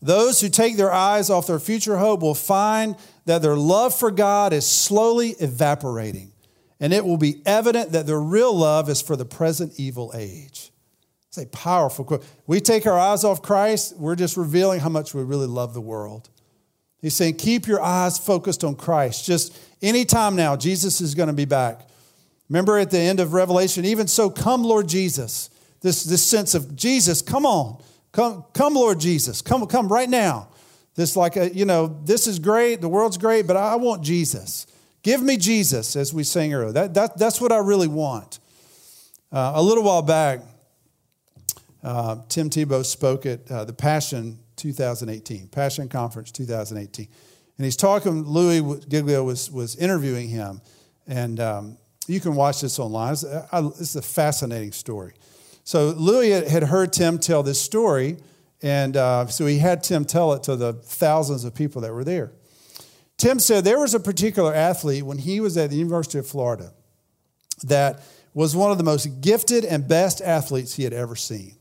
Those 0.00 0.40
who 0.40 0.48
take 0.48 0.76
their 0.76 0.92
eyes 0.92 1.28
off 1.28 1.46
their 1.46 1.58
future 1.58 1.96
hope 1.96 2.20
will 2.20 2.34
find 2.34 2.96
that 3.24 3.42
their 3.42 3.56
love 3.56 3.94
for 3.94 4.10
God 4.10 4.52
is 4.52 4.66
slowly 4.66 5.30
evaporating 5.40 6.32
and 6.80 6.92
it 6.92 7.04
will 7.04 7.16
be 7.16 7.42
evident 7.44 7.92
that 7.92 8.06
their 8.06 8.20
real 8.20 8.56
love 8.56 8.88
is 8.88 9.02
for 9.02 9.16
the 9.16 9.24
present 9.24 9.72
evil 9.76 10.12
age. 10.14 10.70
It's 11.26 11.38
a 11.38 11.46
powerful 11.46 12.04
quote. 12.04 12.24
We 12.46 12.60
take 12.60 12.86
our 12.86 12.98
eyes 12.98 13.24
off 13.24 13.42
Christ, 13.42 13.96
we're 13.96 14.14
just 14.14 14.36
revealing 14.36 14.80
how 14.80 14.88
much 14.88 15.14
we 15.14 15.22
really 15.22 15.46
love 15.46 15.74
the 15.74 15.80
world. 15.80 16.30
He's 17.00 17.14
saying, 17.14 17.34
keep 17.36 17.66
your 17.66 17.80
eyes 17.80 18.18
focused 18.18 18.64
on 18.64 18.74
Christ. 18.74 19.24
Just 19.24 19.56
anytime 19.80 20.34
now, 20.34 20.56
Jesus 20.56 21.00
is 21.00 21.14
going 21.14 21.28
to 21.28 21.32
be 21.32 21.44
back. 21.44 21.88
Remember 22.48 22.78
at 22.78 22.90
the 22.90 22.98
end 22.98 23.20
of 23.20 23.34
Revelation, 23.34 23.84
even 23.84 24.08
so, 24.08 24.30
come, 24.30 24.64
Lord 24.64 24.88
Jesus. 24.88 25.50
This, 25.80 26.02
this 26.02 26.26
sense 26.26 26.56
of 26.56 26.74
Jesus, 26.74 27.22
come 27.22 27.46
on, 27.46 27.80
come, 28.12 28.44
come, 28.52 28.74
Lord 28.74 29.00
Jesus, 29.00 29.42
come, 29.42 29.66
come 29.66 29.88
right 29.88 30.08
now. 30.08 30.48
This 30.94 31.16
like 31.16 31.36
a, 31.36 31.54
you 31.54 31.64
know, 31.64 31.86
this 32.04 32.26
is 32.26 32.38
great, 32.38 32.80
the 32.80 32.88
world's 32.88 33.18
great, 33.18 33.46
but 33.46 33.56
I 33.56 33.76
want 33.76 34.02
Jesus. 34.02 34.66
Give 35.02 35.22
me 35.22 35.36
Jesus, 35.36 35.94
as 35.94 36.12
we 36.12 36.24
sang 36.24 36.52
earlier. 36.52 36.72
That, 36.72 36.94
that, 36.94 37.18
that's 37.18 37.40
what 37.40 37.52
I 37.52 37.58
really 37.58 37.86
want. 37.86 38.40
Uh, 39.30 39.52
a 39.54 39.62
little 39.62 39.84
while 39.84 40.02
back, 40.02 40.40
uh, 41.82 42.16
Tim 42.28 42.50
Tebow 42.50 42.84
spoke 42.84 43.26
at 43.26 43.48
uh, 43.50 43.64
the 43.64 43.72
Passion 43.72 44.38
2018, 44.56 45.48
Passion 45.48 45.88
Conference 45.88 46.32
2018. 46.32 47.08
And 47.56 47.64
he's 47.64 47.76
talking, 47.76 48.24
Louis 48.24 48.84
Giglio 48.86 49.24
was, 49.24 49.50
was 49.50 49.76
interviewing 49.76 50.28
him. 50.28 50.60
And 51.06 51.40
um, 51.40 51.78
you 52.06 52.20
can 52.20 52.34
watch 52.34 52.60
this 52.60 52.78
online. 52.78 53.12
It's, 53.12 53.24
uh, 53.24 53.70
it's, 53.78 53.96
a 53.96 54.02
fascinating 54.02 54.72
story. 54.72 55.12
So 55.68 55.90
Louis 55.90 56.30
had 56.30 56.62
heard 56.62 56.94
Tim 56.94 57.18
tell 57.18 57.42
this 57.42 57.60
story. 57.60 58.16
And 58.62 58.96
uh, 58.96 59.26
so 59.26 59.44
he 59.44 59.58
had 59.58 59.84
Tim 59.84 60.06
tell 60.06 60.32
it 60.32 60.42
to 60.44 60.56
the 60.56 60.72
thousands 60.72 61.44
of 61.44 61.54
people 61.54 61.82
that 61.82 61.92
were 61.92 62.04
there. 62.04 62.32
Tim 63.18 63.38
said 63.38 63.64
there 63.64 63.78
was 63.78 63.92
a 63.92 64.00
particular 64.00 64.54
athlete 64.54 65.02
when 65.02 65.18
he 65.18 65.40
was 65.40 65.58
at 65.58 65.68
the 65.68 65.76
University 65.76 66.18
of 66.18 66.26
Florida 66.26 66.72
that 67.64 68.02
was 68.32 68.56
one 68.56 68.70
of 68.70 68.78
the 68.78 68.82
most 68.82 69.20
gifted 69.20 69.66
and 69.66 69.86
best 69.86 70.22
athletes 70.22 70.76
he 70.76 70.84
had 70.84 70.94
ever 70.94 71.14
seen. 71.14 71.56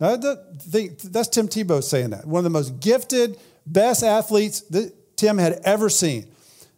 Now, 0.00 0.16
that's 0.16 1.28
Tim 1.28 1.46
Tebow 1.46 1.84
saying 1.84 2.08
that. 2.08 2.24
One 2.24 2.38
of 2.38 2.44
the 2.44 2.48
most 2.58 2.80
gifted, 2.80 3.36
best 3.66 4.02
athletes 4.02 4.62
that 4.70 5.18
Tim 5.18 5.36
had 5.36 5.60
ever 5.62 5.90
seen. 5.90 6.26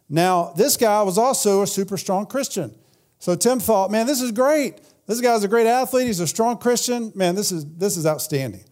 Now, 0.09 0.51
this 0.57 0.75
guy 0.75 1.03
was 1.03 1.17
also 1.17 1.61
a 1.61 1.67
super 1.67 1.95
strong 1.95 2.25
Christian. 2.25 2.75
So 3.19 3.33
Tim 3.33 3.61
thought, 3.61 3.91
man, 3.91 4.07
this 4.07 4.21
is 4.21 4.33
great. 4.33 4.81
This 5.07 5.21
guy's 5.21 5.43
a 5.43 5.47
great 5.47 5.67
athlete. 5.67 6.07
He's 6.07 6.19
a 6.19 6.27
strong 6.27 6.57
Christian. 6.57 7.11
Man, 7.15 7.35
this 7.35 7.51
is, 7.51 7.65
this 7.65 7.97
is 7.97 8.05
outstanding. 8.05 8.63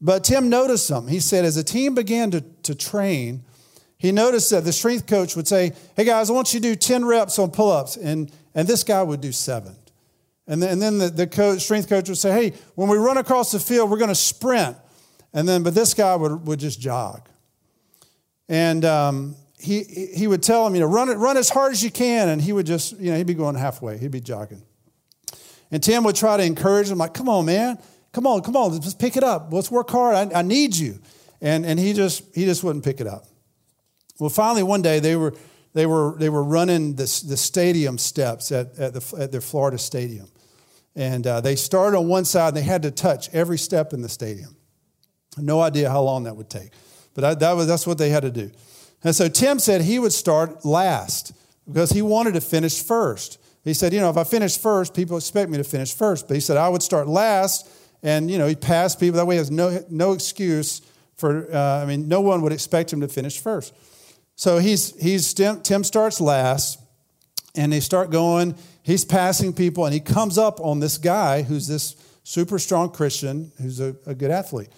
But 0.00 0.24
Tim 0.24 0.48
noticed 0.48 0.86
something. 0.86 1.12
He 1.12 1.20
said, 1.20 1.44
as 1.44 1.56
the 1.56 1.64
team 1.64 1.94
began 1.94 2.30
to, 2.30 2.40
to 2.40 2.74
train, 2.74 3.44
he 3.98 4.12
noticed 4.12 4.50
that 4.50 4.64
the 4.64 4.72
strength 4.72 5.06
coach 5.06 5.36
would 5.36 5.46
say, 5.46 5.72
Hey 5.94 6.04
guys, 6.04 6.30
I 6.30 6.32
want 6.32 6.54
you 6.54 6.60
to 6.60 6.68
do 6.68 6.74
10 6.74 7.04
reps 7.04 7.38
on 7.38 7.50
pull 7.50 7.70
ups. 7.70 7.96
And, 7.96 8.32
and 8.54 8.66
this 8.66 8.82
guy 8.82 9.02
would 9.02 9.20
do 9.20 9.32
seven. 9.32 9.76
And 10.46 10.62
then, 10.62 10.70
and 10.70 10.82
then 10.82 10.98
the, 10.98 11.08
the 11.10 11.26
coach, 11.26 11.60
strength 11.60 11.88
coach 11.88 12.08
would 12.08 12.16
say, 12.16 12.32
Hey, 12.32 12.56
when 12.76 12.88
we 12.88 12.96
run 12.96 13.18
across 13.18 13.52
the 13.52 13.60
field, 13.60 13.90
we're 13.90 13.98
going 13.98 14.08
to 14.08 14.14
sprint. 14.14 14.76
And 15.34 15.46
then, 15.46 15.62
but 15.62 15.74
this 15.74 15.92
guy 15.92 16.16
would, 16.16 16.46
would 16.46 16.58
just 16.58 16.80
jog. 16.80 17.28
And 18.48 18.84
um, 18.84 19.36
he, 19.58 19.84
he 19.84 20.26
would 20.26 20.42
tell 20.42 20.66
him, 20.66 20.74
you 20.74 20.80
know, 20.80 20.86
run, 20.86 21.08
run 21.10 21.36
as 21.36 21.50
hard 21.50 21.72
as 21.72 21.84
you 21.84 21.90
can. 21.90 22.30
And 22.30 22.40
he 22.40 22.52
would 22.52 22.66
just, 22.66 22.98
you 22.98 23.10
know, 23.10 23.18
he'd 23.18 23.26
be 23.26 23.34
going 23.34 23.54
halfway, 23.54 23.98
he'd 23.98 24.10
be 24.10 24.20
jogging. 24.20 24.62
And 25.70 25.82
Tim 25.82 26.04
would 26.04 26.16
try 26.16 26.36
to 26.36 26.42
encourage 26.42 26.88
him, 26.88 26.98
like, 26.98 27.14
come 27.14 27.28
on, 27.28 27.46
man, 27.46 27.78
come 28.12 28.26
on, 28.26 28.42
come 28.42 28.56
on, 28.56 28.80
just 28.80 28.98
pick 28.98 29.16
it 29.16 29.24
up. 29.24 29.52
Let's 29.52 29.70
work 29.70 29.90
hard. 29.90 30.32
I, 30.32 30.40
I 30.40 30.42
need 30.42 30.76
you. 30.76 30.98
And, 31.40 31.64
and 31.64 31.78
he 31.78 31.92
just 31.92 32.22
he 32.34 32.44
just 32.44 32.62
wouldn't 32.64 32.84
pick 32.84 33.00
it 33.00 33.06
up. 33.06 33.24
Well, 34.18 34.30
finally, 34.30 34.62
one 34.62 34.82
day 34.82 34.98
they 34.98 35.16
were, 35.16 35.34
they 35.72 35.86
were, 35.86 36.14
they 36.18 36.28
were 36.28 36.44
running 36.44 36.96
the, 36.96 37.04
the 37.26 37.36
stadium 37.36 37.96
steps 37.96 38.52
at, 38.52 38.78
at, 38.78 38.92
the, 38.92 39.16
at 39.18 39.32
their 39.32 39.40
Florida 39.40 39.78
stadium. 39.78 40.28
And 40.94 41.26
uh, 41.26 41.40
they 41.40 41.56
started 41.56 41.96
on 41.96 42.08
one 42.08 42.24
side 42.24 42.48
and 42.48 42.56
they 42.56 42.62
had 42.62 42.82
to 42.82 42.90
touch 42.90 43.30
every 43.32 43.56
step 43.56 43.92
in 43.92 44.02
the 44.02 44.08
stadium. 44.08 44.56
No 45.38 45.60
idea 45.60 45.88
how 45.88 46.02
long 46.02 46.24
that 46.24 46.36
would 46.36 46.50
take. 46.50 46.72
But 47.14 47.24
I, 47.24 47.34
that 47.34 47.52
was, 47.52 47.66
that's 47.66 47.86
what 47.86 47.96
they 47.96 48.10
had 48.10 48.22
to 48.22 48.30
do. 48.30 48.50
And 49.02 49.14
so 49.14 49.28
Tim 49.28 49.58
said 49.58 49.80
he 49.80 49.98
would 49.98 50.12
start 50.12 50.64
last 50.64 51.32
because 51.66 51.90
he 51.90 52.02
wanted 52.02 52.34
to 52.34 52.40
finish 52.40 52.82
first. 52.82 53.38
He 53.62 53.74
said, 53.74 53.92
you 53.92 54.00
know, 54.00 54.10
if 54.10 54.16
I 54.16 54.24
finish 54.24 54.58
first, 54.58 54.94
people 54.94 55.16
expect 55.16 55.50
me 55.50 55.58
to 55.58 55.64
finish 55.64 55.94
first. 55.94 56.28
But 56.28 56.34
he 56.34 56.40
said 56.40 56.56
I 56.56 56.68
would 56.68 56.82
start 56.82 57.08
last 57.08 57.68
and, 58.02 58.30
you 58.30 58.38
know, 58.38 58.46
he'd 58.46 58.60
pass 58.60 58.96
people. 58.96 59.18
That 59.18 59.26
way 59.26 59.34
he 59.34 59.38
has 59.38 59.50
no, 59.50 59.84
no 59.90 60.12
excuse 60.12 60.80
for, 61.16 61.54
uh, 61.54 61.82
I 61.82 61.84
mean, 61.84 62.08
no 62.08 62.20
one 62.20 62.40
would 62.42 62.52
expect 62.52 62.92
him 62.92 63.00
to 63.02 63.08
finish 63.08 63.38
first. 63.38 63.74
So 64.36 64.58
he's, 64.58 64.98
he's 65.00 65.34
Tim 65.34 65.84
starts 65.84 66.18
last, 66.18 66.80
and 67.54 67.72
they 67.72 67.80
start 67.80 68.10
going. 68.10 68.54
He's 68.82 69.04
passing 69.04 69.52
people, 69.52 69.84
and 69.84 69.92
he 69.92 70.00
comes 70.00 70.38
up 70.38 70.60
on 70.60 70.80
this 70.80 70.96
guy 70.96 71.42
who's 71.42 71.66
this 71.66 71.94
super 72.22 72.58
strong 72.58 72.90
Christian 72.90 73.52
who's 73.60 73.80
a, 73.80 73.94
a 74.06 74.14
good 74.14 74.30
athlete. 74.30 74.70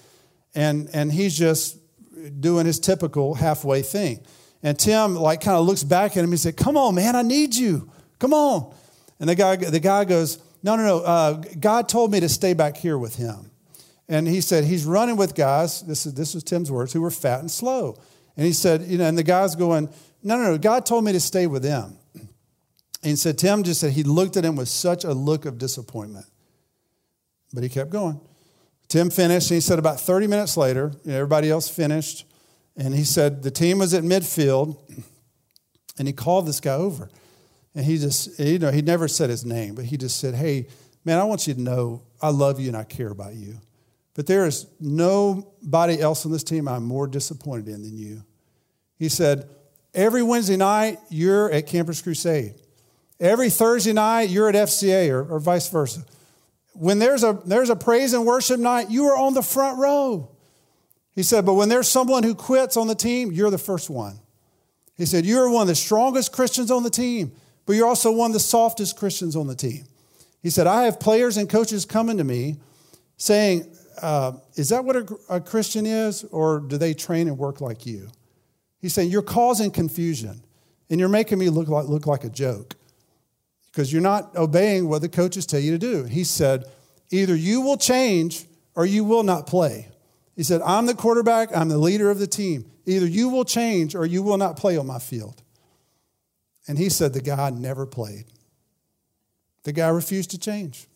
And, 0.55 0.91
and 0.93 1.13
he's 1.13 1.39
just 1.39 1.79
doing 2.41 2.67
his 2.67 2.81
typical 2.81 3.35
halfway 3.35 3.83
thing. 3.83 4.25
And 4.65 4.79
Tim 4.79 5.15
like 5.15 5.41
kind 5.41 5.57
of 5.57 5.65
looks 5.65 5.85
back 5.85 6.17
at 6.17 6.25
him. 6.25 6.31
He 6.31 6.37
said, 6.37 6.57
"Come 6.57 6.77
on, 6.77 6.95
man, 6.95 7.17
I 7.17 7.23
need 7.23 7.55
you. 7.55 7.91
Come 8.23 8.33
on." 8.33 8.73
And 9.19 9.29
the 9.29 9.35
guy, 9.35 9.57
the 9.57 9.81
guy 9.81 10.05
goes, 10.05 10.39
"No, 10.63 10.77
no, 10.77 10.85
no. 10.85 10.99
Uh, 11.01 11.43
God 11.59 11.89
told 11.89 12.13
me 12.13 12.21
to 12.21 12.29
stay 12.29 12.55
back 12.55 12.77
here 12.77 12.97
with 12.97 13.17
him." 13.17 13.51
And 14.09 14.29
he 14.29 14.41
said 14.41 14.65
he's 14.65 14.85
running 14.85 15.17
with 15.17 15.35
guys. 15.35 15.83
This 15.83 16.07
is 16.07 16.15
this 16.15 16.35
was 16.35 16.45
Tim's 16.45 16.71
words 16.71 16.93
who 16.93 17.01
were 17.01 17.11
fat 17.11 17.41
and 17.41 17.51
slow. 17.51 17.99
And 18.37 18.47
he 18.47 18.53
said, 18.53 18.83
you 18.83 18.99
know, 18.99 19.05
and 19.05 19.19
the 19.19 19.23
guy's 19.23 19.55
going, 19.55 19.89
no, 20.23 20.37
no, 20.37 20.53
no, 20.53 20.59
God 20.59 20.87
told 20.87 21.05
me 21.05 21.13
to 21.13 21.21
stay 21.21 21.47
with 21.47 21.63
them. 21.63 21.99
And 23.03 23.19
said, 23.19 23.37
Tim 23.37 23.65
just 23.65 23.81
said 23.81 23.93
he 23.93 24.05
looked 24.05 24.37
at 24.37 24.45
him 24.45 24.55
with 24.55 24.69
such 24.69 25.05
a 25.05 25.13
look 25.13 25.45
of 25.45 25.59
disappointment. 25.59 26.27
But 27.53 27.65
he 27.65 27.69
kept 27.69 27.91
going. 27.91 28.21
Tim 28.89 29.11
finished, 29.11 29.51
and 29.51 29.57
he 29.57 29.61
said 29.61 29.79
about 29.79 30.01
30 30.01 30.29
minutes 30.29 30.57
later, 30.57 30.93
you 31.05 31.11
know, 31.11 31.17
everybody 31.17 31.51
else 31.51 31.69
finished, 31.69 32.27
and 32.77 32.95
he 32.95 33.05
said 33.05 33.43
the 33.43 33.51
team 33.51 33.79
was 33.79 33.93
at 33.93 34.05
midfield, 34.05 34.77
and 35.99 36.07
he 36.07 36.13
called 36.13 36.47
this 36.47 36.61
guy 36.61 36.75
over. 36.75 37.09
And 37.75 37.85
he 37.85 37.99
just, 37.99 38.39
you 38.39 38.59
know, 38.59 38.71
he 38.71 38.83
never 38.83 39.09
said 39.09 39.31
his 39.31 39.45
name, 39.45 39.75
but 39.75 39.87
he 39.87 39.97
just 39.97 40.19
said, 40.19 40.35
Hey, 40.35 40.69
man, 41.05 41.19
I 41.19 41.25
want 41.25 41.47
you 41.47 41.55
to 41.55 41.61
know 41.61 42.03
I 42.21 42.29
love 42.29 42.61
you 42.61 42.69
and 42.69 42.77
I 42.77 42.85
care 42.85 43.09
about 43.09 43.35
you. 43.35 43.59
But 44.15 44.27
there 44.27 44.45
is 44.45 44.67
nobody 44.79 46.01
else 46.01 46.27
on 46.27 46.33
this 46.33 46.45
team 46.45 46.69
I'm 46.69 46.85
more 46.85 47.07
disappointed 47.07 47.69
in 47.69 47.83
than 47.83 47.97
you. 47.97 48.23
He 48.99 49.09
said, 49.09 49.49
Every 49.95 50.23
Wednesday 50.23 50.57
night, 50.57 50.99
you're 51.09 51.51
at 51.51 51.67
Campus 51.67 52.01
Crusade. 52.01 52.55
Every 53.21 53.51
Thursday 53.51 53.93
night, 53.93 54.31
you're 54.31 54.49
at 54.49 54.55
FCA 54.55 55.11
or, 55.11 55.35
or 55.35 55.39
vice 55.39 55.69
versa. 55.69 56.05
When 56.75 56.99
there's 56.99 57.23
a, 57.23 57.39
there's 57.45 57.71
a 57.71 57.77
praise 57.77 58.15
and 58.15 58.25
worship 58.25 58.59
night, 58.59 58.91
you 58.91 59.07
are 59.07 59.17
on 59.17 59.35
the 59.35 59.43
front 59.43 59.79
row. 59.79 60.31
He 61.15 61.23
said, 61.23 61.45
But 61.45 61.55
when 61.55 61.69
there's 61.69 61.89
someone 61.89 62.23
who 62.23 62.35
quits 62.35 62.77
on 62.77 62.87
the 62.87 62.95
team, 62.95 63.33
you're 63.33 63.51
the 63.51 63.59
first 63.59 63.91
one. 63.91 64.19
He 64.97 65.07
said, 65.07 65.25
You're 65.25 65.51
one 65.51 65.63
of 65.63 65.69
the 65.69 65.75
strongest 65.75 66.33
Christians 66.33 66.71
on 66.71 66.83
the 66.83 66.91
team, 66.91 67.33
but 67.67 67.75
you're 67.75 67.87
also 67.87 68.13
one 68.13 68.31
of 68.31 68.35
the 68.35 68.41
softest 68.41 68.97
Christians 68.97 69.37
on 69.37 69.47
the 69.47 69.55
team. 69.55 69.85
He 70.43 70.51
said, 70.51 70.67
I 70.67 70.85
have 70.85 70.99
players 70.99 71.37
and 71.37 71.49
coaches 71.49 71.85
coming 71.85 72.19
to 72.19 72.25
me 72.25 72.57
saying, 73.17 73.73
uh, 74.01 74.33
is 74.57 74.71
that 74.71 74.85
what 74.85 74.97
a, 74.97 75.17
a 75.29 75.41
Christian 75.41 75.87
is, 75.87 76.25
or 76.25 76.61
do 76.61 76.79
they 76.79 76.95
train 76.95 77.29
and 77.29 77.39
work 77.39 77.61
like 77.61 77.87
you? 77.87 78.09
He's 78.81 78.95
saying, 78.95 79.11
You're 79.11 79.23
causing 79.23 79.71
confusion, 79.71 80.43
and 80.91 80.99
you're 80.99 81.09
making 81.09 81.39
me 81.39 81.49
look 81.49 81.69
like, 81.69 81.87
look 81.87 82.07
like 82.07 82.25
a 82.25 82.31
joke 82.31 82.75
because 83.71 83.93
you're 83.93 84.03
not 84.03 84.37
obeying 84.37 84.89
what 84.89 85.01
the 85.01 85.09
coaches 85.09 85.47
tell 85.47 85.61
you 85.61 85.73
to 85.73 85.79
do. 85.79 86.05
He 86.05 86.25
said, 86.25 86.65
Either 87.11 87.35
you 87.35 87.61
will 87.61 87.77
change 87.77 88.45
or 88.75 88.87
you 88.87 89.05
will 89.05 89.23
not 89.23 89.47
play. 89.47 89.89
He 90.35 90.43
said, 90.43 90.63
I'm 90.63 90.87
the 90.87 90.95
quarterback, 90.95 91.55
I'm 91.55 91.69
the 91.69 91.79
leader 91.79 92.11
of 92.11 92.19
the 92.19 92.27
team. 92.27 92.67
Either 92.87 93.07
you 93.07 93.29
will 93.29 93.45
change 93.45 93.95
or 93.95 94.07
you 94.07 94.23
will 94.23 94.39
not 94.39 94.57
play 94.57 94.77
on 94.77 94.87
my 94.87 94.99
field. 94.99 95.43
And 96.69 96.79
he 96.79 96.89
said 96.89 97.13
the 97.13 97.21
guy 97.21 97.51
never 97.51 97.87
played. 97.87 98.25
The 99.65 99.73
guy 99.73 99.89
refused 99.89 100.31
to 100.31 100.39
change. 100.39 100.87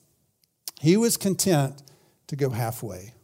He 0.80 0.96
was 0.96 1.16
content 1.16 1.82
to 2.26 2.36
go 2.36 2.50
halfway, 2.50 3.14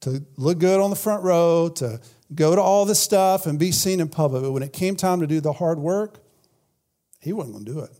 to 0.00 0.24
look 0.36 0.58
good 0.58 0.80
on 0.80 0.90
the 0.90 0.96
front 0.96 1.22
row, 1.22 1.70
to 1.76 2.00
go 2.34 2.54
to 2.54 2.60
all 2.60 2.84
this 2.84 3.00
stuff 3.00 3.46
and 3.46 3.58
be 3.58 3.72
seen 3.72 4.00
in 4.00 4.08
public. 4.08 4.42
But 4.42 4.52
when 4.52 4.62
it 4.62 4.72
came 4.72 4.96
time 4.96 5.20
to 5.20 5.26
do 5.26 5.40
the 5.40 5.52
hard 5.52 5.78
work, 5.78 6.18
he 7.20 7.32
wasn't 7.32 7.54
going 7.54 7.64
to 7.64 7.72
do 7.72 7.80
it. 7.80 7.90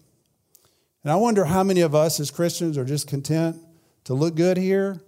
And 1.02 1.12
I 1.12 1.16
wonder 1.16 1.44
how 1.44 1.62
many 1.62 1.82
of 1.82 1.94
us 1.94 2.18
as 2.18 2.30
Christians 2.30 2.76
are 2.76 2.84
just 2.84 3.06
content 3.06 3.56
to 4.04 4.14
look 4.14 4.34
good 4.34 4.56
here, 4.56 5.00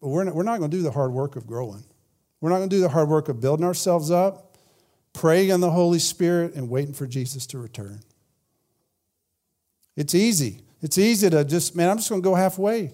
but 0.00 0.08
we're 0.08 0.24
not, 0.24 0.34
we're 0.34 0.42
not 0.42 0.58
going 0.58 0.70
to 0.70 0.76
do 0.76 0.82
the 0.82 0.90
hard 0.90 1.12
work 1.12 1.36
of 1.36 1.46
growing. 1.46 1.84
We're 2.40 2.50
not 2.50 2.58
going 2.58 2.68
to 2.68 2.76
do 2.76 2.82
the 2.82 2.90
hard 2.90 3.08
work 3.08 3.28
of 3.28 3.40
building 3.40 3.64
ourselves 3.64 4.10
up, 4.10 4.53
praying 5.14 5.52
on 5.52 5.60
the 5.60 5.70
Holy 5.70 5.98
Spirit, 5.98 6.54
and 6.54 6.68
waiting 6.68 6.92
for 6.92 7.06
Jesus 7.06 7.46
to 7.46 7.58
return. 7.58 8.00
It's 9.96 10.14
easy. 10.14 10.60
It's 10.82 10.98
easy 10.98 11.30
to 11.30 11.44
just, 11.44 11.74
man, 11.74 11.88
I'm 11.88 11.96
just 11.96 12.10
going 12.10 12.20
to 12.20 12.28
go 12.28 12.34
halfway. 12.34 12.92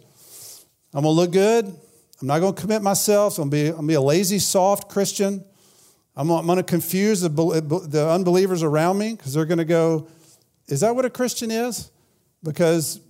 I'm 0.92 1.02
going 1.02 1.04
to 1.04 1.08
look 1.08 1.32
good. 1.32 1.64
I'm 2.20 2.26
not 2.26 2.40
going 2.40 2.54
to 2.54 2.60
commit 2.60 2.82
myself. 2.82 3.38
I'm 3.38 3.48
going 3.48 3.74
to 3.74 3.82
be, 3.82 3.94
a 3.94 4.00
lazy, 4.00 4.38
soft 4.38 4.88
Christian. 4.88 5.42
I'm, 6.14 6.28
going 6.28 6.56
to 6.56 6.62
confuse 6.62 7.22
the, 7.22 7.30
the 7.30 8.08
unbelievers 8.08 8.62
around 8.62 8.98
me 8.98 9.14
because 9.14 9.32
they're 9.32 9.46
going 9.46 9.58
to 9.58 9.64
go, 9.64 10.08
Is 10.66 10.80
that 10.80 10.94
what 10.94 11.06
a 11.06 11.10
Christian 11.10 11.50
is? 11.50 11.90
Because, 12.42 13.00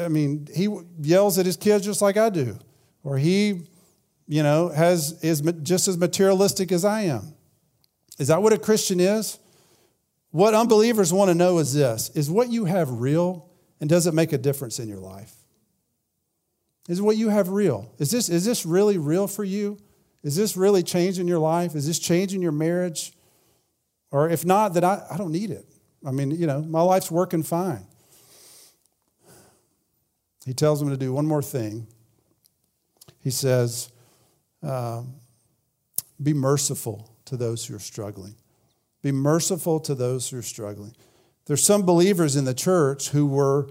I 0.00 0.08
mean, 0.08 0.48
he 0.54 0.68
yells 1.00 1.38
at 1.38 1.44
his 1.44 1.58
kids 1.58 1.84
just 1.84 2.00
like 2.00 2.16
I 2.16 2.30
do, 2.30 2.58
or 3.02 3.18
he, 3.18 3.66
you 4.26 4.42
know, 4.42 4.68
has, 4.70 5.22
is 5.22 5.42
just 5.62 5.88
as 5.88 5.98
materialistic 5.98 6.72
as 6.72 6.84
I 6.86 7.02
am. 7.02 7.33
Is 8.18 8.28
that 8.28 8.42
what 8.42 8.52
a 8.52 8.58
Christian 8.58 9.00
is? 9.00 9.38
What 10.30 10.54
unbelievers 10.54 11.12
want 11.12 11.30
to 11.30 11.34
know 11.34 11.58
is 11.58 11.74
this 11.74 12.10
is 12.10 12.30
what 12.30 12.48
you 12.48 12.64
have 12.64 12.90
real, 12.90 13.48
and 13.80 13.88
does 13.88 14.06
it 14.06 14.14
make 14.14 14.32
a 14.32 14.38
difference 14.38 14.78
in 14.78 14.88
your 14.88 14.98
life? 14.98 15.32
Is 16.88 17.00
what 17.00 17.16
you 17.16 17.28
have 17.28 17.48
real? 17.48 17.90
Is 17.98 18.10
this, 18.10 18.28
is 18.28 18.44
this 18.44 18.66
really 18.66 18.98
real 18.98 19.26
for 19.26 19.42
you? 19.42 19.78
Is 20.22 20.36
this 20.36 20.56
really 20.56 20.82
changing 20.82 21.28
your 21.28 21.38
life? 21.38 21.74
Is 21.74 21.86
this 21.86 21.98
changing 21.98 22.42
your 22.42 22.52
marriage? 22.52 23.12
Or 24.10 24.28
if 24.28 24.44
not, 24.44 24.74
then 24.74 24.84
I, 24.84 25.02
I 25.10 25.16
don't 25.16 25.32
need 25.32 25.50
it. 25.50 25.66
I 26.06 26.10
mean, 26.10 26.30
you 26.30 26.46
know, 26.46 26.60
my 26.60 26.82
life's 26.82 27.10
working 27.10 27.42
fine. 27.42 27.86
He 30.44 30.52
tells 30.52 30.78
them 30.78 30.90
to 30.90 30.96
do 30.96 31.12
one 31.12 31.26
more 31.26 31.42
thing. 31.42 31.86
He 33.20 33.30
says, 33.30 33.90
uh, 34.62 35.02
Be 36.22 36.34
merciful 36.34 37.13
to 37.26 37.36
those 37.36 37.66
who 37.66 37.76
are 37.76 37.80
struggling. 37.80 38.36
Be 39.02 39.12
merciful 39.12 39.80
to 39.80 39.94
those 39.94 40.28
who 40.30 40.38
are 40.38 40.42
struggling. 40.42 40.94
There's 41.46 41.62
some 41.62 41.82
believers 41.82 42.36
in 42.36 42.44
the 42.44 42.54
church 42.54 43.10
who 43.10 43.26
were 43.26 43.68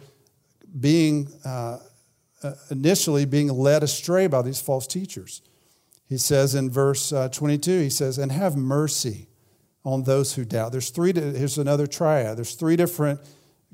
being 0.80 1.28
uh, 1.46 1.80
uh, 2.44 2.54
initially 2.70 3.26
being 3.26 3.48
led 3.48 3.84
astray 3.84 4.28
by 4.28 4.42
these 4.42 4.62
false 4.62 4.86
teachers. 4.86 5.42
He 6.08 6.18
says 6.18 6.54
in 6.56 6.70
verse 6.70 7.12
uh, 7.12 7.30
22, 7.30 7.80
he 7.80 7.90
says, 7.90 8.18
and 8.18 8.32
have 8.32 8.56
mercy 8.56 9.28
on 9.84 10.04
those 10.04 10.36
who 10.36 10.46
doubt. 10.46 10.72
There's 10.72 10.90
three, 10.90 11.14
here's 11.14 11.58
another 11.58 11.88
triad. 11.88 12.38
There's 12.38 12.54
three 12.54 12.76
different 12.76 13.20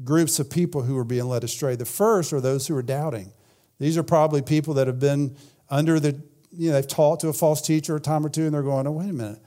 groups 0.03 0.39
of 0.39 0.49
people 0.49 0.83
who 0.83 0.97
are 0.97 1.03
being 1.03 1.25
led 1.25 1.43
astray. 1.43 1.75
The 1.75 1.85
first 1.85 2.31
are 2.31 2.41
those 2.41 2.67
who 2.67 2.75
are 2.75 2.83
doubting. 2.83 3.33
These 3.79 3.97
are 3.97 4.03
probably 4.03 4.41
people 4.41 4.73
that 4.75 4.87
have 4.87 4.99
been 4.99 5.35
under 5.69 5.99
the, 5.99 6.21
you 6.51 6.69
know, 6.69 6.75
they've 6.75 6.87
taught 6.87 7.19
to 7.21 7.27
a 7.27 7.33
false 7.33 7.61
teacher 7.61 7.95
a 7.95 7.99
time 7.99 8.25
or 8.25 8.29
two 8.29 8.45
and 8.45 8.53
they're 8.53 8.63
going, 8.63 8.87
oh, 8.87 8.91
wait 8.91 9.09
a 9.09 9.13
minute. 9.13 9.39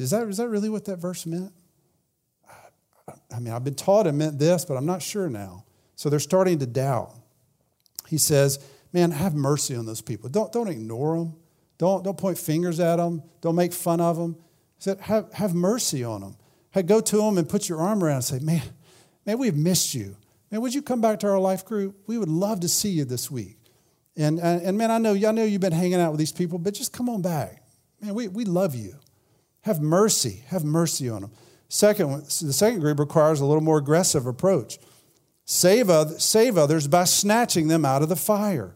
Is 0.00 0.10
that, 0.10 0.26
is 0.28 0.36
that 0.36 0.48
really 0.48 0.68
what 0.68 0.84
that 0.86 0.96
verse 0.96 1.26
meant? 1.26 1.52
I 3.34 3.40
mean, 3.40 3.52
I've 3.52 3.64
been 3.64 3.74
taught 3.74 4.06
it 4.06 4.12
meant 4.12 4.38
this, 4.38 4.64
but 4.64 4.76
I'm 4.76 4.86
not 4.86 5.02
sure 5.02 5.28
now. 5.28 5.64
So 5.96 6.08
they're 6.10 6.20
starting 6.20 6.58
to 6.60 6.66
doubt 6.66 7.14
he 8.08 8.18
says, 8.18 8.58
Man, 8.92 9.10
have 9.10 9.34
mercy 9.34 9.76
on 9.76 9.84
those 9.84 10.00
people. 10.00 10.30
Don't, 10.30 10.50
don't 10.50 10.68
ignore 10.68 11.18
them. 11.18 11.36
Don't, 11.76 12.02
don't 12.02 12.16
point 12.16 12.38
fingers 12.38 12.80
at 12.80 12.96
them. 12.96 13.22
Don't 13.42 13.54
make 13.54 13.74
fun 13.74 14.00
of 14.00 14.16
them. 14.16 14.34
He 14.78 14.82
said, 14.82 14.98
have, 15.00 15.30
have 15.34 15.54
mercy 15.54 16.02
on 16.02 16.22
them. 16.22 16.36
Hey, 16.70 16.82
go 16.82 17.02
to 17.02 17.16
them 17.18 17.36
and 17.36 17.46
put 17.46 17.68
your 17.68 17.82
arm 17.82 18.02
around 18.02 18.16
and 18.16 18.24
say, 18.24 18.38
man, 18.38 18.62
man, 19.26 19.36
we've 19.36 19.54
missed 19.54 19.94
you. 19.94 20.16
Man, 20.50 20.62
would 20.62 20.72
you 20.72 20.80
come 20.80 21.02
back 21.02 21.20
to 21.20 21.28
our 21.28 21.38
life 21.38 21.66
group? 21.66 21.96
We 22.06 22.16
would 22.16 22.30
love 22.30 22.60
to 22.60 22.68
see 22.68 22.88
you 22.88 23.04
this 23.04 23.30
week. 23.30 23.58
And, 24.16 24.40
and, 24.40 24.62
and 24.62 24.78
man, 24.78 24.90
I 24.90 24.96
know, 24.96 25.12
I 25.12 25.32
know 25.32 25.44
you've 25.44 25.60
been 25.60 25.72
hanging 25.72 26.00
out 26.00 26.10
with 26.12 26.18
these 26.18 26.32
people, 26.32 26.58
but 26.58 26.72
just 26.72 26.90
come 26.94 27.10
on 27.10 27.20
back. 27.20 27.62
Man, 28.00 28.14
we, 28.14 28.28
we 28.28 28.46
love 28.46 28.74
you. 28.74 28.94
Have 29.68 29.82
mercy. 29.82 30.44
Have 30.46 30.64
mercy 30.64 31.10
on 31.10 31.20
them. 31.20 31.30
Second, 31.68 32.22
the 32.22 32.54
second 32.54 32.80
group 32.80 32.98
requires 32.98 33.40
a 33.40 33.44
little 33.44 33.62
more 33.62 33.76
aggressive 33.76 34.24
approach. 34.24 34.78
Save, 35.44 35.90
other, 35.90 36.18
save 36.18 36.56
others 36.56 36.88
by 36.88 37.04
snatching 37.04 37.68
them 37.68 37.84
out 37.84 38.00
of 38.00 38.08
the 38.08 38.16
fire. 38.16 38.74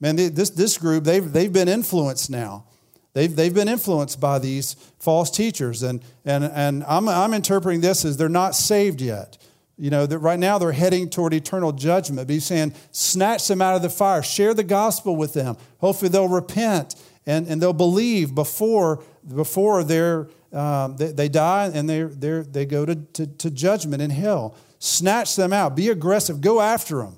Man, 0.00 0.16
this, 0.16 0.48
this 0.48 0.78
group, 0.78 1.04
they've, 1.04 1.30
they've 1.30 1.52
been 1.52 1.68
influenced 1.68 2.30
now. 2.30 2.64
They've, 3.12 3.36
they've 3.36 3.52
been 3.52 3.68
influenced 3.68 4.20
by 4.20 4.38
these 4.38 4.72
false 4.98 5.30
teachers. 5.30 5.82
And, 5.82 6.02
and, 6.24 6.44
and 6.44 6.82
I'm, 6.84 7.10
I'm 7.10 7.34
interpreting 7.34 7.82
this 7.82 8.06
as 8.06 8.16
they're 8.16 8.30
not 8.30 8.54
saved 8.54 9.02
yet. 9.02 9.36
You 9.76 9.90
know, 9.90 10.06
that 10.06 10.18
right 10.20 10.38
now 10.38 10.56
they're 10.56 10.72
heading 10.72 11.10
toward 11.10 11.34
eternal 11.34 11.72
judgment. 11.72 12.26
But 12.26 12.32
he's 12.32 12.46
saying, 12.46 12.72
snatch 12.90 13.48
them 13.48 13.60
out 13.60 13.76
of 13.76 13.82
the 13.82 13.90
fire, 13.90 14.22
share 14.22 14.54
the 14.54 14.64
gospel 14.64 15.14
with 15.14 15.34
them. 15.34 15.58
Hopefully 15.76 16.08
they'll 16.08 16.26
repent 16.26 16.94
and, 17.26 17.46
and 17.46 17.60
they'll 17.60 17.74
believe 17.74 18.34
before, 18.34 19.04
before 19.34 19.84
they're, 19.84 20.28
um, 20.52 20.96
they, 20.96 21.12
they, 21.12 21.28
die 21.28 21.70
and 21.72 21.88
they 21.88 22.02
they 22.02 22.40
they 22.40 22.66
go 22.66 22.84
to, 22.84 22.94
to, 22.94 23.26
to 23.26 23.50
judgment 23.50 24.02
in 24.02 24.10
hell. 24.10 24.54
Snatch 24.78 25.36
them 25.36 25.52
out. 25.52 25.76
Be 25.76 25.88
aggressive. 25.88 26.40
Go 26.40 26.60
after 26.60 26.98
them. 26.98 27.16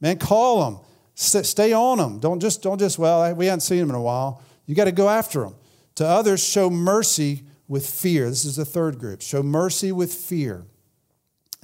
Man, 0.00 0.18
call 0.18 0.70
them. 0.70 0.80
Stay 1.14 1.72
on 1.72 1.98
them. 1.98 2.20
Don't 2.20 2.38
just, 2.38 2.62
don't 2.62 2.78
just, 2.78 2.98
well, 2.98 3.34
we 3.34 3.46
haven't 3.46 3.62
seen 3.62 3.78
them 3.78 3.88
in 3.88 3.96
a 3.96 4.02
while. 4.02 4.42
You 4.66 4.74
got 4.74 4.84
to 4.84 4.92
go 4.92 5.08
after 5.08 5.40
them. 5.40 5.56
To 5.96 6.06
others, 6.06 6.44
show 6.44 6.70
mercy 6.70 7.42
with 7.66 7.88
fear. 7.88 8.28
This 8.28 8.44
is 8.44 8.56
the 8.56 8.64
third 8.64 8.98
group. 8.98 9.20
Show 9.20 9.42
mercy 9.42 9.90
with 9.90 10.12
fear. 10.14 10.64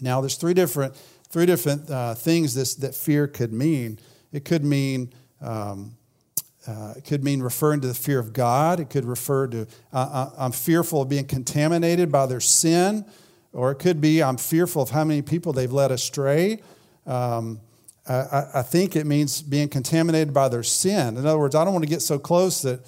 Now, 0.00 0.20
there's 0.20 0.36
three 0.36 0.54
different, 0.54 0.96
three 1.28 1.46
different 1.46 1.88
uh, 1.88 2.14
things 2.14 2.54
this, 2.54 2.74
that 2.76 2.94
fear 2.94 3.28
could 3.28 3.52
mean. 3.52 4.00
It 4.32 4.44
could 4.44 4.64
mean 4.64 5.12
um, 5.40 5.96
uh, 6.66 6.94
it 6.96 7.04
could 7.04 7.22
mean 7.22 7.42
referring 7.42 7.80
to 7.82 7.88
the 7.88 7.94
fear 7.94 8.18
of 8.18 8.32
God. 8.32 8.80
It 8.80 8.90
could 8.90 9.04
refer 9.04 9.46
to 9.48 9.66
uh, 9.92 9.96
uh, 9.96 10.30
I'm 10.38 10.52
fearful 10.52 11.02
of 11.02 11.08
being 11.08 11.26
contaminated 11.26 12.10
by 12.10 12.26
their 12.26 12.40
sin, 12.40 13.04
or 13.52 13.70
it 13.70 13.76
could 13.76 14.00
be 14.00 14.22
I'm 14.22 14.36
fearful 14.36 14.82
of 14.82 14.90
how 14.90 15.04
many 15.04 15.22
people 15.22 15.52
they've 15.52 15.72
led 15.72 15.90
astray. 15.90 16.62
Um, 17.06 17.60
I, 18.08 18.46
I, 18.56 18.62
think 18.62 18.96
it 18.96 19.06
means 19.06 19.40
being 19.40 19.68
contaminated 19.68 20.34
by 20.34 20.48
their 20.48 20.62
sin. 20.62 21.16
In 21.16 21.26
other 21.26 21.38
words, 21.38 21.54
I 21.54 21.64
don't 21.64 21.72
want 21.72 21.84
to 21.84 21.90
get 21.90 22.02
so 22.02 22.18
close 22.18 22.60
that, 22.62 22.80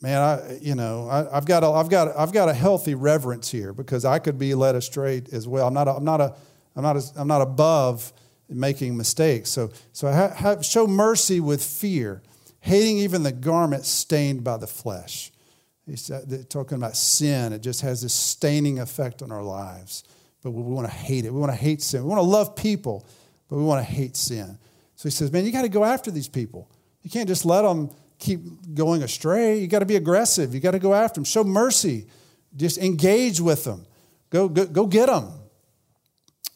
man, 0.00 0.20
I 0.20 0.58
you 0.60 0.74
know 0.74 1.08
I, 1.08 1.34
have 1.34 1.44
got 1.44 1.64
a, 1.64 1.68
I've 1.68 1.88
got 1.88 2.16
I've 2.16 2.32
got 2.32 2.48
a 2.48 2.54
healthy 2.54 2.94
reverence 2.94 3.50
here 3.50 3.72
because 3.72 4.04
I 4.04 4.18
could 4.18 4.38
be 4.38 4.54
led 4.54 4.74
astray 4.74 5.22
as 5.32 5.46
well. 5.48 5.66
I'm 5.66 5.74
not 5.74 5.88
a, 5.88 5.92
I'm 5.92 6.04
not 6.04 6.20
a 6.20 6.34
I'm 6.76 6.82
not 6.82 6.96
a, 6.96 7.02
I'm 7.16 7.28
not 7.28 7.42
above 7.42 8.12
making 8.48 8.96
mistakes. 8.96 9.50
So 9.50 9.70
so 9.92 10.08
have, 10.08 10.32
have, 10.32 10.64
show 10.64 10.86
mercy 10.86 11.40
with 11.40 11.62
fear 11.64 12.22
hating 12.64 12.96
even 12.96 13.22
the 13.22 13.30
garment 13.30 13.84
stained 13.84 14.42
by 14.42 14.56
the 14.56 14.66
flesh. 14.66 15.30
He's 15.84 16.10
talking 16.48 16.78
about 16.78 16.96
sin. 16.96 17.52
It 17.52 17.58
just 17.58 17.82
has 17.82 18.00
this 18.00 18.14
staining 18.14 18.78
effect 18.78 19.20
on 19.20 19.30
our 19.30 19.42
lives. 19.42 20.02
But 20.42 20.52
we 20.52 20.62
want 20.62 20.88
to 20.88 20.92
hate 20.92 21.26
it. 21.26 21.32
We 21.34 21.38
want 21.38 21.52
to 21.52 21.58
hate 21.58 21.82
sin. 21.82 22.04
We 22.04 22.08
want 22.08 22.20
to 22.20 22.26
love 22.26 22.56
people, 22.56 23.06
but 23.50 23.56
we 23.56 23.64
want 23.64 23.86
to 23.86 23.92
hate 23.92 24.16
sin. 24.16 24.58
So 24.96 25.02
he 25.02 25.10
says, 25.10 25.30
man, 25.30 25.44
you 25.44 25.52
got 25.52 25.62
to 25.62 25.68
go 25.68 25.84
after 25.84 26.10
these 26.10 26.26
people. 26.26 26.70
You 27.02 27.10
can't 27.10 27.28
just 27.28 27.44
let 27.44 27.62
them 27.62 27.90
keep 28.18 28.40
going 28.74 29.02
astray. 29.02 29.58
You 29.58 29.66
got 29.66 29.80
to 29.80 29.86
be 29.86 29.96
aggressive. 29.96 30.54
You 30.54 30.60
got 30.60 30.70
to 30.70 30.78
go 30.78 30.94
after 30.94 31.16
them. 31.16 31.24
Show 31.24 31.44
mercy. 31.44 32.06
Just 32.56 32.78
engage 32.78 33.42
with 33.42 33.64
them. 33.64 33.84
Go, 34.30 34.48
go, 34.48 34.64
go 34.64 34.86
get 34.86 35.08
them. 35.08 35.32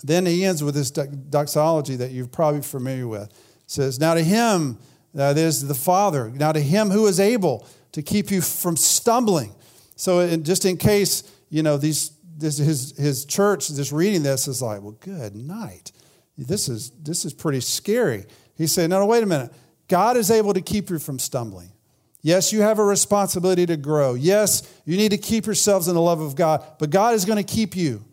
Then 0.02 0.24
he 0.24 0.46
ends 0.46 0.64
with 0.64 0.74
this 0.74 0.90
doxology 0.90 1.96
that 1.96 2.12
you're 2.12 2.28
probably 2.28 2.62
familiar 2.62 3.06
with. 3.06 3.24
It 3.24 3.34
says, 3.66 4.00
Now 4.00 4.14
to 4.14 4.22
him 4.22 4.78
that 5.14 5.36
is 5.38 5.66
the 5.66 5.74
Father. 5.74 6.30
Now, 6.30 6.52
to 6.52 6.60
him 6.60 6.90
who 6.90 7.06
is 7.06 7.18
able 7.18 7.66
to 7.92 8.02
keep 8.02 8.30
you 8.30 8.40
from 8.40 8.76
stumbling. 8.76 9.54
So, 9.96 10.36
just 10.36 10.64
in 10.64 10.76
case, 10.76 11.24
you 11.50 11.62
know, 11.62 11.76
these, 11.76 12.12
this, 12.36 12.58
his, 12.58 12.96
his 12.96 13.24
church 13.24 13.68
just 13.68 13.92
reading 13.92 14.22
this 14.22 14.46
is 14.46 14.62
like, 14.62 14.82
well, 14.82 14.96
good 15.00 15.34
night. 15.34 15.92
This 16.36 16.68
is, 16.68 16.90
this 16.90 17.24
is 17.24 17.34
pretty 17.34 17.60
scary. 17.60 18.26
He 18.56 18.66
said, 18.66 18.90
no, 18.90 19.00
no, 19.00 19.06
wait 19.06 19.22
a 19.22 19.26
minute. 19.26 19.52
God 19.88 20.16
is 20.16 20.30
able 20.30 20.54
to 20.54 20.60
keep 20.60 20.90
you 20.90 20.98
from 20.98 21.18
stumbling. 21.18 21.72
Yes, 22.20 22.52
you 22.52 22.62
have 22.62 22.78
a 22.78 22.84
responsibility 22.84 23.64
to 23.66 23.76
grow. 23.76 24.14
Yes, 24.14 24.62
you 24.84 24.96
need 24.96 25.10
to 25.10 25.18
keep 25.18 25.46
yourselves 25.46 25.88
in 25.88 25.94
the 25.94 26.00
love 26.00 26.20
of 26.20 26.36
God, 26.36 26.64
but 26.78 26.90
God 26.90 27.14
is 27.14 27.24
going 27.24 27.42
to 27.42 27.54
keep 27.54 27.74
you. 27.74 28.04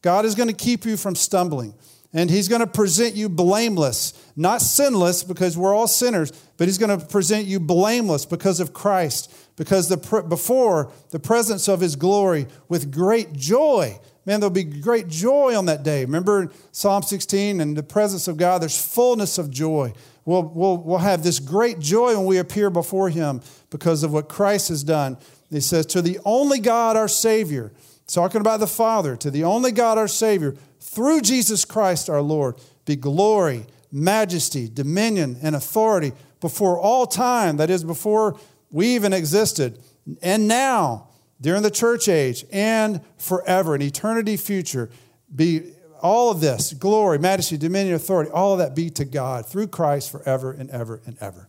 God 0.00 0.24
is 0.24 0.34
going 0.34 0.48
to 0.48 0.54
keep 0.54 0.84
you 0.84 0.96
from 0.96 1.14
stumbling. 1.14 1.74
And 2.16 2.30
he's 2.30 2.46
going 2.46 2.60
to 2.60 2.66
present 2.66 3.16
you 3.16 3.28
blameless, 3.28 4.14
not 4.36 4.62
sinless 4.62 5.24
because 5.24 5.58
we're 5.58 5.74
all 5.74 5.88
sinners, 5.88 6.32
but 6.56 6.68
he's 6.68 6.78
going 6.78 6.96
to 6.96 7.04
present 7.04 7.46
you 7.46 7.58
blameless 7.58 8.24
because 8.24 8.60
of 8.60 8.72
Christ, 8.72 9.34
because 9.56 9.88
the, 9.88 9.96
before 10.28 10.92
the 11.10 11.18
presence 11.18 11.66
of 11.68 11.80
his 11.80 11.96
glory 11.96 12.46
with 12.68 12.92
great 12.92 13.32
joy. 13.32 13.98
Man, 14.26 14.38
there'll 14.38 14.52
be 14.52 14.62
great 14.62 15.08
joy 15.08 15.58
on 15.58 15.66
that 15.66 15.82
day. 15.82 16.04
Remember 16.04 16.50
Psalm 16.70 17.02
16 17.02 17.60
and 17.60 17.76
the 17.76 17.82
presence 17.82 18.28
of 18.28 18.36
God, 18.36 18.62
there's 18.62 18.80
fullness 18.80 19.36
of 19.36 19.50
joy. 19.50 19.92
We'll, 20.24 20.44
we'll, 20.44 20.78
we'll 20.78 20.98
have 20.98 21.22
this 21.22 21.40
great 21.40 21.80
joy 21.80 22.16
when 22.16 22.26
we 22.26 22.38
appear 22.38 22.70
before 22.70 23.10
him 23.10 23.42
because 23.70 24.04
of 24.04 24.12
what 24.12 24.28
Christ 24.28 24.68
has 24.68 24.82
done. 24.82 25.18
He 25.50 25.60
says, 25.60 25.84
To 25.86 26.00
the 26.00 26.18
only 26.24 26.60
God, 26.60 26.96
our 26.96 27.08
Savior, 27.08 27.72
talking 28.06 28.40
about 28.40 28.60
the 28.60 28.66
Father, 28.66 29.16
to 29.16 29.30
the 29.30 29.44
only 29.44 29.72
God, 29.72 29.98
our 29.98 30.08
Savior, 30.08 30.56
through 30.84 31.22
Jesus 31.22 31.64
Christ 31.64 32.10
our 32.10 32.20
Lord 32.20 32.56
be 32.84 32.94
glory, 32.96 33.66
majesty, 33.90 34.68
dominion, 34.68 35.38
and 35.42 35.56
authority 35.56 36.12
before 36.40 36.78
all 36.78 37.06
time, 37.06 37.56
that 37.56 37.70
is, 37.70 37.82
before 37.82 38.38
we 38.70 38.94
even 38.94 39.12
existed, 39.12 39.78
and 40.20 40.46
now, 40.46 41.08
during 41.40 41.62
the 41.62 41.70
church 41.70 42.08
age, 42.08 42.44
and 42.52 43.00
forever, 43.16 43.74
in 43.74 43.80
eternity 43.80 44.36
future, 44.36 44.90
be 45.34 45.72
all 46.02 46.30
of 46.30 46.40
this 46.40 46.74
glory, 46.74 47.18
majesty, 47.18 47.56
dominion, 47.56 47.94
authority, 47.94 48.30
all 48.30 48.52
of 48.52 48.58
that 48.58 48.74
be 48.74 48.90
to 48.90 49.06
God 49.06 49.46
through 49.46 49.68
Christ 49.68 50.12
forever 50.12 50.52
and 50.52 50.68
ever 50.70 51.00
and 51.06 51.16
ever. 51.20 51.48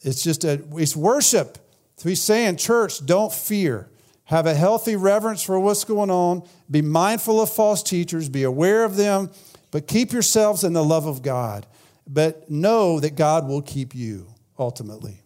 It's 0.00 0.24
just 0.24 0.42
a, 0.44 0.60
it's 0.72 0.96
worship. 0.96 1.58
So 1.96 2.08
he's 2.08 2.22
saying, 2.22 2.56
church, 2.56 3.06
don't 3.06 3.32
fear. 3.32 3.88
Have 4.30 4.46
a 4.46 4.54
healthy 4.54 4.94
reverence 4.94 5.42
for 5.42 5.58
what's 5.58 5.82
going 5.82 6.08
on. 6.08 6.44
Be 6.70 6.82
mindful 6.82 7.40
of 7.40 7.50
false 7.50 7.82
teachers. 7.82 8.28
Be 8.28 8.44
aware 8.44 8.84
of 8.84 8.94
them, 8.94 9.28
but 9.72 9.88
keep 9.88 10.12
yourselves 10.12 10.62
in 10.62 10.72
the 10.72 10.84
love 10.84 11.04
of 11.04 11.20
God. 11.20 11.66
But 12.06 12.48
know 12.48 13.00
that 13.00 13.16
God 13.16 13.48
will 13.48 13.60
keep 13.60 13.92
you 13.92 14.32
ultimately. 14.56 15.20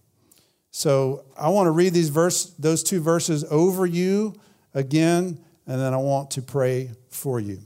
So 0.70 1.26
I 1.38 1.50
want 1.50 1.66
to 1.66 1.70
read 1.70 1.92
these 1.92 2.08
verse, 2.08 2.46
those 2.58 2.82
two 2.82 2.98
verses 2.98 3.44
over 3.50 3.84
you 3.84 4.40
again, 4.72 5.38
and 5.66 5.80
then 5.80 5.92
I 5.92 5.98
want 5.98 6.30
to 6.30 6.42
pray 6.42 6.92
for 7.10 7.38
you. 7.38 7.58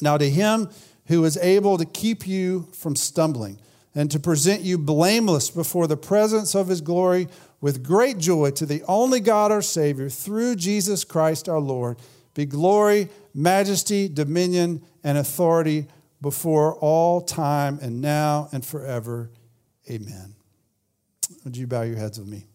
Now, 0.00 0.18
to 0.18 0.28
him 0.28 0.68
who 1.06 1.24
is 1.26 1.36
able 1.36 1.78
to 1.78 1.84
keep 1.84 2.26
you 2.26 2.66
from 2.72 2.96
stumbling 2.96 3.60
and 3.94 4.10
to 4.10 4.18
present 4.18 4.62
you 4.62 4.78
blameless 4.78 5.48
before 5.48 5.86
the 5.86 5.96
presence 5.96 6.56
of 6.56 6.66
his 6.66 6.80
glory 6.80 7.28
with 7.60 7.82
great 7.82 8.18
joy 8.18 8.50
to 8.52 8.66
the 8.66 8.82
only 8.88 9.20
God 9.20 9.52
our 9.52 9.62
Savior 9.62 10.08
through 10.08 10.56
Jesus 10.56 11.04
Christ 11.04 11.48
our 11.48 11.60
Lord 11.60 11.98
be 12.34 12.46
glory, 12.46 13.08
majesty, 13.34 14.08
dominion, 14.08 14.82
and 15.02 15.18
authority 15.18 15.88
before 16.20 16.74
all 16.76 17.20
time 17.20 17.78
and 17.82 18.00
now 18.00 18.48
and 18.52 18.64
forever. 18.64 19.30
Amen. 19.90 20.34
Would 21.44 21.56
you 21.56 21.66
bow 21.66 21.82
your 21.82 21.96
heads 21.96 22.18
with 22.18 22.28
me? 22.28 22.46